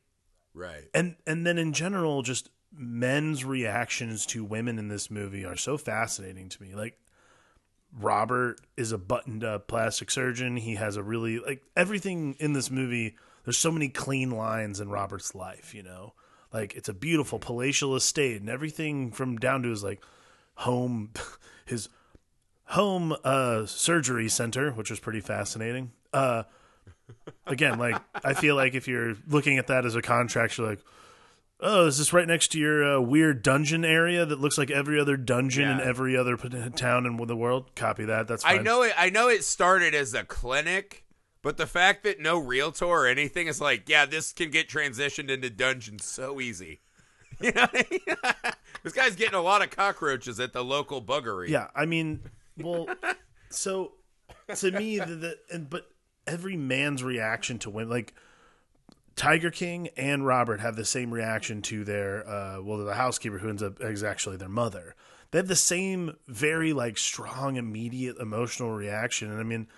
Right. 0.55 0.84
and 0.92 1.16
and 1.26 1.46
then 1.46 1.57
in 1.59 1.72
general 1.72 2.22
just 2.22 2.50
men's 2.74 3.44
reactions 3.44 4.26
to 4.26 4.44
women 4.44 4.78
in 4.78 4.88
this 4.88 5.11
movie 5.11 5.44
are 5.44 5.57
so 5.57 5.76
fascinating 5.78 6.48
to 6.50 6.62
me. 6.62 6.74
Like 6.74 6.98
robert 7.98 8.59
is 8.76 8.92
a 8.92 8.98
buttoned 8.98 9.44
up 9.44 9.68
plastic 9.68 10.11
surgeon. 10.11 10.57
He 10.57 10.74
has 10.76 10.96
a 10.96 11.03
really 11.03 11.38
like 11.38 11.62
everything 11.76 12.34
in 12.38 12.53
this 12.53 12.70
movie 12.70 13.16
there's 13.44 13.59
so 13.59 13.72
many 13.72 13.88
clean 13.88 14.30
lines 14.30 14.80
in 14.80 14.88
robert's 14.88 15.34
life 15.34 15.74
you 15.74 15.82
know 15.82 16.14
like 16.53 16.74
it's 16.74 16.88
a 16.88 16.94
beautiful 16.94 17.38
palatial 17.38 17.96
estate 17.96 18.40
and 18.40 18.50
everything 18.50 19.11
from 19.11 19.36
down 19.36 19.62
to 19.62 19.70
his 19.70 19.82
like 19.82 20.03
home 20.55 21.11
his 21.66 21.88
home 22.64 23.14
uh 23.24 23.66
surgery 23.66 24.28
center 24.28 24.72
which 24.72 24.90
was 24.90 25.00
pretty 25.00 25.20
fascinating. 25.20 25.92
Uh 26.12 26.44
again 27.46 27.78
like 27.78 28.00
i 28.24 28.32
feel 28.32 28.57
like 28.57 28.74
if 28.74 28.88
you're 28.88 29.14
looking 29.28 29.59
at 29.59 29.66
that 29.66 29.84
as 29.84 29.94
a 29.94 30.00
contract 30.00 30.57
you're 30.57 30.66
like 30.66 30.80
oh 31.62 31.86
is 31.86 31.98
this 31.98 32.12
right 32.12 32.26
next 32.26 32.48
to 32.48 32.59
your 32.59 32.96
uh, 32.96 33.00
weird 33.00 33.42
dungeon 33.42 33.84
area 33.84 34.26
that 34.26 34.40
looks 34.40 34.59
like 34.59 34.70
every 34.70 35.00
other 35.00 35.16
dungeon 35.16 35.68
in 35.68 35.80
every 35.80 36.16
other 36.16 36.36
p- 36.36 36.48
town 36.70 37.07
in 37.07 37.16
the 37.16 37.36
world? 37.36 37.74
Copy 37.74 38.05
that. 38.05 38.26
That's 38.26 38.44
I 38.44 38.59
know 38.59 38.82
it. 38.82 38.92
I 38.98 39.11
know 39.11 39.28
it 39.28 39.44
started 39.44 39.94
as 39.94 40.12
a 40.12 40.24
clinic, 40.24 41.05
but 41.43 41.57
the 41.57 41.66
fact 41.66 42.05
that 42.05 42.20
no 42.20 42.38
realtor 42.38 42.86
or 42.86 43.07
anything 43.07 43.47
is 43.47 43.61
like, 43.61 43.88
yeah, 43.88 44.07
this 44.07 44.32
can 44.32 44.51
get 44.51 44.68
transitioned 44.68 45.28
into 45.28 45.51
dungeon 45.51 45.99
so 45.99 46.40
easy. 46.40 46.80
This 48.82 48.93
guy's 48.93 49.14
getting 49.14 49.34
a 49.34 49.43
lot 49.43 49.62
of 49.62 49.70
cockroaches 49.70 50.40
at 50.40 50.53
the 50.53 50.64
local 50.64 51.01
buggery. 51.01 51.49
Yeah, 51.49 51.68
I 51.74 51.86
mean, 51.86 52.20
well, 52.59 52.88
so 53.49 53.93
to 54.57 54.70
me, 54.72 54.99
the, 54.99 55.14
the 55.14 55.38
and 55.53 55.70
but 55.70 55.88
every 56.26 56.57
man's 56.57 57.03
reaction 57.03 57.59
to 57.61 57.70
women, 57.70 57.90
like 57.90 58.14
Tiger 59.14 59.51
King 59.51 59.88
and 59.97 60.26
Robert, 60.26 60.61
have 60.61 60.74
the 60.74 60.84
same 60.84 61.14
reaction 61.14 61.62
to 61.62 61.84
their 61.84 62.28
uh, 62.28 62.61
well, 62.61 62.78
the 62.78 62.95
housekeeper 62.95 63.38
who 63.38 63.49
ends 63.49 63.62
up 63.62 63.80
is 63.80 64.03
actually 64.03 64.36
their 64.36 64.49
mother. 64.49 64.97
They 65.30 65.38
have 65.38 65.49
the 65.49 65.57
same 65.57 66.16
very 66.26 66.72
like 66.72 66.99
strong, 66.99 67.57
immediate 67.57 68.18
emotional 68.18 68.72
reaction, 68.72 69.30
and 69.30 69.38
I 69.38 69.45
mean, 69.45 69.68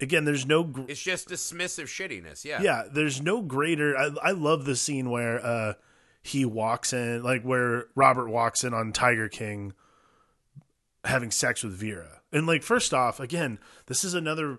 again, 0.00 0.24
there's 0.24 0.46
no. 0.46 0.64
Gr- 0.64 0.82
It's 0.88 1.02
just 1.02 1.28
dismissive 1.28 1.84
shittiness. 1.86 2.44
Yeah. 2.44 2.60
yeah, 2.62 2.82
there's 2.90 3.20
no 3.22 3.42
greater. 3.42 3.96
I, 3.96 4.10
I 4.22 4.30
love 4.32 4.64
the 4.64 4.76
scene 4.76 5.10
where 5.10 5.44
uh, 5.44 5.74
he 6.22 6.44
walks 6.44 6.92
in, 6.92 7.22
like 7.22 7.42
where 7.42 7.86
Robert 7.94 8.28
walks 8.28 8.64
in 8.64 8.74
on 8.74 8.92
Tiger 8.92 9.28
King 9.28 9.72
having 11.04 11.30
sex 11.30 11.62
with 11.62 11.74
Vera. 11.74 12.20
And 12.32 12.46
like, 12.46 12.62
first 12.62 12.92
off, 12.94 13.20
again, 13.20 13.58
this 13.86 14.04
is 14.04 14.14
another. 14.14 14.58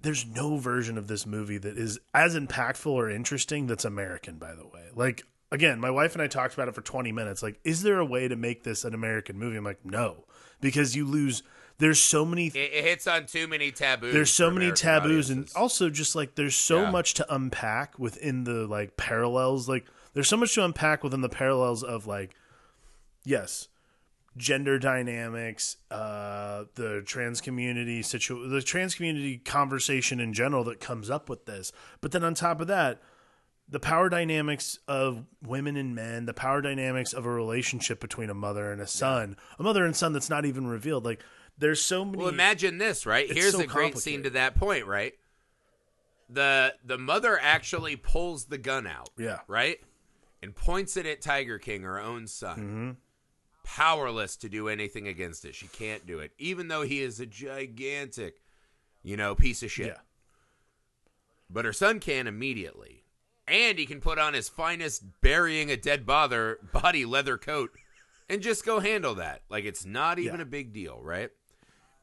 There's 0.00 0.26
no 0.26 0.58
version 0.58 0.98
of 0.98 1.08
this 1.08 1.26
movie 1.26 1.58
that 1.58 1.76
is 1.78 1.98
as 2.14 2.36
impactful 2.36 2.86
or 2.92 3.10
interesting 3.10 3.66
that's 3.66 3.84
American, 3.84 4.36
by 4.36 4.54
the 4.54 4.66
way. 4.66 4.88
Like, 4.94 5.24
again, 5.50 5.80
my 5.80 5.90
wife 5.90 6.12
and 6.14 6.22
I 6.22 6.26
talked 6.28 6.54
about 6.54 6.68
it 6.68 6.74
for 6.74 6.82
20 6.82 7.12
minutes. 7.12 7.42
Like, 7.42 7.58
is 7.64 7.82
there 7.82 7.98
a 7.98 8.04
way 8.04 8.28
to 8.28 8.36
make 8.36 8.62
this 8.62 8.84
an 8.84 8.94
American 8.94 9.38
movie? 9.38 9.56
I'm 9.56 9.64
like, 9.64 9.84
no, 9.84 10.26
because 10.60 10.94
you 10.94 11.06
lose. 11.06 11.42
There's 11.78 12.00
so 12.00 12.24
many 12.24 12.46
It, 12.48 12.56
it 12.56 12.84
hits 12.84 13.06
on 13.06 13.26
too 13.26 13.46
many 13.46 13.70
taboos. 13.70 14.12
there's 14.14 14.32
so 14.32 14.50
many 14.50 14.66
American 14.66 14.82
taboos 14.82 15.30
and 15.30 15.50
also 15.54 15.90
just 15.90 16.14
like 16.14 16.34
there's 16.34 16.54
so 16.56 16.82
Yeah. 16.82 16.90
much 16.90 17.14
to 17.14 17.34
unpack 17.34 17.98
within 17.98 18.44
the 18.44 18.66
like 18.66 18.96
parallels 18.96 19.68
like 19.68 19.84
there's 20.14 20.28
so 20.28 20.36
much 20.38 20.54
to 20.54 20.64
unpack 20.64 21.04
within 21.04 21.20
the 21.20 21.28
parallels 21.28 21.82
of 21.82 22.06
like 22.06 22.34
yes 23.24 23.68
gender 24.36 24.78
dynamics 24.78 25.76
uh 25.90 26.64
the 26.74 27.02
trans 27.06 27.40
community 27.40 28.02
situ 28.02 28.48
the 28.48 28.60
trans 28.62 28.94
community 28.94 29.38
conversation 29.38 30.20
in 30.20 30.32
general 30.34 30.62
that 30.64 30.78
comes 30.80 31.08
up 31.10 31.28
with 31.30 31.46
this 31.46 31.72
but 32.00 32.12
then 32.12 32.22
on 32.22 32.34
top 32.34 32.60
of 32.60 32.66
that 32.66 33.00
the 33.68 33.80
power 33.80 34.08
dynamics 34.08 34.78
of 34.86 35.24
women 35.44 35.76
and 35.76 35.92
men, 35.92 36.24
the 36.26 36.32
power 36.32 36.60
dynamics 36.62 37.12
of 37.12 37.26
a 37.26 37.28
relationship 37.30 37.98
between 37.98 38.30
a 38.30 38.34
mother 38.34 38.70
and 38.70 38.80
a 38.80 38.86
son, 38.86 39.36
a 39.58 39.62
mother 39.64 39.84
and 39.84 39.96
son 39.96 40.12
that's 40.12 40.30
not 40.30 40.44
even 40.44 40.68
revealed. 40.68 41.04
Like 41.04 41.20
there's 41.58 41.82
so 41.82 42.04
many. 42.04 42.18
Well, 42.18 42.28
imagine 42.28 42.78
this, 42.78 43.06
right? 43.06 43.30
Here's 43.30 43.52
so 43.52 43.60
a 43.60 43.66
great 43.66 43.96
scene 43.98 44.22
to 44.24 44.30
that 44.30 44.56
point, 44.56 44.86
right? 44.86 45.14
The 46.28 46.74
the 46.84 46.98
mother 46.98 47.38
actually 47.40 47.96
pulls 47.96 48.46
the 48.46 48.58
gun 48.58 48.86
out, 48.86 49.10
yeah, 49.16 49.40
right? 49.46 49.78
And 50.42 50.54
points 50.54 50.96
it 50.96 51.06
at 51.06 51.22
Tiger 51.22 51.58
King, 51.58 51.82
her 51.82 52.00
own 52.00 52.26
son. 52.26 52.58
Mm-hmm. 52.58 52.90
Powerless 53.64 54.36
to 54.38 54.48
do 54.48 54.68
anything 54.68 55.08
against 55.08 55.44
it. 55.44 55.54
She 55.54 55.66
can't 55.66 56.06
do 56.06 56.20
it, 56.20 56.32
even 56.38 56.68
though 56.68 56.82
he 56.82 57.00
is 57.02 57.18
a 57.18 57.26
gigantic, 57.26 58.40
you 59.02 59.16
know, 59.16 59.34
piece 59.34 59.62
of 59.64 59.72
shit. 59.72 59.86
yeah, 59.88 59.98
But 61.50 61.64
her 61.64 61.72
son 61.72 61.98
can 61.98 62.26
immediately. 62.28 63.02
And 63.48 63.78
he 63.78 63.86
can 63.86 64.00
put 64.00 64.18
on 64.18 64.34
his 64.34 64.48
finest 64.48 65.04
burying 65.20 65.70
a 65.70 65.76
dead 65.76 66.04
bother 66.06 66.58
body 66.72 67.04
leather 67.04 67.38
coat 67.38 67.70
and 68.28 68.40
just 68.42 68.64
go 68.64 68.78
handle 68.80 69.14
that. 69.16 69.42
Like 69.48 69.64
it's 69.64 69.84
not 69.84 70.18
even 70.18 70.36
Yeah. 70.36 70.42
a 70.42 70.46
big 70.46 70.72
deal, 70.72 71.00
right? 71.02 71.30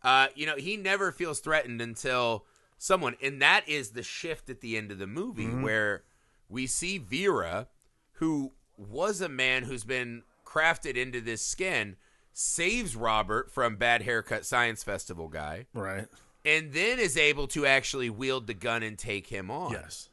Uh, 0.04 0.28
you 0.36 0.46
know, 0.46 0.56
he 0.58 0.76
never 0.78 1.12
feels 1.12 1.40
threatened 1.40 1.82
until 1.82 2.46
someone, 2.78 3.16
and 3.22 3.42
that 3.42 3.68
is 3.68 3.92
the 3.92 4.04
shift 4.04 4.50
at 4.50 4.62
the 4.62 4.76
end 4.78 4.92
of 4.92 4.98
the 5.00 5.08
movie 5.08 5.46
Mm-hmm. 5.46 5.62
where 5.64 6.04
we 6.50 6.68
see 6.68 6.98
Vera, 6.98 7.68
who 8.14 8.52
was 8.78 9.22
a 9.22 9.30
man 9.30 9.64
who's 9.64 9.84
been 9.86 10.24
crafted 10.46 10.96
into 10.98 11.22
this 11.22 11.42
skin, 11.42 11.96
saves 12.34 12.96
Robert 12.96 13.52
from 13.52 13.76
bad 13.78 14.02
haircut 14.02 14.46
science 14.46 14.84
festival 14.84 15.28
guy, 15.30 15.68
Right. 15.74 16.08
and 16.44 16.74
then 16.74 17.00
is 17.00 17.16
able 17.18 17.48
to 17.50 17.66
actually 17.66 18.10
wield 18.10 18.48
the 18.48 18.54
gun 18.54 18.84
and 18.84 18.98
take 18.98 19.28
him 19.28 19.50
on 19.50 19.72
Yes. 19.72 20.10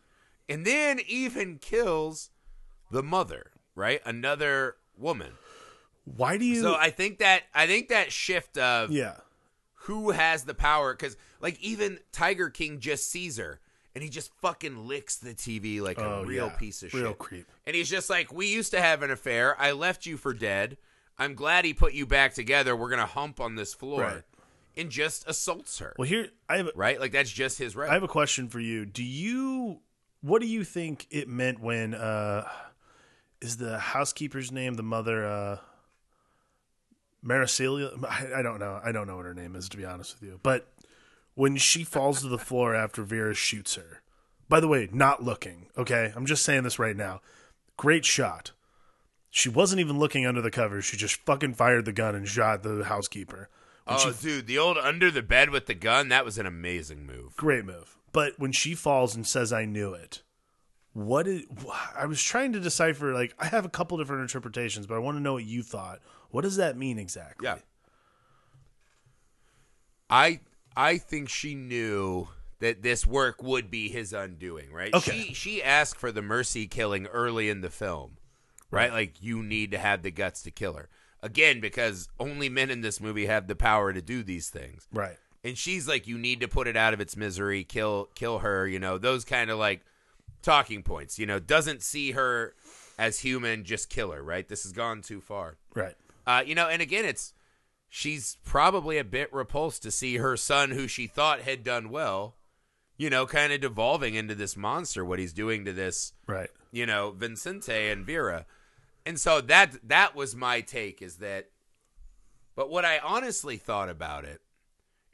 and 0.49 0.65
then 0.67 1.01
even 1.09 1.59
kills 1.59 2.31
the 2.91 3.03
mother, 3.03 3.51
right? 3.75 4.01
Another 4.05 4.77
woman. 4.97 5.33
Why 6.05 6.37
do 6.39 6.45
you? 6.45 6.61
So 6.63 6.75
I 6.75 6.91
think 6.91 7.19
that 7.19 7.43
I 7.55 7.67
think 7.67 7.89
that 7.89 8.13
shift 8.13 8.57
of 8.59 8.91
yeah. 8.91 9.17
Who 9.85 10.11
has 10.11 10.45
the 10.45 10.55
power 10.55 10.93
because 10.95 11.17
like 11.41 11.59
even 11.61 11.99
Tiger 12.13 12.51
King 12.51 12.81
just 12.81 13.11
sees 13.11 13.39
her 13.39 13.61
and 13.95 14.05
he 14.05 14.11
just 14.11 14.33
fucking 14.41 14.87
licks 14.87 15.17
the 15.17 15.35
TV 15.35 15.81
like 15.81 15.99
Oh, 15.99 16.21
a 16.23 16.27
real 16.27 16.47
yeah. 16.47 16.57
piece 16.57 16.83
of 16.83 16.93
Real 16.95 17.09
shit. 17.11 17.19
creep. 17.19 17.47
And 17.67 17.75
he's 17.75 17.91
just 17.91 18.09
like, 18.11 18.33
"We 18.33 18.47
used 18.47 18.71
to 18.73 18.81
have 18.81 19.03
an 19.03 19.11
affair. 19.11 19.61
I 19.61 19.73
left 19.73 20.07
you 20.07 20.17
for 20.17 20.33
dead. 20.33 20.77
I'm 21.19 21.35
glad 21.35 21.65
he 21.65 21.75
put 21.75 21.93
you 21.93 22.07
back 22.07 22.35
together. 22.35 22.75
We're 22.77 22.91
gonna 22.91 23.07
hump 23.07 23.41
on 23.41 23.55
this 23.57 23.75
floor." 23.75 24.01
Right. 24.03 24.23
And 24.77 24.89
just 24.91 25.29
assaults 25.29 25.81
her. 25.81 25.95
Well, 25.99 26.07
here 26.09 26.29
I 26.49 26.59
have. 26.59 26.67
a, 26.69 26.73
right? 26.77 27.01
Like 27.01 27.13
that's 27.13 27.31
just 27.33 27.59
his 27.59 27.75
right. 27.75 27.91
I 27.91 27.95
have 27.95 28.05
a 28.05 28.09
question 28.09 28.49
for 28.49 28.61
you. 28.61 28.87
Do 28.87 29.03
you? 29.03 29.81
What 30.21 30.41
do 30.41 30.47
you 30.47 30.63
think 30.65 31.07
it 31.11 31.27
meant 31.29 31.61
when? 31.61 31.95
uh 31.95 32.47
Is 33.41 33.57
the 33.57 33.79
housekeeper's 33.79 34.53
name 34.53 34.75
the 34.75 34.83
mother? 34.85 35.27
uh 35.27 35.59
Maricelia? 37.23 37.91
I, 38.09 38.29
I 38.37 38.43
don't 38.43 38.59
know. 38.59 38.81
I 38.83 38.93
don't 38.93 39.07
know 39.07 39.17
what 39.17 39.27
her 39.27 39.35
name 39.35 39.57
is 39.57 39.69
to 39.71 39.77
be 39.77 39.85
honest 39.85 40.21
with 40.21 40.29
you. 40.29 40.41
But 40.43 40.69
when 41.35 41.57
she 41.57 41.85
falls 41.85 42.21
to 42.21 42.29
the 42.29 42.39
floor 42.39 42.75
after 42.75 43.03
Vera 43.03 43.35
shoots 43.35 43.77
her. 43.77 44.03
By 44.49 44.61
the 44.61 44.69
way, 44.69 44.89
not 44.93 45.23
looking. 45.23 45.69
Okay, 45.79 46.13
I'm 46.17 46.27
just 46.27 46.45
saying 46.45 46.65
this 46.65 46.79
right 46.79 46.97
now. 46.97 47.21
Great 47.77 48.05
shot. 48.05 48.51
She 49.31 49.49
wasn't 49.49 49.81
even 49.81 49.99
looking 49.99 50.27
under 50.27 50.43
the 50.43 50.51
covers. 50.51 50.85
She 50.85 50.97
just 50.97 51.25
fucking 51.25 51.55
fired 51.55 51.85
the 51.85 51.93
gun 51.93 52.17
and 52.17 52.29
shot 52.29 52.65
the 52.65 52.83
housekeeper. 52.85 53.49
When 53.85 53.97
oh, 53.97 54.13
she 54.13 54.21
dude, 54.21 54.47
the 54.49 54.59
old 54.59 54.77
under 54.77 55.11
the 55.11 55.23
bed 55.23 55.51
with 55.51 55.67
the 55.67 55.75
gun, 55.75 56.09
that 56.09 56.25
was 56.25 56.37
an 56.37 56.47
amazing 56.47 57.07
move. 57.07 57.37
Great 57.37 57.65
move. 57.65 57.97
But 58.13 58.39
when 58.39 58.51
she 58.51 58.75
falls 58.75 59.15
and 59.15 59.25
says, 59.25 59.53
I 59.53 59.65
knew 59.67 59.95
it, 59.95 60.23
what 60.93 61.27
is. 61.27 61.45
I 61.97 62.07
was 62.07 62.23
trying 62.23 62.53
to 62.53 62.61
decipher, 62.61 63.13
like, 63.13 63.35
I 63.39 63.47
have 63.47 63.65
a 63.65 63.69
couple 63.69 63.99
different 63.99 64.23
interpretations, 64.23 64.87
but 64.87 64.95
I 64.95 64.99
want 64.99 65.17
to 65.17 65.23
know 65.23 65.35
what 65.35 65.45
you 65.45 65.63
thought. 65.63 66.01
What 66.31 66.43
does 66.43 66.57
that 66.57 66.77
mean 66.77 66.99
exactly? 66.99 67.47
Yeah. 67.47 67.59
I 70.09 70.41
I 70.77 70.99
think 70.99 71.29
she 71.29 71.55
knew 71.55 72.29
that 72.59 72.83
this 72.83 73.07
work 73.07 73.43
would 73.43 73.71
be 73.71 73.89
his 73.89 74.13
undoing, 74.13 74.73
right? 74.73 74.93
Okay. 74.93 75.11
She 75.11 75.35
she 75.35 75.63
asked 75.63 75.97
for 75.97 76.13
the 76.13 76.23
mercy 76.23 76.67
killing 76.67 77.07
early 77.07 77.49
in 77.49 77.61
the 77.61 77.71
film. 77.71 78.17
Right? 78.73 78.93
Like 78.93 79.21
you 79.21 79.43
need 79.43 79.73
to 79.73 79.79
have 79.79 80.03
the 80.03 80.13
guts 80.13 80.43
to 80.43 80.53
kill 80.53 80.75
her. 80.75 80.89
Again, 81.23 81.61
because 81.61 82.09
only 82.21 82.49
men 82.49 82.71
in 82.71 82.83
this 82.83 83.01
movie 83.01 83.27
have 83.27 83.49
the 83.49 83.57
power 83.57 83.93
to 83.93 84.01
do 84.01 84.23
these 84.23 84.49
things. 84.49 84.87
Right. 84.93 85.17
And 85.43 85.59
she's 85.59 85.89
like, 85.89 86.07
you 86.07 86.17
need 86.17 86.41
to 86.41 86.49
put 86.49 86.69
it 86.69 86.77
out 86.77 86.95
of 86.95 87.01
its 87.01 87.17
misery, 87.17 87.65
kill 87.65 88.09
kill 88.15 88.39
her, 88.39 88.69
you 88.69 88.79
know, 88.79 88.97
those 88.97 89.25
kind 89.25 89.51
of 89.51 89.59
like 89.59 89.81
talking 90.43 90.83
points. 90.83 91.19
You 91.19 91.27
know, 91.27 91.39
doesn't 91.39 91.83
see 91.83 92.13
her 92.13 92.55
as 92.99 93.21
human, 93.21 93.65
just 93.65 93.89
kill 93.89 94.11
her, 94.13 94.23
right? 94.23 94.47
This 94.49 94.63
has 94.65 94.73
gone 94.73 95.03
too 95.03 95.21
far. 95.21 95.57
Right. 95.75 95.95
Uh, 96.27 96.43
you 96.47 96.55
know, 96.55 96.69
and 96.69 96.83
again, 96.83 97.05
it's 97.05 97.33
she's 97.89 98.37
probably 98.45 98.99
a 98.99 99.05
bit 99.05 99.33
repulsed 99.33 99.83
to 99.83 99.91
see 99.91 100.19
her 100.19 100.37
son, 100.37 100.71
who 100.71 100.87
she 100.87 101.07
thought 101.07 101.41
had 101.41 101.65
done 101.65 101.91
well, 101.91 102.37
you 102.97 103.09
know, 103.11 103.27
kind 103.27 103.53
of 103.53 103.61
devolving 103.61 104.15
into 104.15 104.35
this 104.35 104.57
monster. 104.57 105.05
What 105.05 105.19
he's 105.19 105.33
doing 105.33 105.65
to 105.65 105.73
this, 105.73 106.13
Right. 106.27 106.51
you 106.71 106.85
know, 106.87 107.11
Vincente 107.13 107.91
and 107.91 108.05
Vera, 108.05 108.47
and 109.07 109.19
so 109.19 109.41
that 109.41 109.77
that 109.89 110.15
was 110.15 110.37
my 110.37 110.61
take 110.61 111.01
is 111.03 111.17
that. 111.17 111.49
But 112.55 112.69
what 112.69 112.85
I 112.85 112.99
honestly 112.99 113.57
thought 113.57 113.89
about 113.89 114.25
it 114.27 114.43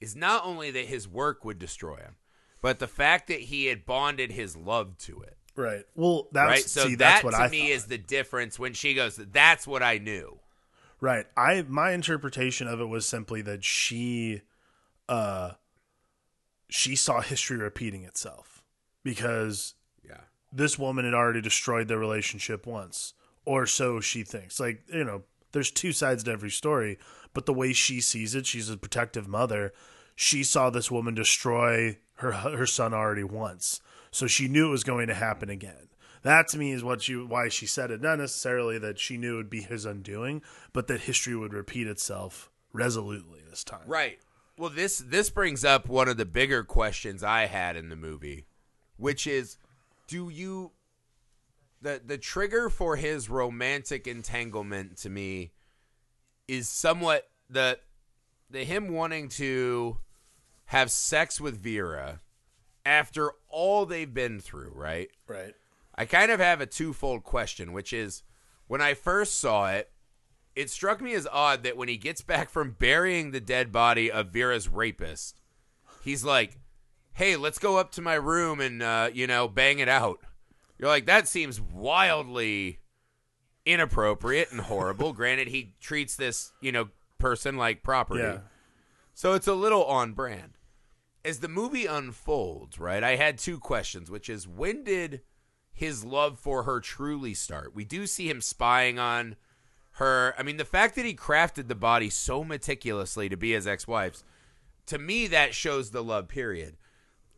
is 0.01 0.16
not 0.16 0.45
only 0.45 0.70
that 0.72 0.87
his 0.87 1.07
work 1.07 1.45
would 1.45 1.59
destroy 1.61 1.97
him, 1.97 2.16
but 2.66 2.80
the 2.80 2.88
fact 2.88 3.28
that 3.28 3.38
he 3.38 3.66
had 3.66 3.86
bonded 3.86 4.32
his 4.32 4.56
love 4.56 4.98
to 4.98 5.20
it. 5.20 5.36
Right. 5.54 5.84
Well, 5.94 6.26
that's, 6.32 6.48
Right. 6.50 6.64
So 6.64 6.80
see, 6.86 6.96
that 6.96 6.98
that's 6.98 7.24
what 7.24 7.30
to 7.30 7.36
I 7.36 7.48
me 7.48 7.60
thought. 7.60 7.70
is 7.70 7.84
the 7.86 7.96
difference 7.98 8.58
when 8.58 8.72
she 8.74 8.92
goes. 8.94 9.14
That's 9.16 9.68
what 9.68 9.84
I 9.84 9.98
knew. 9.98 10.40
Right. 11.00 11.26
I 11.36 11.64
my 11.68 11.92
interpretation 11.92 12.66
of 12.66 12.80
it 12.80 12.86
was 12.86 13.06
simply 13.06 13.40
that 13.42 13.62
she 13.62 14.42
uh 15.08 15.52
she 16.68 16.96
saw 16.96 17.20
history 17.20 17.56
repeating 17.58 18.02
itself 18.02 18.64
because 19.04 19.74
Yeah. 20.04 20.22
this 20.52 20.76
woman 20.76 21.04
had 21.04 21.14
already 21.14 21.40
destroyed 21.40 21.86
their 21.86 21.98
relationship 22.00 22.66
once 22.66 23.14
or 23.44 23.64
so 23.66 24.00
she 24.00 24.24
thinks. 24.24 24.58
Like, 24.58 24.82
you 24.92 25.04
know, 25.04 25.22
there's 25.52 25.70
two 25.70 25.92
sides 25.92 26.24
to 26.24 26.32
every 26.32 26.50
story, 26.50 26.98
but 27.32 27.46
the 27.46 27.54
way 27.54 27.72
she 27.72 28.00
sees 28.00 28.34
it, 28.34 28.44
she's 28.44 28.68
a 28.68 28.76
protective 28.76 29.28
mother. 29.28 29.72
She 30.16 30.42
saw 30.42 30.68
this 30.70 30.90
woman 30.90 31.14
destroy 31.14 31.98
her 32.16 32.32
her 32.32 32.66
son 32.66 32.94
already 32.94 33.24
once. 33.24 33.80
So 34.10 34.26
she 34.26 34.48
knew 34.48 34.68
it 34.68 34.72
was 34.72 34.84
going 34.84 35.08
to 35.08 35.14
happen 35.14 35.50
again. 35.50 35.88
That 36.22 36.48
to 36.48 36.58
me 36.58 36.72
is 36.72 36.82
what 36.82 37.08
you 37.08 37.26
why 37.26 37.48
she 37.48 37.66
said 37.66 37.90
it. 37.90 38.00
Not 38.00 38.18
necessarily 38.18 38.78
that 38.78 38.98
she 38.98 39.16
knew 39.16 39.34
it 39.34 39.36
would 39.36 39.50
be 39.50 39.62
his 39.62 39.84
undoing, 39.84 40.42
but 40.72 40.86
that 40.88 41.02
history 41.02 41.36
would 41.36 41.52
repeat 41.52 41.86
itself 41.86 42.50
resolutely 42.72 43.40
this 43.48 43.64
time. 43.64 43.86
Right. 43.86 44.18
Well, 44.58 44.70
this 44.70 44.98
this 44.98 45.30
brings 45.30 45.64
up 45.64 45.88
one 45.88 46.08
of 46.08 46.16
the 46.16 46.24
bigger 46.24 46.64
questions 46.64 47.22
I 47.22 47.46
had 47.46 47.76
in 47.76 47.90
the 47.90 47.96
movie, 47.96 48.46
which 48.96 49.26
is, 49.26 49.58
do 50.08 50.28
you 50.28 50.72
the 51.82 52.00
the 52.04 52.18
trigger 52.18 52.70
for 52.70 52.96
his 52.96 53.28
romantic 53.28 54.06
entanglement 54.06 54.96
to 54.98 55.10
me 55.10 55.52
is 56.48 56.68
somewhat 56.68 57.28
the 57.50 57.78
the 58.50 58.64
him 58.64 58.92
wanting 58.92 59.28
to 59.28 59.98
have 60.66 60.90
sex 60.90 61.40
with 61.40 61.56
Vera 61.62 62.20
after 62.84 63.32
all 63.48 63.86
they've 63.86 64.12
been 64.12 64.40
through, 64.40 64.72
right? 64.74 65.08
Right. 65.26 65.54
I 65.94 66.04
kind 66.04 66.30
of 66.30 66.40
have 66.40 66.60
a 66.60 66.66
twofold 66.66 67.24
question, 67.24 67.72
which 67.72 67.92
is 67.92 68.22
when 68.66 68.80
I 68.80 68.94
first 68.94 69.38
saw 69.40 69.68
it, 69.70 69.90
it 70.54 70.70
struck 70.70 71.00
me 71.00 71.14
as 71.14 71.26
odd 71.30 71.62
that 71.64 71.76
when 71.76 71.88
he 71.88 71.96
gets 71.96 72.20
back 72.22 72.48
from 72.50 72.72
burying 72.78 73.30
the 73.30 73.40
dead 73.40 73.70
body 73.72 74.10
of 74.10 74.28
Vera's 74.32 74.68
rapist, 74.68 75.40
he's 76.02 76.24
like, 76.24 76.58
"Hey, 77.12 77.36
let's 77.36 77.58
go 77.58 77.76
up 77.78 77.92
to 77.92 78.02
my 78.02 78.14
room 78.14 78.60
and 78.60 78.82
uh, 78.82 79.10
you 79.12 79.26
know 79.26 79.48
bang 79.48 79.78
it 79.78 79.88
out." 79.88 80.18
You're 80.78 80.88
like, 80.88 81.06
that 81.06 81.26
seems 81.28 81.58
wildly 81.60 82.80
inappropriate 83.64 84.50
and 84.52 84.60
horrible. 84.60 85.12
Granted, 85.14 85.48
he 85.48 85.74
treats 85.80 86.16
this 86.16 86.52
you 86.60 86.72
know 86.72 86.88
person 87.18 87.56
like 87.56 87.82
property, 87.82 88.22
Yeah. 88.22 88.38
so 89.14 89.32
it's 89.34 89.46
a 89.48 89.54
little 89.54 89.84
on 89.84 90.12
brand. 90.12 90.52
As 91.27 91.41
the 91.41 91.49
movie 91.49 91.87
unfolds, 91.87 92.79
right, 92.79 93.03
I 93.03 93.16
had 93.16 93.37
two 93.37 93.59
questions, 93.59 94.09
which 94.09 94.29
is 94.29 94.47
when 94.47 94.85
did 94.85 95.22
his 95.72 96.05
love 96.05 96.39
for 96.39 96.62
her 96.62 96.79
truly 96.79 97.35
start? 97.35 97.74
We 97.74 97.85
do 97.85 98.07
see 98.07 98.31
him 98.31 98.41
spying 98.41 99.01
on 99.01 99.35
her. 99.95 100.37
I 100.39 100.45
mean, 100.45 100.57
the 100.57 100.64
fact 100.64 100.95
that 100.95 101.05
he 101.05 101.14
crafted 101.16 101.66
the 101.66 101.74
body 101.74 102.11
so 102.11 102.45
meticulously 102.45 103.29
to 103.29 103.37
be 103.37 103.51
his 103.51 103.66
ex-wife's, 103.66 104.22
to 104.87 104.99
me, 104.99 105.27
that 105.27 105.53
shows 105.53 105.91
the 105.91 106.05
love 106.05 106.29
period. 106.29 106.77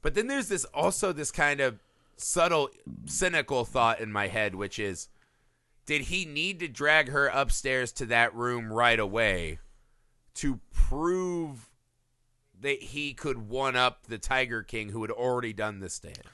But 0.02 0.12
then 0.14 0.26
there's 0.26 0.48
this 0.48 0.66
also 0.66 1.10
this 1.14 1.32
kind 1.32 1.58
of 1.58 1.78
subtle, 2.18 2.68
cynical 3.06 3.64
thought 3.64 4.00
in 4.00 4.12
my 4.12 4.28
head, 4.28 4.54
which 4.54 4.78
is, 4.78 5.08
did 5.86 6.02
he 6.02 6.26
need 6.26 6.60
to 6.60 6.68
drag 6.68 7.08
her 7.08 7.28
upstairs 7.28 7.90
to 7.92 8.04
that 8.06 8.34
room 8.34 8.70
right 8.70 9.00
away 9.00 9.60
to 10.34 10.60
prove 10.74 11.67
that 12.60 12.82
he 12.82 13.14
could 13.14 13.48
one 13.48 13.76
up 13.76 14.06
the 14.06 14.18
Tiger 14.18 14.62
King 14.62 14.90
who 14.90 15.02
had 15.02 15.10
already 15.10 15.52
done 15.52 15.80
this 15.80 15.98
to 16.00 16.08
him? 16.08 16.24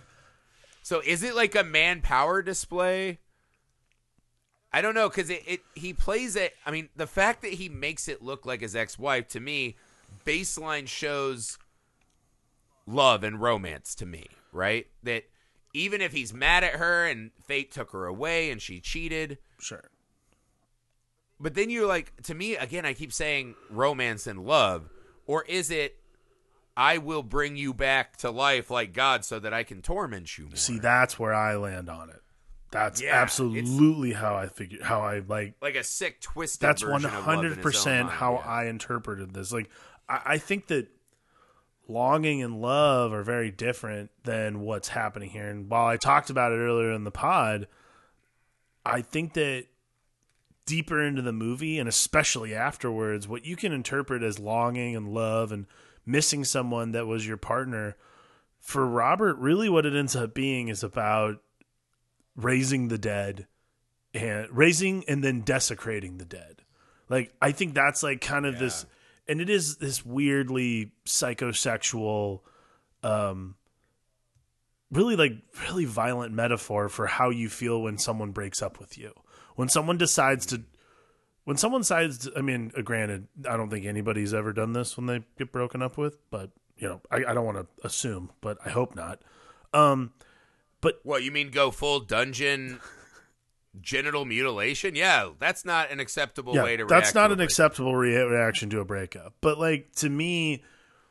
So 0.82 1.00
is 1.04 1.22
it 1.22 1.34
like 1.34 1.54
a 1.54 1.64
manpower 1.64 2.42
display? 2.42 3.18
I 4.72 4.80
don't 4.80 4.94
know 4.94 5.08
because 5.08 5.30
it, 5.30 5.42
it 5.46 5.60
he 5.74 5.92
plays 5.92 6.34
it. 6.36 6.54
I 6.66 6.70
mean, 6.70 6.88
the 6.96 7.06
fact 7.06 7.42
that 7.42 7.54
he 7.54 7.68
makes 7.68 8.08
it 8.08 8.22
look 8.22 8.44
like 8.44 8.60
his 8.60 8.74
ex-wife 8.74 9.28
to 9.28 9.40
me, 9.40 9.76
baseline 10.26 10.88
shows 10.88 11.58
love 12.86 13.22
and 13.22 13.40
romance 13.40 13.94
to 13.96 14.06
me, 14.06 14.26
right? 14.52 14.86
That 15.02 15.24
even 15.72 16.00
if 16.00 16.12
he's 16.12 16.34
mad 16.34 16.64
at 16.64 16.74
her 16.74 17.06
and 17.06 17.30
fate 17.46 17.70
took 17.72 17.92
her 17.92 18.06
away 18.06 18.50
and 18.50 18.60
she 18.60 18.80
cheated, 18.80 19.38
Sure. 19.58 19.88
but 21.40 21.54
then 21.54 21.70
you're 21.70 21.86
like, 21.86 22.12
to 22.24 22.34
me, 22.34 22.56
again, 22.56 22.84
I 22.84 22.94
keep 22.94 23.12
saying 23.12 23.54
romance 23.70 24.26
and 24.26 24.44
love, 24.44 24.88
or 25.26 25.44
is 25.44 25.70
it, 25.70 25.96
I 26.76 26.98
will 26.98 27.22
bring 27.22 27.56
you 27.56 27.72
back 27.72 28.16
to 28.18 28.30
life 28.30 28.70
like 28.70 28.92
God 28.92 29.24
so 29.24 29.38
that 29.38 29.54
I 29.54 29.62
can 29.62 29.80
torment 29.82 30.36
you 30.38 30.46
more? 30.46 30.56
See, 30.56 30.78
that's 30.78 31.18
where 31.18 31.32
I 31.34 31.56
land 31.56 31.88
on 31.88 32.10
it. 32.10 32.20
That's 32.70 33.00
Yeah, 33.00 33.14
absolutely 33.14 34.12
how 34.12 34.34
I 34.34 34.48
figure 34.48 34.82
how 34.82 35.00
I 35.02 35.20
like 35.20 35.54
like 35.62 35.76
a 35.76 35.84
sick 35.84 36.20
twisted. 36.20 36.60
that's 36.60 36.82
one 36.84 37.04
of 37.04 37.12
Love 37.12 37.14
in 37.14 37.22
hundred 37.22 37.62
percent 37.62 38.10
how 38.10 38.34
yeah. 38.34 38.50
I 38.50 38.64
interpreted 38.66 39.32
this. 39.32 39.52
Like 39.52 39.70
I, 40.08 40.20
I 40.24 40.38
think 40.38 40.66
that 40.66 40.88
longing 41.86 42.42
and 42.42 42.60
love 42.60 43.12
are 43.12 43.22
very 43.22 43.52
different 43.52 44.10
than 44.24 44.60
what's 44.60 44.88
happening 44.88 45.30
here. 45.30 45.48
And 45.48 45.70
while 45.70 45.86
I 45.86 45.96
talked 45.96 46.30
about 46.30 46.50
it 46.50 46.56
earlier 46.56 46.90
in 46.90 47.04
the 47.04 47.12
pod, 47.12 47.68
I 48.84 49.02
think 49.02 49.34
that 49.34 49.66
deeper 50.66 51.00
into 51.00 51.22
the 51.22 51.32
movie 51.32 51.78
and 51.78 51.88
especially 51.88 52.54
afterwards, 52.54 53.28
what 53.28 53.44
you 53.44 53.54
can 53.54 53.72
interpret 53.72 54.22
as 54.22 54.38
longing 54.40 54.96
and 54.96 55.08
love 55.14 55.52
and 55.52 55.66
missing 56.06 56.44
someone 56.44 56.92
that 56.92 57.06
was 57.06 57.26
your 57.26 57.36
partner 57.36 57.96
for 58.64 58.86
Robert, 58.86 59.36
really 59.36 59.68
what 59.68 59.84
it 59.84 59.94
ends 59.94 60.16
up 60.16 60.34
being 60.34 60.68
is 60.68 60.82
about 60.82 61.36
raising 62.34 62.88
the 62.88 62.98
dead 62.98 63.46
and 64.14 64.48
raising 64.50 65.04
and 65.06 65.22
then 65.22 65.42
desecrating 65.42 66.16
the 66.16 66.24
dead. 66.24 66.62
Like 67.10 67.32
I 67.42 67.52
think 67.52 67.74
that's 67.74 68.02
like 68.02 68.20
kind 68.20 68.46
of 68.46 68.58
this 68.58 68.86
and 69.28 69.40
it 69.40 69.50
is 69.50 69.76
this 69.76 70.04
weirdly 70.04 70.92
psychosexual 71.06 72.40
um 73.02 73.56
really 74.90 75.16
like 75.16 75.32
really 75.68 75.84
violent 75.84 76.32
metaphor 76.32 76.88
for 76.88 77.06
how 77.06 77.30
you 77.30 77.48
feel 77.48 77.82
when 77.82 77.98
someone 77.98 78.30
breaks 78.30 78.62
up 78.62 78.80
with 78.80 78.96
you. 78.96 79.12
When 79.56 79.68
someone 79.68 79.98
decides 79.98 80.46
to 80.46 80.62
when 81.44 81.56
someone 81.56 81.82
decides 81.82 82.18
to, 82.18 82.32
I 82.36 82.40
mean, 82.40 82.72
uh, 82.76 82.82
granted, 82.82 83.28
I 83.48 83.56
don't 83.56 83.70
think 83.70 83.86
anybody's 83.86 84.32
ever 84.34 84.52
done 84.52 84.72
this 84.72 84.96
when 84.96 85.06
they 85.06 85.24
get 85.38 85.52
broken 85.52 85.82
up 85.82 85.96
with, 85.98 86.18
but 86.30 86.50
you 86.76 86.88
know, 86.88 87.00
I, 87.10 87.30
I 87.30 87.34
don't 87.34 87.44
want 87.44 87.58
to 87.58 87.66
assume, 87.86 88.30
but 88.40 88.58
I 88.64 88.70
hope 88.70 88.94
not. 88.94 89.20
Um 89.72 90.12
but 90.80 91.00
What 91.02 91.22
you 91.22 91.30
mean? 91.32 91.50
Go 91.50 91.70
full 91.70 92.00
dungeon 92.00 92.80
genital 93.80 94.24
mutilation? 94.24 94.94
Yeah, 94.94 95.30
that's 95.38 95.64
not 95.64 95.90
an 95.90 95.98
acceptable 96.00 96.54
way 96.54 96.76
to. 96.76 96.84
that's 96.84 97.14
not 97.14 97.28
to 97.28 97.32
an 97.32 97.36
breakup. 97.38 97.50
acceptable 97.50 97.96
rea- 97.96 98.22
reaction 98.22 98.70
to 98.70 98.80
a 98.80 98.84
breakup. 98.84 99.34
But 99.40 99.58
like 99.58 99.92
to 99.96 100.10
me, 100.10 100.62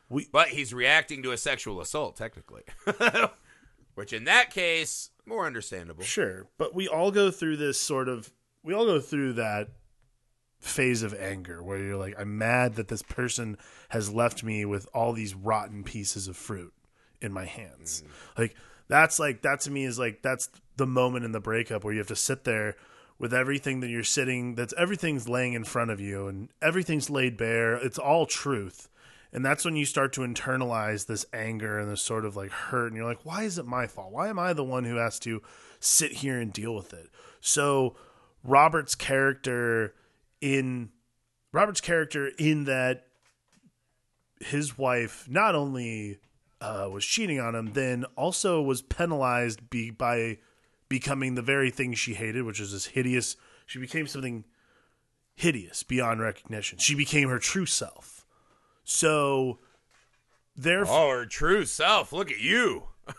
we. 0.08 0.28
But 0.30 0.48
he's 0.48 0.72
reacting 0.72 1.22
to 1.24 1.32
a 1.32 1.36
sexual 1.36 1.80
assault, 1.80 2.16
technically. 2.16 2.62
Which, 3.94 4.12
in 4.12 4.24
that 4.24 4.50
case, 4.50 5.10
more 5.26 5.46
understandable. 5.46 6.04
sure. 6.04 6.46
But 6.58 6.74
we 6.74 6.88
all 6.88 7.10
go 7.10 7.30
through 7.30 7.56
this 7.58 7.78
sort 7.78 8.08
of. 8.08 8.32
We 8.62 8.74
all 8.74 8.86
go 8.86 9.00
through 9.00 9.34
that 9.34 9.68
phase 10.64 11.02
of 11.02 11.12
anger 11.14 11.62
where 11.62 11.78
you're 11.78 11.96
like, 11.96 12.14
I'm 12.18 12.38
mad 12.38 12.76
that 12.76 12.88
this 12.88 13.02
person 13.02 13.58
has 13.90 14.10
left 14.10 14.42
me 14.42 14.64
with 14.64 14.88
all 14.94 15.12
these 15.12 15.34
rotten 15.34 15.84
pieces 15.84 16.26
of 16.26 16.36
fruit 16.36 16.72
in 17.20 17.32
my 17.32 17.44
hands. 17.44 18.02
Mm. 18.02 18.38
Like 18.38 18.56
that's 18.88 19.18
like 19.18 19.42
that 19.42 19.60
to 19.60 19.70
me 19.70 19.84
is 19.84 19.98
like 19.98 20.22
that's 20.22 20.48
the 20.76 20.86
moment 20.86 21.24
in 21.24 21.32
the 21.32 21.40
breakup 21.40 21.84
where 21.84 21.92
you 21.92 21.98
have 21.98 22.08
to 22.08 22.16
sit 22.16 22.44
there 22.44 22.76
with 23.18 23.32
everything 23.32 23.80
that 23.80 23.90
you're 23.90 24.02
sitting 24.02 24.54
that's 24.54 24.74
everything's 24.76 25.28
laying 25.28 25.52
in 25.52 25.64
front 25.64 25.90
of 25.90 26.00
you 26.00 26.26
and 26.28 26.48
everything's 26.62 27.10
laid 27.10 27.36
bare. 27.36 27.74
It's 27.74 27.98
all 27.98 28.24
truth. 28.24 28.88
And 29.32 29.44
that's 29.44 29.64
when 29.64 29.76
you 29.76 29.84
start 29.84 30.12
to 30.14 30.20
internalize 30.22 31.06
this 31.06 31.26
anger 31.32 31.78
and 31.78 31.90
this 31.90 32.00
sort 32.00 32.24
of 32.24 32.36
like 32.36 32.50
hurt. 32.50 32.86
And 32.86 32.96
you're 32.96 33.04
like, 33.04 33.24
why 33.26 33.42
is 33.42 33.58
it 33.58 33.66
my 33.66 33.86
fault? 33.86 34.12
Why 34.12 34.28
am 34.28 34.38
I 34.38 34.52
the 34.52 34.64
one 34.64 34.84
who 34.84 34.96
has 34.96 35.18
to 35.20 35.42
sit 35.80 36.12
here 36.12 36.40
and 36.40 36.52
deal 36.52 36.74
with 36.74 36.94
it? 36.94 37.10
So, 37.40 37.96
Robert's 38.44 38.94
character 38.94 39.94
in 40.44 40.90
Robert's 41.52 41.80
character 41.80 42.30
in 42.38 42.64
that 42.64 43.06
his 44.40 44.76
wife 44.76 45.26
not 45.26 45.54
only 45.54 46.18
uh, 46.60 46.86
was 46.92 47.06
cheating 47.06 47.40
on 47.40 47.54
him, 47.54 47.72
then 47.72 48.04
also 48.14 48.60
was 48.60 48.82
penalized 48.82 49.70
be, 49.70 49.90
by 49.90 50.36
becoming 50.90 51.34
the 51.34 51.42
very 51.42 51.70
thing 51.70 51.94
she 51.94 52.12
hated, 52.12 52.44
which 52.44 52.60
is 52.60 52.72
this 52.72 52.86
hideous. 52.86 53.36
She 53.64 53.78
became 53.78 54.06
something 54.06 54.44
hideous 55.34 55.82
beyond 55.82 56.20
recognition. 56.20 56.78
She 56.78 56.94
became 56.94 57.30
her 57.30 57.38
true 57.38 57.64
self. 57.64 58.26
So, 58.84 59.60
therefore, 60.54 61.14
Oh, 61.14 61.18
her 61.20 61.26
true 61.26 61.64
self. 61.64 62.12
Look 62.12 62.30
at 62.30 62.38
you. 62.38 62.88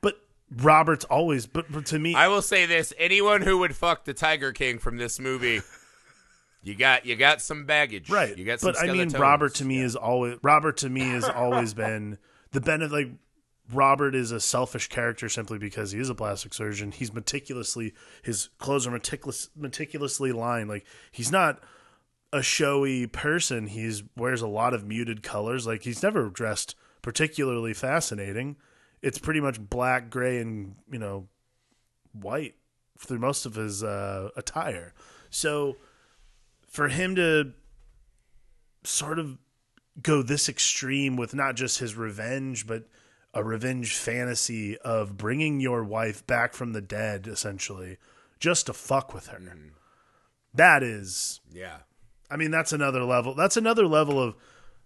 but 0.00 0.20
Robert's 0.48 1.06
always. 1.06 1.46
But, 1.46 1.72
but 1.72 1.86
to 1.86 1.98
me, 1.98 2.14
I 2.14 2.28
will 2.28 2.42
say 2.42 2.66
this: 2.66 2.92
anyone 2.98 3.42
who 3.42 3.58
would 3.58 3.74
fuck 3.74 4.04
the 4.04 4.14
Tiger 4.14 4.52
King 4.52 4.78
from 4.78 4.96
this 4.96 5.18
movie, 5.18 5.60
you 6.64 6.74
got 6.74 7.04
you 7.04 7.14
got 7.14 7.42
some 7.42 7.66
baggage, 7.66 8.08
right? 8.08 8.36
You 8.36 8.44
got 8.44 8.60
some. 8.60 8.72
but 8.72 8.82
I 8.82 8.90
mean. 8.90 9.10
Robert 9.10 9.54
to 9.56 9.64
me 9.66 9.80
is 9.80 9.94
always 9.94 10.38
Robert 10.42 10.78
to 10.78 10.88
me 10.88 11.00
has 11.00 11.24
always 11.24 11.74
been 11.74 12.16
the 12.52 12.60
benefit. 12.60 12.92
Like 12.92 13.10
Robert 13.70 14.14
is 14.14 14.32
a 14.32 14.40
selfish 14.40 14.88
character 14.88 15.28
simply 15.28 15.58
because 15.58 15.92
he 15.92 16.00
is 16.00 16.08
a 16.08 16.14
plastic 16.14 16.54
surgeon. 16.54 16.90
He's 16.90 17.12
meticulously 17.12 17.92
his 18.22 18.48
clothes 18.58 18.86
are 18.86 18.90
meticulous, 18.90 19.50
meticulously 19.54 20.32
lined. 20.32 20.70
Like 20.70 20.86
he's 21.12 21.30
not 21.30 21.60
a 22.32 22.42
showy 22.42 23.06
person. 23.06 23.66
He's 23.66 24.02
wears 24.16 24.40
a 24.40 24.48
lot 24.48 24.72
of 24.72 24.86
muted 24.86 25.22
colors. 25.22 25.66
Like 25.66 25.82
he's 25.82 26.02
never 26.02 26.30
dressed 26.30 26.76
particularly 27.02 27.74
fascinating. 27.74 28.56
It's 29.02 29.18
pretty 29.18 29.40
much 29.40 29.60
black, 29.60 30.08
gray, 30.08 30.38
and 30.38 30.76
you 30.90 30.98
know 30.98 31.28
white 32.12 32.54
through 32.98 33.18
most 33.18 33.44
of 33.44 33.54
his 33.54 33.84
uh, 33.84 34.30
attire. 34.34 34.94
So 35.28 35.76
for 36.74 36.88
him 36.88 37.14
to 37.14 37.52
sort 38.82 39.20
of 39.20 39.38
go 40.02 40.22
this 40.22 40.48
extreme 40.48 41.16
with 41.16 41.32
not 41.34 41.54
just 41.54 41.78
his 41.78 41.94
revenge, 41.94 42.66
but 42.66 42.88
a 43.32 43.44
revenge 43.44 43.94
fantasy 43.94 44.76
of 44.78 45.16
bringing 45.16 45.60
your 45.60 45.84
wife 45.84 46.26
back 46.26 46.52
from 46.52 46.72
the 46.72 46.80
dead, 46.80 47.28
essentially, 47.28 47.96
just 48.40 48.66
to 48.66 48.72
fuck 48.72 49.14
with 49.14 49.28
her. 49.28 49.40
That 50.52 50.82
is, 50.82 51.40
Yeah, 51.52 51.78
I 52.28 52.36
mean, 52.36 52.50
that's 52.50 52.72
another 52.72 53.04
level. 53.04 53.36
That's 53.36 53.56
another 53.56 53.86
level 53.86 54.20
of 54.20 54.34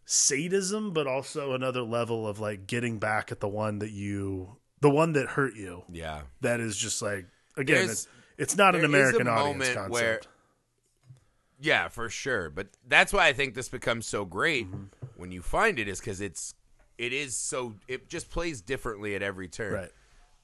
sadism, 0.05 0.93
but 0.93 1.07
also 1.07 1.55
another 1.55 1.82
level 1.82 2.28
of 2.28 2.39
like 2.39 2.66
getting 2.66 2.99
back 2.99 3.32
at 3.32 3.41
the 3.41 3.49
one 3.49 3.78
that 3.78 3.93
you, 3.93 4.57
the 4.80 4.91
one 4.91 5.14
that 5.14 5.28
hurt 5.28 5.55
you. 5.57 5.84
yeah. 5.91 6.20
That 6.43 6.61
is 6.61 6.76
just 6.76 7.01
like 7.01 7.26
again, 7.57 7.76
There's- 7.86 7.91
it's, 7.91 8.09
it's 8.36 8.57
not 8.57 8.74
an 8.76 8.84
American 8.84 9.26
audience 9.26 9.74
concept. 9.74 10.28
Yeah, 11.61 11.88
for 11.88 12.09
sure. 12.09 12.50
But 12.50 12.68
that's 12.86 13.12
why 13.12 13.26
I 13.26 13.32
think 13.32 13.54
this 13.54 13.68
becomes 13.68 14.06
so 14.06 14.24
great 14.24 14.66
Mm-hmm. 14.70 14.84
when 15.16 15.32
you 15.32 15.42
find 15.42 15.78
it 15.78 15.88
is 15.88 15.98
because 16.00 16.20
it's 16.20 16.54
it 16.96 17.12
is 17.12 17.36
so 17.36 17.74
it 17.88 18.09
just 18.09 18.30
plays 18.30 18.61
differently 18.61 19.14
at 19.14 19.22
every 19.22 19.48
turn. 19.48 19.72
Right. 19.74 19.90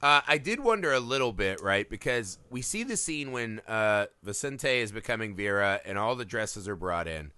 Uh, 0.03 0.21
I 0.27 0.39
did 0.39 0.61
wonder 0.61 0.93
a 0.93 1.01
little 1.01 1.33
bit, 1.33 1.63
right? 1.63 1.89
Because 1.89 2.39
we 2.51 2.61
see 2.63 2.83
the 2.83 2.97
scene 2.97 3.33
when 3.33 3.61
uh, 3.67 4.07
Vicente 4.23 4.81
is 4.81 4.93
becoming 4.93 5.35
Vera 5.35 5.81
and 5.87 5.97
all 5.97 6.15
the 6.15 6.25
dresses 6.27 6.69
are 6.69 6.77
brought 6.77 7.09
in. 7.09 7.33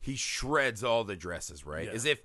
He 0.00 0.14
shreds 0.14 0.84
all 0.84 1.02
the 1.04 1.16
dresses, 1.16 1.66
right? 1.66 1.86
Yeah. 1.86 1.92
As 1.92 2.04
if 2.04 2.22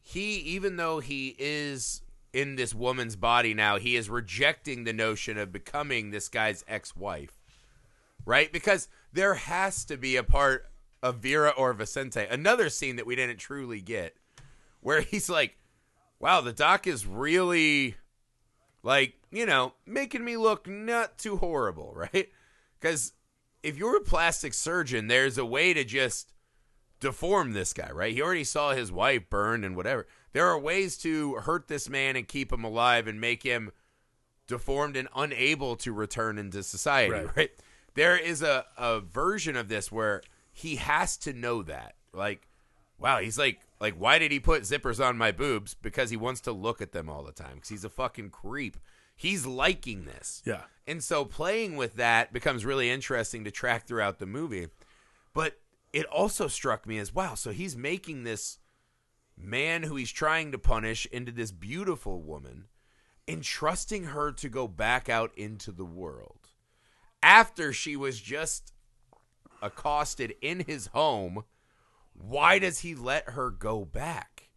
he, 0.00 0.36
even 0.36 0.76
though 0.76 1.00
he 1.00 1.34
is 1.38 2.00
in 2.32 2.56
this 2.56 2.74
woman's 2.74 3.16
body 3.16 3.52
now, 3.54 3.76
he 3.78 3.96
is 3.96 4.08
rejecting 4.08 4.84
the 4.84 4.92
notion 4.94 5.36
of 5.36 5.52
becoming 5.52 6.10
this 6.10 6.28
guy's 6.28 6.64
ex 6.66 6.96
wife, 6.96 7.38
right? 8.24 8.50
Because 8.52 8.88
there 9.14 9.34
has 9.34 9.84
to 9.86 9.96
be 9.96 10.16
a 10.16 10.22
part 10.22 10.66
of 11.02 11.16
Vera 11.16 11.50
or 11.50 11.72
Vicente, 11.72 12.26
another 12.28 12.68
scene 12.68 12.96
that 12.96 13.06
we 13.06 13.16
didn't 13.16 13.38
truly 13.38 13.80
get, 13.80 14.16
where 14.80 15.00
he's 15.02 15.30
like, 15.30 15.56
wow, 16.18 16.40
the 16.40 16.52
doc 16.52 16.86
is 16.86 17.06
really 17.06 17.96
like 18.84 19.14
you 19.32 19.46
know 19.46 19.72
making 19.86 20.24
me 20.24 20.36
look 20.36 20.68
not 20.68 21.18
too 21.18 21.38
horrible 21.38 21.92
right? 21.96 22.28
Because 22.78 23.12
if 23.62 23.76
you're 23.76 23.96
a 23.96 24.02
plastic 24.02 24.54
surgeon 24.54 25.08
there's 25.08 25.38
a 25.38 25.44
way 25.44 25.72
to 25.74 25.82
just 25.82 26.32
deform 27.00 27.52
this 27.52 27.72
guy 27.72 27.90
right? 27.90 28.14
He 28.14 28.22
already 28.22 28.44
saw 28.44 28.72
his 28.72 28.92
wife 28.92 29.28
burned 29.28 29.64
and 29.64 29.74
whatever. 29.74 30.06
There 30.32 30.46
are 30.46 30.58
ways 30.58 30.96
to 30.98 31.36
hurt 31.36 31.68
this 31.68 31.88
man 31.88 32.16
and 32.16 32.28
keep 32.28 32.52
him 32.52 32.64
alive 32.64 33.06
and 33.06 33.20
make 33.20 33.42
him 33.42 33.72
deformed 34.46 34.96
and 34.96 35.08
unable 35.16 35.76
to 35.76 35.92
return 35.92 36.38
into 36.38 36.62
society 36.62 37.12
Right. 37.12 37.28
right, 37.36 37.50
there 37.94 38.16
is 38.16 38.42
a, 38.42 38.64
a 38.76 39.00
version 39.00 39.56
of 39.56 39.68
this 39.68 39.90
where 39.90 40.22
he 40.52 40.76
has 40.76 41.16
to 41.18 41.32
know 41.32 41.62
that. 41.62 41.94
Like 42.12 42.46
wow 42.98 43.18
he's 43.18 43.38
like 43.38 43.60
like 43.80 43.94
why 43.94 44.18
did 44.18 44.30
he 44.30 44.38
put 44.40 44.62
zippers 44.62 45.04
on 45.04 45.18
my 45.18 45.32
boobs? 45.32 45.74
Because 45.74 46.10
he 46.10 46.16
wants 46.16 46.40
to 46.42 46.52
look 46.52 46.80
at 46.80 46.92
them 46.92 47.08
all 47.08 47.24
the 47.24 47.32
time 47.32 47.56
because 47.56 47.70
he's 47.70 47.84
a 47.84 47.90
fucking 47.90 48.30
creep. 48.30 48.76
He's 49.16 49.46
liking 49.46 50.04
this. 50.04 50.42
Yeah. 50.44 50.62
and 50.86 51.02
so 51.02 51.24
playing 51.24 51.76
with 51.76 51.96
that 51.96 52.32
becomes 52.32 52.64
really 52.64 52.90
interesting 52.90 53.44
to 53.44 53.50
track 53.50 53.86
throughout 53.86 54.18
the 54.18 54.26
movie. 54.26 54.68
But 55.32 55.58
it 55.92 56.06
also 56.06 56.48
struck 56.48 56.86
me 56.86 56.98
as 56.98 57.14
wow 57.14 57.34
so 57.34 57.50
he's 57.52 57.76
making 57.76 58.24
this 58.24 58.58
man 59.36 59.82
who 59.84 59.96
he's 59.96 60.12
trying 60.12 60.52
to 60.52 60.58
punish 60.58 61.06
into 61.06 61.32
this 61.32 61.50
beautiful 61.50 62.22
woman 62.22 62.66
entrusting 63.26 64.04
her 64.04 64.30
to 64.32 64.48
go 64.48 64.68
back 64.68 65.08
out 65.08 65.32
into 65.36 65.72
the 65.72 65.84
world 65.84 66.43
after 67.24 67.72
she 67.72 67.96
was 67.96 68.20
just 68.20 68.72
accosted 69.62 70.34
in 70.42 70.60
his 70.60 70.88
home 70.88 71.44
why 72.12 72.58
does 72.58 72.80
he 72.80 72.94
let 72.94 73.30
her 73.30 73.50
go 73.50 73.84
back 73.84 74.50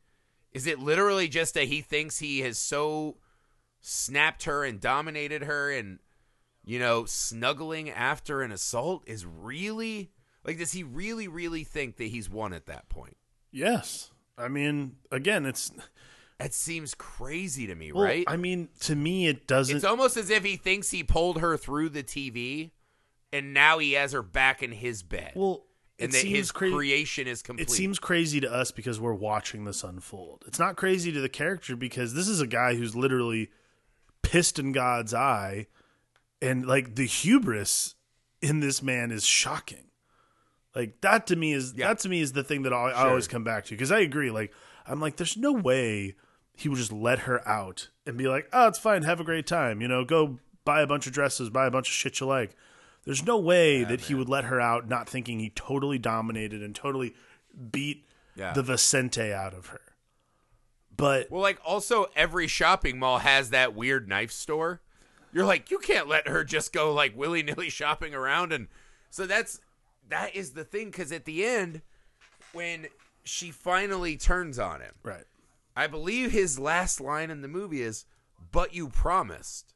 is 0.51 0.67
it 0.67 0.79
literally 0.79 1.27
just 1.27 1.53
that 1.53 1.65
he 1.65 1.81
thinks 1.81 2.19
he 2.19 2.41
has 2.41 2.57
so 2.57 3.17
snapped 3.79 4.43
her 4.43 4.65
and 4.65 4.81
dominated 4.81 5.43
her 5.43 5.71
and 5.71 5.99
you 6.67 6.79
know, 6.79 7.05
snuggling 7.05 7.89
after 7.89 8.41
an 8.41 8.51
assault 8.51 9.03
is 9.07 9.25
really 9.25 10.11
like 10.43 10.59
does 10.59 10.73
he 10.73 10.83
really 10.83 11.27
really 11.27 11.63
think 11.63 11.95
that 11.95 12.05
he's 12.09 12.29
won 12.29 12.53
at 12.53 12.65
that 12.65 12.89
point? 12.89 13.15
Yes. 13.51 14.11
I 14.37 14.49
mean, 14.49 14.97
again, 15.09 15.45
it's 15.45 15.71
That 16.39 16.53
seems 16.53 16.93
crazy 16.93 17.65
to 17.67 17.73
me, 17.75 17.91
well, 17.91 18.03
right? 18.03 18.23
I 18.27 18.37
mean, 18.37 18.69
to 18.81 18.95
me, 18.95 19.27
it 19.27 19.47
doesn't. 19.47 19.75
It's 19.75 19.85
almost 19.85 20.17
as 20.17 20.29
if 20.29 20.43
he 20.43 20.55
thinks 20.55 20.91
he 20.91 21.03
pulled 21.03 21.39
her 21.39 21.57
through 21.57 21.89
the 21.89 22.03
TV 22.03 22.71
and 23.33 23.53
now 23.53 23.79
he 23.79 23.93
has 23.93 24.11
her 24.11 24.21
back 24.21 24.61
in 24.61 24.71
his 24.71 25.01
bed. 25.03 25.33
well, 25.35 25.63
and 25.99 26.09
it 26.09 26.13
that 26.13 26.21
seems 26.21 26.37
his 26.37 26.51
cra- 26.51 26.71
creation 26.71 27.27
is 27.27 27.41
complete. 27.41 27.67
It 27.67 27.71
seems 27.71 27.97
crazy 27.97 28.39
to 28.41 28.53
us 28.53 28.69
because 28.69 28.99
we're 28.99 29.15
watching 29.15 29.65
this 29.65 29.83
unfold. 29.83 30.43
It's 30.45 30.59
not 30.59 30.75
crazy 30.75 31.11
to 31.11 31.19
the 31.19 31.27
character 31.29 31.75
because 31.75 32.13
this 32.13 32.27
is 32.27 32.39
a 32.39 32.45
guy 32.45 32.75
who's 32.75 32.95
literally 32.95 33.49
pissed 34.21 34.59
in 34.59 34.73
God's 34.73 35.15
eye, 35.15 35.65
and 36.39 36.67
like 36.67 36.93
the 36.95 37.07
hubris 37.07 37.95
in 38.43 38.59
this 38.59 38.83
man 38.83 39.09
is 39.09 39.25
shocking. 39.25 39.85
Like 40.75 41.01
that 41.01 41.25
to 41.27 41.35
me 41.35 41.53
is 41.53 41.73
Yeah. 41.75 41.87
that 41.87 41.99
to 42.01 42.09
me 42.09 42.21
is 42.21 42.33
the 42.33 42.43
thing 42.43 42.61
that 42.61 42.73
I, 42.73 42.91
I 42.91 43.09
always 43.09 43.27
come 43.27 43.43
back 43.43 43.65
to 43.65 43.71
because 43.71 43.91
I 43.91 44.01
agree. 44.01 44.29
Like 44.29 44.53
I'm 44.85 45.01
like, 45.01 45.15
there's 45.15 45.35
no 45.35 45.51
way 45.51 46.15
he 46.57 46.67
would 46.67 46.77
just 46.77 46.91
let 46.91 47.19
her 47.19 47.47
out 47.47 47.87
and 48.05 48.17
be 48.17 48.27
like, 48.27 48.49
oh, 48.51 48.67
it's 48.67 48.79
fine, 48.79 49.03
have 49.03 49.19
a 49.21 49.23
great 49.23 49.45
time. 49.47 49.79
You 49.79 49.87
know, 49.87 50.03
go 50.03 50.39
buy 50.65 50.81
a 50.81 50.87
bunch 50.87 51.07
of 51.07 51.13
dresses, 51.13 51.49
buy 51.49 51.67
a 51.67 51.71
bunch 51.71 51.87
of 51.87 51.93
shit 51.93 52.19
you 52.19 52.25
like. 52.25 52.55
There's 53.05 53.23
no 53.25 53.37
way 53.37 53.85
that 53.85 54.01
he 54.01 54.15
would 54.15 54.27
let 54.27 54.43
her 54.45 54.59
out 54.59 54.89
not 54.89 55.07
thinking 55.07 55.39
he 55.39 55.51
totally 55.51 55.97
dominated 55.97 56.61
and 56.61 56.75
totally 56.75 57.13
beat 57.71 58.05
Yeah. 58.35 58.51
the 58.53 58.63
Vicente 58.63 59.31
out 59.31 59.53
of 59.53 59.67
her. 59.67 59.79
But 60.95 61.29
Well, 61.31 61.41
like 61.41 61.59
also 61.63 62.07
every 62.15 62.47
shopping 62.47 62.97
mall 62.99 63.19
has 63.19 63.51
that 63.51 63.75
weird 63.75 64.09
knife 64.09 64.31
store. 64.31 64.81
You're 65.31 65.45
like, 65.45 65.69
you 65.69 65.77
can't 65.77 66.07
let 66.07 66.27
her 66.27 66.43
just 66.43 66.73
go 66.73 66.91
like 66.93 67.15
willy 67.15 67.43
nilly 67.43 67.69
shopping 67.69 68.15
around, 68.15 68.51
and 68.51 68.67
so 69.11 69.27
that's 69.27 69.59
that 70.09 70.35
is 70.35 70.51
the 70.51 70.63
thing. 70.63 70.87
Because 70.87 71.11
at 71.11 71.25
the 71.25 71.45
end, 71.45 71.81
when 72.51 72.87
she 73.23 73.51
finally 73.51 74.17
turns 74.17 74.57
on 74.57 74.81
him, 74.81 74.93
right. 75.03 75.25
I 75.77 75.85
believe 75.85 76.31
his 76.31 76.57
last 76.57 76.99
line 76.99 77.29
in 77.29 77.41
the 77.41 77.47
movie 77.47 77.83
is, 77.83 78.05
"But 78.51 78.73
you 78.73 78.89
promised," 78.89 79.75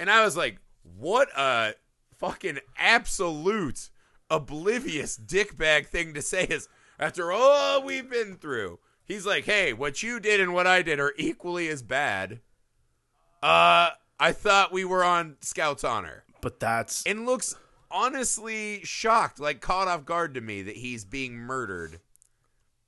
and 0.00 0.10
I 0.10 0.24
was 0.24 0.34
like, 0.34 0.60
"What 0.82 1.28
a 1.36 1.74
fucking 2.16 2.60
absolute 2.78 3.90
oblivious 4.30 5.18
dickbag 5.18 5.88
thing 5.88 6.14
to 6.14 6.22
say!" 6.22 6.44
Is 6.44 6.70
after 6.98 7.30
all 7.30 7.82
we've 7.82 8.08
been 8.08 8.38
through, 8.38 8.78
he's 9.04 9.26
like, 9.26 9.44
"Hey, 9.44 9.74
what 9.74 10.02
you 10.02 10.20
did 10.20 10.40
and 10.40 10.54
what 10.54 10.66
I 10.66 10.80
did 10.80 10.98
are 10.98 11.12
equally 11.18 11.68
as 11.68 11.82
bad." 11.82 12.40
Uh, 13.42 13.90
I 14.18 14.32
thought 14.32 14.72
we 14.72 14.86
were 14.86 15.04
on 15.04 15.36
Scout's 15.42 15.84
honor, 15.84 16.24
But 16.40 16.60
that's 16.60 17.02
and 17.04 17.26
looks 17.26 17.56
honestly 17.90 18.80
shocked, 18.84 19.38
like 19.38 19.60
caught 19.60 19.86
off 19.86 20.06
guard 20.06 20.32
to 20.32 20.40
me 20.40 20.62
that 20.62 20.76
he's 20.76 21.04
being 21.04 21.36
murdered 21.36 22.00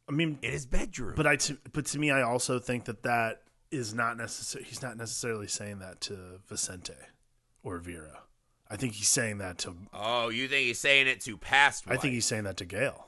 I 0.09 0.13
mean 0.13 0.39
in 0.43 0.53
his 0.53 0.67
bedroom. 0.67 1.15
but 1.17 1.27
I 1.27 1.37
to, 1.37 1.59
but 1.73 1.87
to 1.87 1.99
me 1.99 2.11
I 2.11 2.23
also 2.23 2.59
think 2.59 2.85
that 2.85 3.03
that 3.03 3.43
is 3.71 3.93
not 3.95 4.17
necessary 4.17 4.65
he's 4.65 4.83
not 4.83 4.97
necessarily 4.97 5.49
saying 5.49 5.81
that 5.81 6.01
to 6.03 6.41
Vicente 6.49 6.95
or 7.63 7.79
Vera. 7.79 8.21
I 8.71 8.77
think 8.77 8.95
he's 8.95 9.09
saying 9.09 9.39
that 9.39 9.59
to 9.59 9.75
Oh, 9.93 10.29
you 10.29 10.49
think 10.49 10.67
he's 10.67 10.79
saying 10.79 11.07
it 11.07 11.21
to 11.23 11.37
past? 11.37 11.85
I 11.87 11.97
think 11.97 12.15
he's 12.15 12.27
saying 12.27 12.45
that 12.45 12.57
to 12.59 12.65
Gail. 12.65 13.07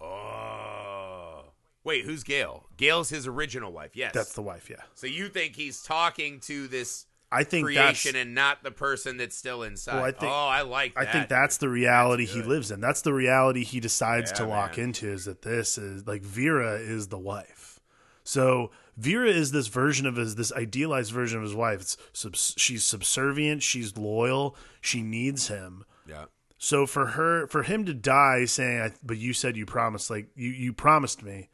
Oh, 0.00 1.44
wait, 1.84 2.04
who's 2.04 2.22
Gail? 2.24 2.66
Gail's 2.76 3.08
his 3.08 3.26
original 3.26 3.72
wife. 3.72 3.94
Yes, 3.94 4.12
That's 4.12 4.32
the 4.34 4.42
wife, 4.42 4.68
yeah. 4.68 4.82
So 4.94 5.06
you 5.06 5.28
think 5.28 5.56
he's 5.56 5.82
talking 5.82 6.40
to 6.40 6.68
this 6.68 7.06
I 7.32 7.42
think 7.44 7.64
creation 7.64 8.12
that's 8.12 8.22
and 8.22 8.34
not 8.34 8.62
the 8.62 8.70
person 8.70 9.16
that's 9.16 9.36
still 9.36 9.62
inside? 9.64 9.94
Well, 9.96 10.04
I 10.04 10.12
think- 10.12 10.32
oh, 10.32 10.46
I 10.48 10.62
like. 10.62 10.92
I 10.96 11.04
think 11.04 11.28
that's 11.28 11.56
the 11.56 11.68
reality 11.68 12.24
he 12.24 12.42
lives 12.42 12.70
in. 12.70 12.80
That's 12.80 13.02
the 13.02 13.12
reality 13.12 13.64
he 13.64 13.80
decides 13.80 14.30
Yeah, 14.30 14.36
to 14.38 14.46
lock 14.46 14.76
man. 14.76 14.86
into 14.86 15.08
is 15.10 15.24
that 15.24 15.42
this 15.42 15.76
is 15.76 16.06
like 16.06 16.22
Vera 16.22 16.74
is 16.74 17.08
the 17.08 17.18
wife. 17.18 17.80
So 18.22 18.70
Vera 18.96 19.28
is 19.28 19.50
this 19.52 19.66
version 19.66 20.06
of 20.06 20.16
his, 20.16 20.36
this 20.36 20.52
idealized 20.52 21.12
version 21.12 21.38
of 21.38 21.42
his 21.44 21.54
wife. 21.54 21.80
It's 21.80 21.96
subs, 22.12 22.54
she's 22.56 22.84
subservient, 22.84 23.62
she's 23.62 23.96
loyal, 23.96 24.56
she 24.80 25.02
needs 25.02 25.48
him. 25.48 25.84
Yeah. 26.08 26.24
So 26.58 26.86
for 26.86 27.06
her, 27.08 27.46
for 27.48 27.62
him 27.64 27.84
to 27.84 27.92
die 27.94 28.44
saying, 28.46 28.80
"I- 28.80 28.92
"But 29.02 29.18
you 29.18 29.32
said 29.32 29.56
you 29.56 29.66
promised, 29.66 30.10
like 30.10 30.28
you 30.34 30.50
you 30.50 30.72
promised 30.72 31.22
me," 31.22 31.50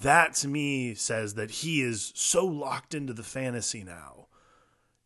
that 0.00 0.34
to 0.36 0.48
me 0.48 0.94
says 0.94 1.34
that 1.34 1.50
he 1.50 1.80
is 1.82 2.12
so 2.14 2.44
locked 2.46 2.94
into 2.94 3.12
the 3.12 3.22
fantasy 3.24 3.82
now, 3.82 4.28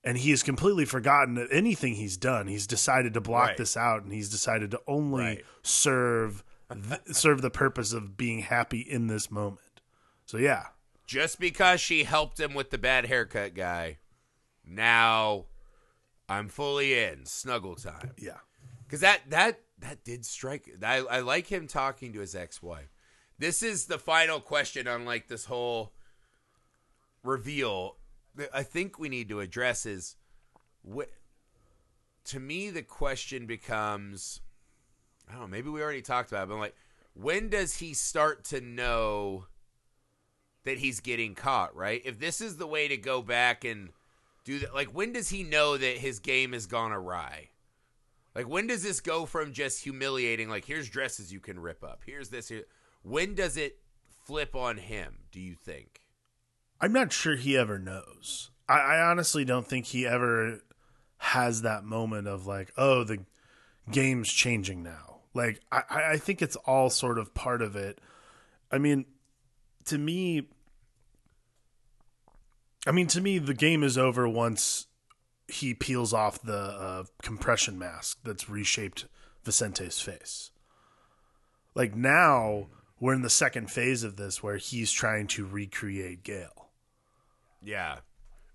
and 0.05 0.19
he 0.19 0.31
has 0.31 0.43
completely 0.43 0.85
forgotten 0.85 1.35
that 1.35 1.49
anything 1.51 1.95
he's 1.95 2.17
done. 2.17 2.47
He's 2.47 2.67
decided 2.67 3.15
to 3.15 3.21
block 3.21 3.49
Right. 3.49 3.57
this 3.57 3.77
out, 3.77 4.03
and 4.03 4.13
he's 4.13 4.31
decided 4.31 4.71
to 4.73 4.81
only 4.87 5.23
Right. 5.25 5.45
serve 5.63 6.43
th- 6.71 7.01
serve 7.17 7.43
the 7.43 7.51
purpose 7.51 7.93
of 7.93 8.17
being 8.17 8.41
happy 8.41 8.81
in 8.81 9.09
this 9.09 9.31
moment. 9.31 9.81
So 10.25 10.37
yeah, 10.39 10.69
Just 11.07 11.41
because 11.41 11.81
she 11.81 12.05
helped 12.05 12.39
him 12.39 12.55
with 12.55 12.71
the 12.71 12.79
bad 12.79 13.07
haircut 13.07 13.55
guy, 13.55 13.99
now 14.65 15.47
I'm 16.29 16.49
fully 16.49 16.97
in 16.97 17.27
snuggle 17.27 17.75
time. 17.75 18.13
yeah, 18.17 18.39
because 18.85 19.01
that 19.01 19.29
that 19.31 19.61
that 19.79 20.05
did 20.05 20.25
strike. 20.25 20.71
I, 20.83 20.99
I 20.99 21.21
like 21.21 21.49
him 21.49 21.67
talking 21.67 22.13
to 22.13 22.21
his 22.21 22.35
ex-wife. 22.37 22.93
This 23.39 23.63
is 23.63 23.87
the 23.87 23.99
final 23.99 24.41
question 24.41 24.87
on 24.87 25.05
like 25.05 25.27
this 25.27 25.47
whole 25.47 25.93
reveal. 27.25 27.97
I 28.53 28.63
think 28.63 28.99
we 28.99 29.09
need 29.09 29.29
to 29.29 29.41
address 29.41 29.87
is 29.87 30.17
what. 30.83 31.11
To 32.27 32.39
me, 32.39 32.71
the 32.71 32.83
question 32.83 33.47
becomes, 33.47 34.41
I 35.29 35.33
don't 35.33 35.41
know. 35.43 35.47
Maybe 35.49 35.71
we 35.71 35.83
already 35.83 36.03
talked 36.03 36.31
about 36.31 36.45
it, 36.45 36.49
but 36.51 36.59
like, 36.59 36.77
when 37.15 37.49
does 37.49 37.77
he 37.77 37.95
start 37.95 38.45
to 38.47 38.61
know 38.61 39.47
that 40.65 40.79
he's 40.79 41.01
getting 41.01 41.35
caught? 41.35 41.75
Right? 41.75 42.03
If 42.05 42.19
this 42.19 42.41
is 42.41 42.57
the 42.57 42.67
way 42.67 42.89
to 42.89 42.97
go 42.97 43.23
back 43.23 43.65
and 43.65 43.89
do 44.45 44.59
that, 44.61 44.75
like, 44.75 44.95
when 44.95 45.13
does 45.13 45.31
he 45.31 45.43
know 45.43 45.77
that 45.77 45.99
his 45.99 46.19
game 46.21 46.53
has 46.53 46.67
gone 46.67 46.93
awry? 46.93 47.49
Like 48.35 48.49
when 48.49 48.67
does 48.67 48.83
this 48.83 49.01
go 49.01 49.27
from 49.27 49.53
just 49.53 49.83
humiliating 49.83 50.49
like 50.49 50.65
here's 50.65 50.89
dresses 50.89 51.33
you 51.33 51.41
can 51.41 51.59
rip 51.59 51.83
up. 51.83 52.03
Here's 52.07 52.29
this 52.29 52.49
here. 52.49 52.65
When 53.03 53.35
does 53.35 53.57
it 53.57 53.79
flip 54.25 54.55
on 54.55 54.77
him, 54.77 55.19
do 55.33 55.41
you 55.41 55.55
think? 55.55 56.01
I'm 56.81 56.93
not 56.93 57.13
sure 57.13 57.37
he 57.37 57.57
ever 57.57 57.79
knows. 57.79 58.51
I, 58.69 58.79
I 58.79 59.11
honestly 59.11 59.45
don't 59.45 59.67
think 59.67 59.87
he 59.87 60.07
ever 60.07 60.61
has 61.19 61.63
that 61.63 61.85
moment 61.85 62.27
of 62.27 62.47
like, 62.47 62.73
oh, 62.77 63.05
the 63.05 63.19
game's 63.91 64.33
changing 64.33 64.83
now. 64.83 65.19
Like, 65.35 65.61
I, 65.71 65.83
I 66.13 66.17
think 66.17 66.43
it's 66.43 66.57
all 66.57 66.91
sort 66.91 67.19
of 67.19 67.35
part 67.35 67.63
of 67.63 67.77
it. 67.77 68.01
I 68.73 68.79
mean, 68.79 69.05
to 69.87 69.99
me, 69.99 70.49
I 72.87 72.93
mean, 72.93 73.07
to 73.09 73.21
me, 73.21 73.39
the 73.39 73.55
game 73.55 73.83
is 73.83 73.99
over 73.99 74.29
once 74.29 74.87
he 75.47 75.75
peels 75.75 76.13
off 76.13 76.41
the 76.41 76.57
uh, 76.57 77.05
compression 77.23 77.79
mask 77.79 78.21
that's 78.25 78.49
reshaped 78.49 79.07
Vicente's 79.45 80.01
face. 80.01 80.51
Like 81.75 81.95
now, 81.95 82.69
we're 82.99 83.15
in 83.15 83.23
the 83.23 83.31
second 83.31 83.71
phase 83.71 84.03
of 84.03 84.17
this 84.17 84.43
where 84.43 84.57
he's 84.57 84.93
trying 84.93 85.27
to 85.29 85.47
recreate 85.47 86.23
Gale. 86.23 86.60
Yeah. 87.63 87.99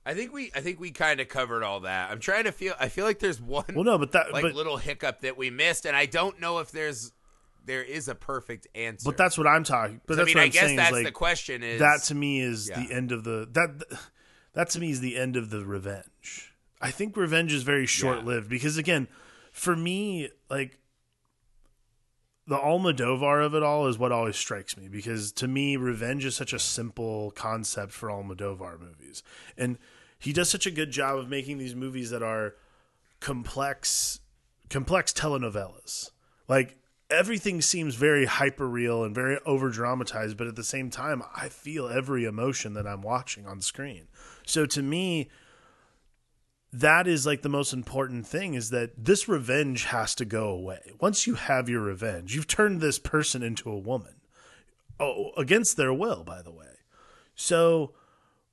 I 0.06 0.14
think 0.14 0.32
we 0.34 0.51
I 0.56 0.62
think 0.62 0.80
we 0.80 0.91
kind 0.91 1.20
of 1.20 1.28
covered 1.28 1.64
all 1.64 1.80
that. 1.82 2.12
I'm 2.12 2.20
trying 2.20 2.43
to 2.43 2.51
feel 2.51 2.74
I 2.80 2.89
feel 2.89 3.06
like 3.06 3.20
there's 3.20 3.41
one 3.41 3.66
Well, 3.74 3.84
no, 3.84 3.97
but 3.97 4.12
that, 4.12 4.32
like 4.32 4.43
but, 4.43 4.53
little 4.53 4.78
hiccup 4.78 5.22
that 5.22 5.36
we 5.38 5.49
missed 5.49 5.86
and 5.86 5.95
I 5.95 6.06
don't 6.06 6.39
know 6.39 6.60
if 6.60 6.72
there's 6.72 7.12
there 7.66 7.82
is 7.82 8.08
a 8.08 8.14
perfect 8.14 8.68
answer. 8.76 9.10
but 9.10 9.18
that's 9.18 9.38
what 9.39 9.47
I'm 9.47 9.64
talking. 9.64 10.01
But 10.06 10.14
I 10.14 10.18
that's 10.18 10.26
mean, 10.28 10.36
what 10.36 10.41
I 10.41 10.45
I'm 10.45 10.51
guess 10.51 10.62
saying. 10.66 10.76
that's 10.76 10.89
is 10.89 10.93
like, 10.97 11.06
the 11.06 11.12
question 11.12 11.64
is 11.64 11.80
that 11.80 12.03
to 12.03 12.16
me 12.16 12.39
is 12.39 12.70
Yeah. 12.70 12.84
the 12.84 12.93
end 12.93 13.12
of 13.12 13.24
the 13.24 13.47
that 13.53 13.99
that 14.53 14.70
to 14.72 14.80
me 14.80 14.91
is 14.91 15.01
the 15.01 15.18
end 15.18 15.36
of 15.36 15.49
the 15.49 15.66
revenge. 15.66 16.53
I 16.80 16.91
think 16.91 17.18
revenge 17.18 17.51
is 17.51 17.64
very 17.64 17.88
short 17.88 18.24
lived 18.26 18.47
because 18.49 18.78
again, 18.78 19.08
for 19.51 19.76
me, 19.76 20.30
like 20.49 20.78
the 22.48 22.58
Almodovar 22.58 23.43
of 23.43 23.56
it 23.56 23.64
all 23.64 23.88
is 23.88 23.98
what 23.98 24.12
always 24.12 24.36
strikes 24.36 24.78
me 24.78 24.88
because 24.88 25.32
to 25.34 25.48
me, 25.48 25.78
revenge 25.78 26.26
is 26.26 26.36
such 26.36 26.54
a 26.54 26.60
simple 26.60 27.32
concept 27.32 27.91
for 27.91 28.10
Almodovar 28.10 28.80
movies, 28.80 29.24
and 29.58 29.78
he 30.20 30.32
does 30.32 30.50
such 30.50 30.66
a 30.66 30.72
good 30.72 30.91
job 30.91 31.18
of 31.18 31.30
making 31.30 31.58
these 31.58 31.76
movies 31.76 32.10
that 32.12 32.24
are 32.24 32.56
complex, 33.20 34.20
complex 34.70 35.12
telenovelas. 35.12 36.12
Like 36.48 36.78
everything 37.10 37.62
seems 37.62 37.96
very 37.96 38.26
hyper 38.26 38.68
real 38.68 39.04
and 39.04 39.14
very 39.14 39.39
over 39.46 39.70
dramatized, 39.70 40.38
but 40.38 40.48
at 40.48 40.56
the 40.56 40.64
same 40.64 40.89
time, 40.89 41.24
I 41.36 41.50
feel 41.50 41.88
every 41.88 42.26
emotion 42.26 42.74
that 42.74 42.88
I'm 42.88 43.02
watching 43.02 43.48
on 43.48 43.62
screen. 43.62 44.08
So 44.46 44.66
to 44.68 44.82
me, 44.82 45.30
that 46.82 47.08
is 47.08 47.26
like 47.26 47.42
the 47.42 47.50
most 47.50 47.74
important 47.74 48.28
thing 48.28 48.54
is 48.54 48.70
that 48.70 48.92
this 49.06 49.28
revenge 49.28 49.86
has 49.86 50.14
to 50.16 50.26
go 50.26 50.50
away. 50.50 50.92
Once 51.00 51.26
you 51.26 51.36
have 51.36 51.70
your 51.70 51.82
revenge, 51.82 52.36
you've 52.36 52.48
turned 52.48 52.82
this 52.82 53.00
person 53.00 53.42
into 53.42 53.70
a 53.70 53.80
woman. 53.80 54.16
Oh, 55.00 55.32
against 55.38 55.78
their 55.78 55.94
will, 55.94 56.24
by 56.24 56.42
the 56.42 56.52
way. 56.52 56.66
So 57.36 57.94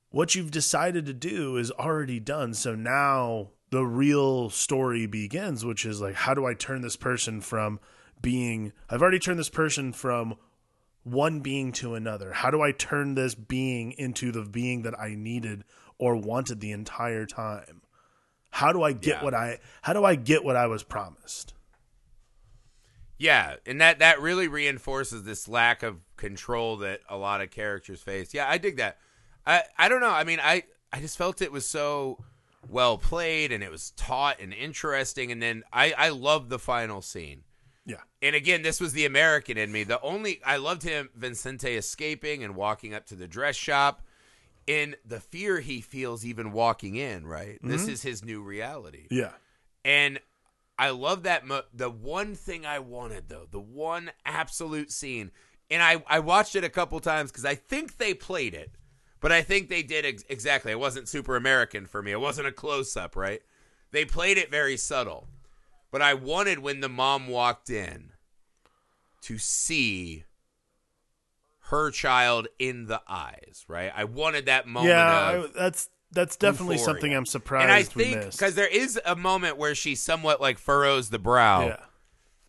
what 0.09 0.35
you've 0.35 0.51
decided 0.51 1.05
to 1.05 1.13
do 1.13 1.57
is 1.57 1.71
already 1.71 2.19
done. 2.19 2.53
So 2.53 2.75
now 2.75 3.51
the 3.69 3.85
real 3.85 4.49
story 4.49 5.05
begins, 5.05 5.65
which 5.65 5.85
is 5.85 6.01
like, 6.01 6.15
how 6.15 6.33
do 6.33 6.45
I 6.45 6.53
turn 6.53 6.81
this 6.81 6.97
person 6.97 7.41
from 7.41 7.79
being, 8.21 8.73
I've 8.89 9.01
already 9.01 9.19
turned 9.19 9.39
this 9.39 9.49
person 9.49 9.93
from 9.93 10.35
one 11.03 11.41
being 11.41 11.71
to 11.73 11.95
another. 11.95 12.33
How 12.33 12.49
do 12.49 12.61
I 12.61 12.71
turn 12.71 13.15
this 13.15 13.35
being 13.35 13.91
into 13.93 14.31
the 14.31 14.43
being 14.43 14.83
that 14.83 14.97
I 14.99 15.15
needed 15.15 15.63
or 15.97 16.15
wanted 16.15 16.59
the 16.59 16.71
entire 16.71 17.25
time? 17.25 17.82
How 18.53 18.71
do 18.71 18.83
I 18.83 18.91
get 18.93 19.17
Yeah. 19.17 19.23
what 19.23 19.33
I, 19.33 19.59
how 19.81 19.93
do 19.93 20.05
I 20.05 20.13
get 20.15 20.43
what 20.43 20.55
I 20.55 20.67
was 20.67 20.83
promised? 20.83 21.53
Yeah, 23.17 23.55
and 23.65 23.79
that 23.81 23.99
that 23.99 24.21
really 24.21 24.47
reinforces 24.47 25.23
this 25.23 25.47
lack 25.47 25.81
of 25.83 25.97
control 26.17 26.77
that 26.77 27.01
a 27.09 27.15
lot 27.17 27.41
of 27.41 27.51
characters 27.51 28.01
face. 28.01 28.33
Yeah, 28.33 28.49
I 28.49 28.57
dig 28.57 28.77
that. 28.77 28.97
I 29.45 29.63
I 29.77 29.87
don't 29.89 30.01
know. 30.01 30.09
I 30.09 30.23
mean, 30.23 30.39
I 30.41 30.63
I 30.91 30.99
just 30.99 31.17
felt 31.17 31.41
it 31.41 31.51
was 31.51 31.67
so 31.67 32.23
well 32.69 32.97
played 32.97 33.51
and 33.51 33.63
it 33.63 33.71
was 33.71 33.91
taught 33.91 34.39
and 34.39 34.53
interesting 34.53 35.31
and 35.31 35.41
then 35.41 35.63
I 35.71 35.93
I 35.97 36.09
loved 36.09 36.49
the 36.49 36.59
final 36.59 37.01
scene. 37.01 37.43
Yeah. 37.85 37.97
And 38.21 38.35
again, 38.35 38.61
this 38.61 38.79
was 38.79 38.93
the 38.93 39.05
American 39.05 39.57
in 39.57 39.71
me. 39.71 39.83
The 39.83 40.01
only 40.01 40.41
I 40.45 40.57
loved 40.57 40.83
him 40.83 41.09
Vincente 41.15 41.75
escaping 41.75 42.43
and 42.43 42.55
walking 42.55 42.93
up 42.93 43.05
to 43.07 43.15
the 43.15 43.27
dress 43.27 43.55
shop 43.55 44.01
in 44.67 44.95
the 45.05 45.19
fear 45.19 45.59
he 45.59 45.81
feels 45.81 46.25
even 46.25 46.51
walking 46.51 46.95
in, 46.95 47.25
right? 47.25 47.59
This 47.61 47.83
mm-hmm. 47.83 47.91
is 47.91 48.01
his 48.01 48.23
new 48.23 48.41
reality. 48.41 49.07
Yeah. 49.09 49.31
And 49.83 50.19
I 50.77 50.89
love 50.89 51.23
that. 51.23 51.45
Mo- 51.45 51.63
the 51.73 51.89
one 51.89 52.35
thing 52.35 52.65
I 52.65 52.79
wanted, 52.79 53.29
though, 53.29 53.47
the 53.49 53.59
one 53.59 54.11
absolute 54.25 54.91
scene, 54.91 55.31
and 55.69 55.83
I, 55.83 56.03
I 56.07 56.19
watched 56.19 56.55
it 56.55 56.63
a 56.63 56.69
couple 56.69 56.99
times 56.99 57.31
because 57.31 57.45
I 57.45 57.55
think 57.55 57.97
they 57.97 58.13
played 58.13 58.53
it, 58.53 58.71
but 59.19 59.31
I 59.31 59.41
think 59.41 59.69
they 59.69 59.83
did 59.83 60.05
ex- 60.05 60.25
exactly. 60.29 60.71
It 60.71 60.79
wasn't 60.79 61.09
super 61.09 61.35
American 61.35 61.85
for 61.85 62.01
me. 62.01 62.11
It 62.11 62.19
wasn't 62.19 62.47
a 62.47 62.51
close 62.51 62.95
up, 62.95 63.15
right? 63.15 63.41
They 63.91 64.05
played 64.05 64.37
it 64.37 64.49
very 64.49 64.77
subtle. 64.77 65.27
But 65.91 66.01
I 66.01 66.15
wanted 66.15 66.59
when 66.59 66.79
the 66.79 66.89
mom 66.89 67.27
walked 67.27 67.69
in 67.69 68.13
to 69.21 69.37
see 69.37 70.23
her 71.67 71.91
child 71.91 72.47
in 72.59 72.87
the 72.87 73.01
eyes, 73.07 73.65
right? 73.67 73.91
I 73.95 74.03
wanted 74.03 74.47
that 74.47 74.67
moment 74.67 74.89
Yeah. 74.89 75.43
I, 75.45 75.47
that's, 75.55 75.89
that's 76.13 76.35
definitely 76.35 76.75
euphoria. 76.75 76.93
something 76.93 77.15
I'm 77.15 77.25
surprised 77.25 77.63
and 77.63 77.71
I 77.71 77.83
think 77.83 78.31
because 78.31 78.55
there 78.55 78.67
is 78.67 78.99
a 79.03 79.15
moment 79.15 79.57
where 79.57 79.73
she 79.73 79.95
somewhat 79.95 80.39
like 80.39 80.59
furrows 80.59 81.09
the 81.09 81.19
brow 81.19 81.67
yeah. 81.67 81.77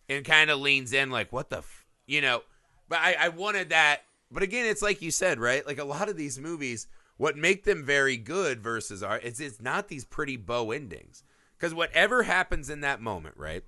and 0.07 0.23
kind 0.23 0.51
of 0.51 0.59
leans 0.59 0.93
in, 0.93 1.09
like, 1.09 1.33
"What 1.33 1.49
the, 1.49 1.57
f-? 1.57 1.85
you 2.05 2.21
know?" 2.21 2.43
But 2.87 2.99
I, 2.99 3.15
I 3.19 3.29
wanted 3.29 3.69
that. 3.69 4.03
But 4.29 4.43
again, 4.43 4.67
it's 4.67 4.83
like 4.83 5.01
you 5.01 5.09
said, 5.09 5.39
right? 5.39 5.65
Like 5.65 5.79
a 5.79 5.83
lot 5.83 6.09
of 6.09 6.17
these 6.17 6.37
movies, 6.37 6.87
what 7.17 7.37
make 7.37 7.63
them 7.63 7.83
very 7.83 8.17
good 8.17 8.61
versus 8.61 9.01
are 9.01 9.19
it's 9.19 9.39
it's 9.39 9.61
not 9.61 9.87
these 9.87 10.05
pretty 10.05 10.37
bow 10.37 10.71
endings 10.71 11.23
because 11.57 11.73
whatever 11.73 12.23
happens 12.23 12.69
in 12.69 12.81
that 12.81 13.01
moment, 13.01 13.35
right? 13.37 13.63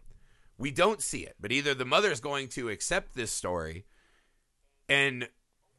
We 0.59 0.71
don't 0.71 1.01
see 1.01 1.19
it, 1.19 1.35
but 1.39 1.51
either 1.51 1.73
the 1.73 1.85
mother's 1.85 2.19
going 2.19 2.49
to 2.49 2.69
accept 2.69 3.15
this 3.15 3.31
story, 3.31 3.85
and 4.89 5.29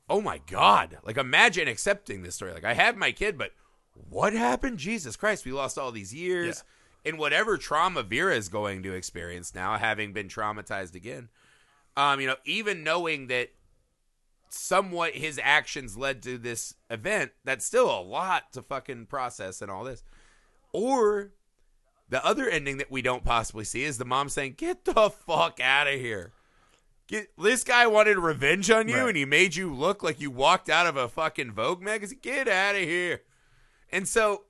oh 0.09 0.21
my 0.21 0.41
god, 0.47 0.99
like 1.05 1.17
imagine 1.17 1.69
accepting 1.69 2.23
this 2.23 2.35
story. 2.35 2.53
Like 2.53 2.65
I 2.65 2.75
had 2.75 2.97
my 2.97 3.13
kid, 3.13 3.37
but 3.39 3.53
what 4.09 4.33
happened? 4.33 4.79
Jesus 4.79 5.17
Christ, 5.17 5.45
we 5.45 5.53
lost 5.53 5.79
all 5.79 5.93
these 5.93 6.15
years. 6.15 6.65
And 7.05 7.19
whatever 7.19 7.57
trauma 7.57 8.03
Vera 8.03 8.35
is 8.35 8.49
going 8.49 8.83
to 8.83 8.93
experience 8.93 9.55
now, 9.55 9.79
having 9.79 10.13
been 10.13 10.29
traumatized 10.29 10.95
again, 10.95 11.29
um, 11.97 12.21
you 12.21 12.27
know, 12.27 12.37
even 12.45 12.85
knowing 12.85 13.29
that 13.29 13.51
somewhat 14.49 15.15
his 15.15 15.41
actions 15.43 15.97
led 15.97 16.23
to 16.23 16.39
this 16.39 16.75
event, 16.91 17.33
that's 17.45 17.65
still 17.65 17.91
a 17.91 18.03
lot 18.03 18.53
to 18.53 18.63
fucking 18.63 19.07
process 19.07 19.63
and 19.63 19.71
all 19.71 19.85
this. 19.85 20.03
Or 20.73 21.33
the 22.09 22.25
other 22.25 22.49
ending 22.49 22.79
that 22.79 22.91
we 22.91 23.03
don't 23.03 23.25
possibly 23.25 23.65
see 23.65 23.85
is 23.85 23.99
the 23.99 24.05
mom 24.05 24.29
saying, 24.29 24.55
"Get 24.55 24.85
the 24.85 25.11
fuck 25.11 25.61
out 25.61 25.87
of 25.87 25.95
here." 25.95 26.33
Get, 27.09 27.29
this 27.39 27.65
guy 27.65 27.87
wanted 27.87 28.19
revenge 28.19 28.71
on 28.71 28.87
you, 28.87 28.99
Right. 28.99 29.09
and 29.09 29.17
he 29.17 29.25
made 29.25 29.57
you 29.57 29.73
look 29.75 30.03
like 30.03 30.21
you 30.21 30.31
walked 30.31 30.69
out 30.69 30.87
of 30.87 30.97
a 30.97 31.09
fucking 31.09 31.53
Vogue 31.53 31.81
magazine. 31.83 32.19
Get 32.23 32.47
out 32.49 32.75
of 32.77 32.83
here! 32.83 33.23
And 33.91 34.07
so, 34.07 34.45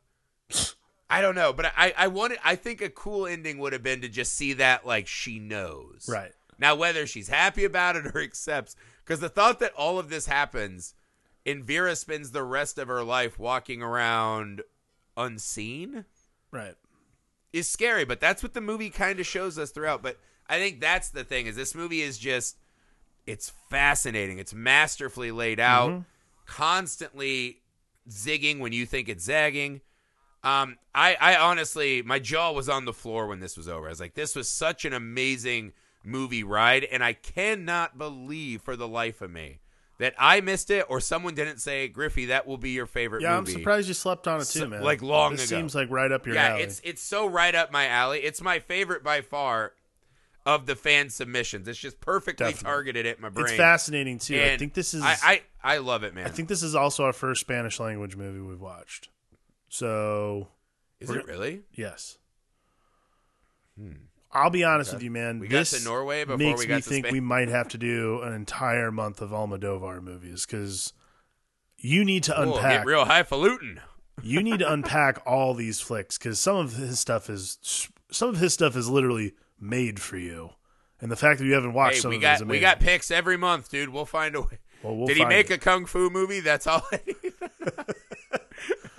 I 1.08 1.20
don't 1.20 1.36
know, 1.36 1.52
but 1.52 1.66
I, 1.76 1.94
I 1.96 2.08
wanted. 2.08 2.38
I 2.44 2.56
think 2.56 2.80
a 2.80 2.90
cool 2.90 3.26
ending 3.26 3.58
would 3.58 3.72
have 3.72 3.82
been 3.84 4.00
to 4.02 4.08
just 4.08 4.34
see 4.34 4.54
that 4.54 4.84
like 4.84 5.06
she 5.06 5.38
knows, 5.38 6.08
Right. 6.08 6.32
Now, 6.58 6.74
whether 6.74 7.06
she's 7.06 7.28
happy 7.28 7.64
about 7.64 7.94
it 7.94 8.06
or 8.12 8.18
accepts, 8.22 8.74
because 9.04 9.20
the 9.20 9.28
thought 9.28 9.60
that 9.60 9.72
all 9.74 10.00
of 10.00 10.10
this 10.10 10.26
happens, 10.26 10.94
and 11.46 11.64
Vera 11.64 11.94
spends 11.94 12.32
the 12.32 12.42
rest 12.42 12.76
of 12.78 12.88
her 12.88 13.04
life 13.04 13.38
walking 13.38 13.80
around 13.80 14.62
unseen 15.16 16.04
Right. 16.50 16.74
is 17.52 17.68
scary, 17.70 18.04
but 18.04 18.18
that's 18.20 18.42
what 18.42 18.54
the 18.54 18.60
movie 18.60 18.90
kind 18.90 19.20
of 19.20 19.26
shows 19.26 19.58
us 19.58 19.70
throughout. 19.70 20.02
But 20.02 20.18
I 20.48 20.58
think 20.58 20.80
that's 20.80 21.10
the 21.10 21.24
thing 21.24 21.46
is 21.46 21.56
this 21.56 21.74
movie 21.74 22.00
is 22.00 22.18
just 22.18 22.56
it's 23.26 23.52
fascinating. 23.70 24.38
It's 24.38 24.54
masterfully 24.54 25.30
laid 25.30 25.60
out, 25.60 26.02
constantly 26.46 27.58
zigging 28.10 28.58
when 28.58 28.72
you 28.72 28.86
think 28.86 29.08
it's 29.08 29.24
zagging. 29.24 29.80
Um, 30.42 30.76
I, 30.94 31.16
I 31.20 31.36
honestly, 31.36 32.00
my 32.02 32.18
jaw 32.18 32.52
was 32.52 32.68
on 32.68 32.84
the 32.84 32.92
floor 32.92 33.26
when 33.26 33.40
this 33.40 33.56
was 33.56 33.68
over. 33.68 33.86
I 33.86 33.90
was 33.90 34.00
like, 34.00 34.14
this 34.14 34.34
was 34.34 34.48
such 34.48 34.84
an 34.84 34.92
amazing 34.92 35.72
movie 36.04 36.44
ride, 36.44 36.84
and 36.84 37.02
I 37.04 37.12
cannot 37.12 37.98
believe 37.98 38.62
for 38.62 38.76
the 38.76 38.88
life 38.88 39.20
of 39.20 39.30
me 39.30 39.58
that 39.98 40.14
I 40.16 40.40
missed 40.40 40.70
it 40.70 40.86
or 40.88 41.00
someone 41.00 41.34
didn't 41.34 41.58
say, 41.58 41.88
Griffey, 41.88 42.26
that 42.26 42.46
will 42.46 42.56
be 42.56 42.70
your 42.70 42.86
favorite 42.86 43.22
Yeah, 43.22 43.38
movie. 43.40 43.52
I'm 43.52 43.58
surprised 43.58 43.88
you 43.88 43.94
slept 43.94 44.28
on 44.28 44.36
it 44.40 44.44
too, 44.44 44.60
So- 44.60 44.68
man. 44.68 44.82
like, 44.82 45.02
long 45.02 45.32
this 45.32 45.50
ago. 45.50 45.58
seems 45.60 45.74
like 45.74 45.90
right 45.90 46.10
up 46.12 46.24
your 46.24 46.36
yeah, 46.36 46.50
alley. 46.50 46.62
it's 46.62 46.80
it's 46.84 47.02
so 47.02 47.26
right 47.26 47.54
up 47.54 47.72
my 47.72 47.88
alley. 47.88 48.20
It's 48.20 48.40
my 48.40 48.60
favorite 48.60 49.02
by 49.02 49.20
far 49.22 49.72
of 50.48 50.66
the 50.66 50.74
fan 50.74 51.10
submissions. 51.10 51.68
It's 51.68 51.78
just 51.78 52.00
perfectly 52.00 52.46
Definitely. 52.46 52.64
targeted 52.64 53.06
at 53.06 53.20
my 53.20 53.28
brain. 53.28 53.46
It's 53.46 53.54
fascinating 53.56 54.18
too. 54.18 54.40
I 54.42 54.56
think 54.56 54.72
this 54.74 54.94
is. 54.94 55.02
I, 55.02 55.16
I 55.22 55.42
I 55.62 55.78
love 55.78 56.02
it, 56.04 56.14
man. 56.14 56.26
I 56.26 56.30
think 56.30 56.48
this 56.48 56.62
is 56.62 56.74
also 56.74 57.04
our 57.04 57.12
first 57.12 57.40
Spanish 57.42 57.78
language 57.78 58.16
movie 58.16 58.40
we've 58.40 58.60
watched. 58.60 59.10
So 59.68 60.48
is 61.00 61.10
it 61.10 61.26
really? 61.26 61.62
yes, 61.72 62.16
I'll 64.32 64.50
be 64.50 64.64
honest 64.64 64.90
Hmm. 64.90 64.96
Okay. 64.96 64.96
with 64.96 65.04
you, 65.04 65.10
man. 65.10 65.38
We 65.38 65.48
got 65.48 65.58
this 65.58 65.78
to 65.78 65.84
Norway 65.84 66.24
before 66.24 66.38
makes 66.38 66.60
we 66.60 66.66
got 66.66 66.76
me 66.76 66.80
think 66.82 67.06
Spain. 67.06 67.12
we 67.12 67.20
might 67.20 67.48
have 67.48 67.68
to 67.68 67.78
do 67.78 68.20
an 68.22 68.32
entire 68.32 68.90
month 68.90 69.20
of 69.20 69.30
Almodovar 69.30 70.02
movies 70.02 70.46
because 70.46 70.92
you 71.76 72.04
need 72.04 72.24
to 72.24 72.36
Oh, 72.38 72.54
unpack. 72.54 72.84
real 72.86 73.04
highfalutin. 73.04 73.80
you 74.22 74.42
need 74.42 74.58
to 74.58 74.72
unpack 74.72 75.20
all 75.26 75.54
these 75.54 75.80
flicks 75.80 76.18
because 76.18 76.38
some 76.40 76.56
of 76.56 76.72
his 76.74 76.98
stuff 76.98 77.30
is 77.30 77.88
some 78.10 78.30
of 78.30 78.38
his 78.38 78.52
stuff 78.54 78.74
is 78.76 78.88
literally 78.88 79.34
made 79.60 80.00
for 80.00 80.16
you, 80.16 80.50
and 81.00 81.10
the 81.10 81.16
fact 81.16 81.38
that 81.38 81.44
you 81.46 81.52
haven't 81.54 81.72
watched 81.74 81.96
Hey, 81.96 82.00
some 82.00 82.10
we 82.10 82.16
of 82.16 82.22
it 82.22 82.24
got 82.24 82.34
is 82.36 82.40
amazing. 82.42 82.50
we 82.50 82.60
got 82.60 82.80
picks 82.80 83.10
every 83.10 83.36
month, 83.36 83.70
dude. 83.70 83.88
We'll 83.90 84.04
find 84.06 84.34
a 84.36 84.40
way. 84.42 84.58
Well, 84.82 84.96
we'll 84.96 85.06
Did 85.08 85.16
he 85.16 85.24
make 85.24 85.50
it. 85.50 85.54
a 85.54 85.58
kung 85.58 85.86
fu 85.86 86.08
movie? 86.10 86.40
That's 86.40 86.66
all. 86.66 86.82
I 86.92 87.00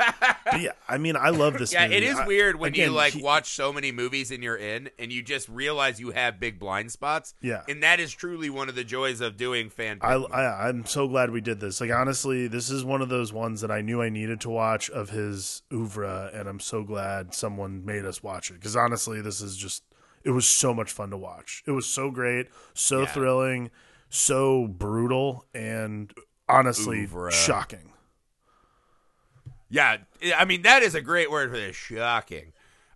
yeah, 0.62 0.72
I 0.88 0.98
mean, 0.98 1.16
I 1.18 1.30
love 1.30 1.58
this. 1.58 1.74
yeah, 1.74 1.84
movie. 1.84 1.98
it 1.98 2.04
is 2.04 2.18
I- 2.18 2.26
weird 2.28 2.58
when 2.58 2.70
again, 2.70 2.90
you 2.90 2.96
like 2.96 3.14
he- 3.14 3.22
watch 3.22 3.50
so 3.54 3.74
many 3.74 3.92
movies 3.92 4.32
and 4.32 4.42
you're 4.42 4.56
in, 4.58 4.90
and 4.98 5.12
you 5.12 5.22
just 5.22 5.50
realize 5.50 6.00
you 6.00 6.12
have 6.12 6.40
big 6.40 6.58
blind 6.60 6.92
spots. 6.92 7.34
Yeah. 7.42 7.64
and 7.68 7.84
that 7.84 8.00
is 8.00 8.14
truly 8.14 8.50
one 8.50 8.70
of 8.70 8.76
the 8.76 8.84
joys 8.86 9.20
of 9.22 9.36
doing 9.38 9.70
fan. 9.70 10.00
I. 10.02 10.14
I 10.16 10.70
I'm 10.70 10.86
so 10.86 11.08
glad 11.08 11.32
we 11.32 11.42
did 11.42 11.60
this. 11.60 11.82
Like 11.82 11.92
honestly, 11.92 12.48
this 12.48 12.70
is 12.70 12.84
one 12.86 13.02
of 13.02 13.10
those 13.10 13.34
ones 13.34 13.62
that 13.62 13.72
I 13.72 13.82
knew 13.82 14.02
I 14.02 14.10
needed 14.10 14.40
to 14.42 14.50
watch 14.50 14.90
of 14.90 15.10
his 15.10 15.64
oeuvre, 15.74 16.32
and 16.34 16.48
I'm 16.48 16.60
so 16.62 16.84
glad 16.84 17.34
someone 17.34 17.86
made 17.86 18.06
us 18.06 18.24
watch 18.24 18.50
it. 18.52 18.54
Because 18.56 18.76
honestly, 18.78 19.22
this 19.22 19.42
is 19.42 19.58
just 19.58 19.84
it 20.24 20.32
was 20.32 20.48
so 20.48 20.74
much 20.74 20.92
fun 20.92 21.10
to 21.12 21.18
watch. 21.18 21.64
It 21.66 21.72
was 21.72 21.86
so 21.86 22.12
great, 22.12 22.48
so 22.74 23.02
Yeah. 23.02 23.06
thrilling, 23.08 23.72
so 24.10 24.68
brutal, 24.68 25.46
and 25.54 26.14
honestly 26.48 27.08
shocking. 27.32 27.94
Yeah, 29.70 29.98
I 30.36 30.46
mean 30.46 30.64
that 30.64 30.82
is 30.82 30.96
a 30.96 31.02
great 31.02 31.30
word 31.30 31.52
for 31.52 31.58
this. 31.58 31.76
Shocking. 31.76 32.54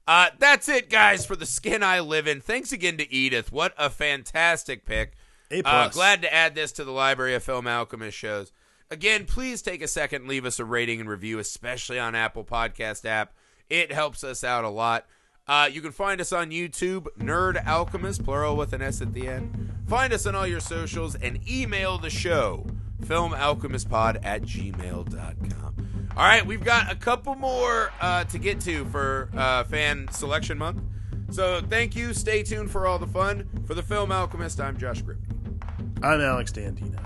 Uh, 0.08 0.30
that's 0.38 0.68
it, 0.68 0.90
guys, 0.90 1.26
for 1.26 1.36
the 1.36 1.46
skin 1.46 1.82
I 1.84 2.00
live 2.02 2.28
in. 2.28 2.42
Thanks 2.42 2.72
again 2.74 2.98
to 2.98 3.12
Edith. 3.14 3.52
What 3.52 3.74
a 3.78 3.90
fantastic 3.90 4.86
pick. 4.86 5.14
A 5.52 5.60
Uh, 5.60 5.62
plus. 5.62 5.94
glad 5.94 6.22
to 6.24 6.34
add 6.34 6.56
this 6.56 6.72
to 6.74 6.84
the 6.84 6.92
library 6.92 7.36
of 7.36 7.44
Film 7.44 7.68
Alchemist 7.68 8.18
shows. 8.18 8.52
Again, 8.92 9.26
please 9.26 9.62
take 9.62 9.82
a 9.82 9.88
second 9.88 10.24
and 10.24 10.30
leave 10.30 10.46
us 10.46 10.60
a 10.60 10.66
rating 10.66 11.00
and 11.00 11.10
review, 11.10 11.40
especially 11.40 12.00
on 12.00 12.16
Apple 12.16 12.44
Podcast 12.44 13.06
app. 13.06 13.34
It 13.70 13.92
helps 13.94 14.24
us 14.24 14.44
out 14.44 14.66
a 14.66 14.70
lot. 14.70 15.06
Uh, 15.48 15.70
you 15.72 15.82
can 15.82 15.92
find 15.92 16.22
us 16.22 16.32
on 16.32 16.52
YouTube, 16.52 17.08
Nerd 17.20 17.66
Alchemist, 17.68 18.24
plural 18.24 18.56
with 18.56 18.72
an 18.72 18.82
S 18.82 19.02
at 19.02 19.14
the 19.14 19.28
end. 19.28 19.72
Find 19.88 20.14
us 20.14 20.26
on 20.26 20.36
all 20.36 20.48
your 20.48 20.62
socials 20.62 21.16
and 21.16 21.40
email 21.50 21.98
the 21.98 22.10
show, 22.10 22.66
filmalchemistpod 23.02 24.24
at 24.24 24.44
gmail.com. 24.44 26.10
All 26.16 26.24
right, 26.24 26.46
we've 26.46 26.64
got 26.64 26.92
a 26.92 26.96
couple 26.96 27.36
more 27.36 27.92
uh, 28.00 28.24
to 28.26 28.38
get 28.40 28.62
to 28.62 28.86
for 28.86 29.30
uh, 29.36 29.66
fan 29.66 30.08
selection 30.12 30.58
month. 30.58 30.82
So 31.32 31.62
thank 31.68 31.96
you. 31.96 32.14
Stay 32.14 32.44
tuned 32.44 32.72
for 32.72 32.88
all 32.88 33.00
the 33.00 33.08
fun. 33.08 33.50
For 33.66 33.74
the 33.74 33.84
Film 33.84 34.12
Alchemist, 34.12 34.62
I'm 34.62 34.78
Josh 34.78 35.02
Grip. 35.02 35.18
I'm 36.02 36.22
Alex 36.22 36.52
Dandino. 36.52 37.04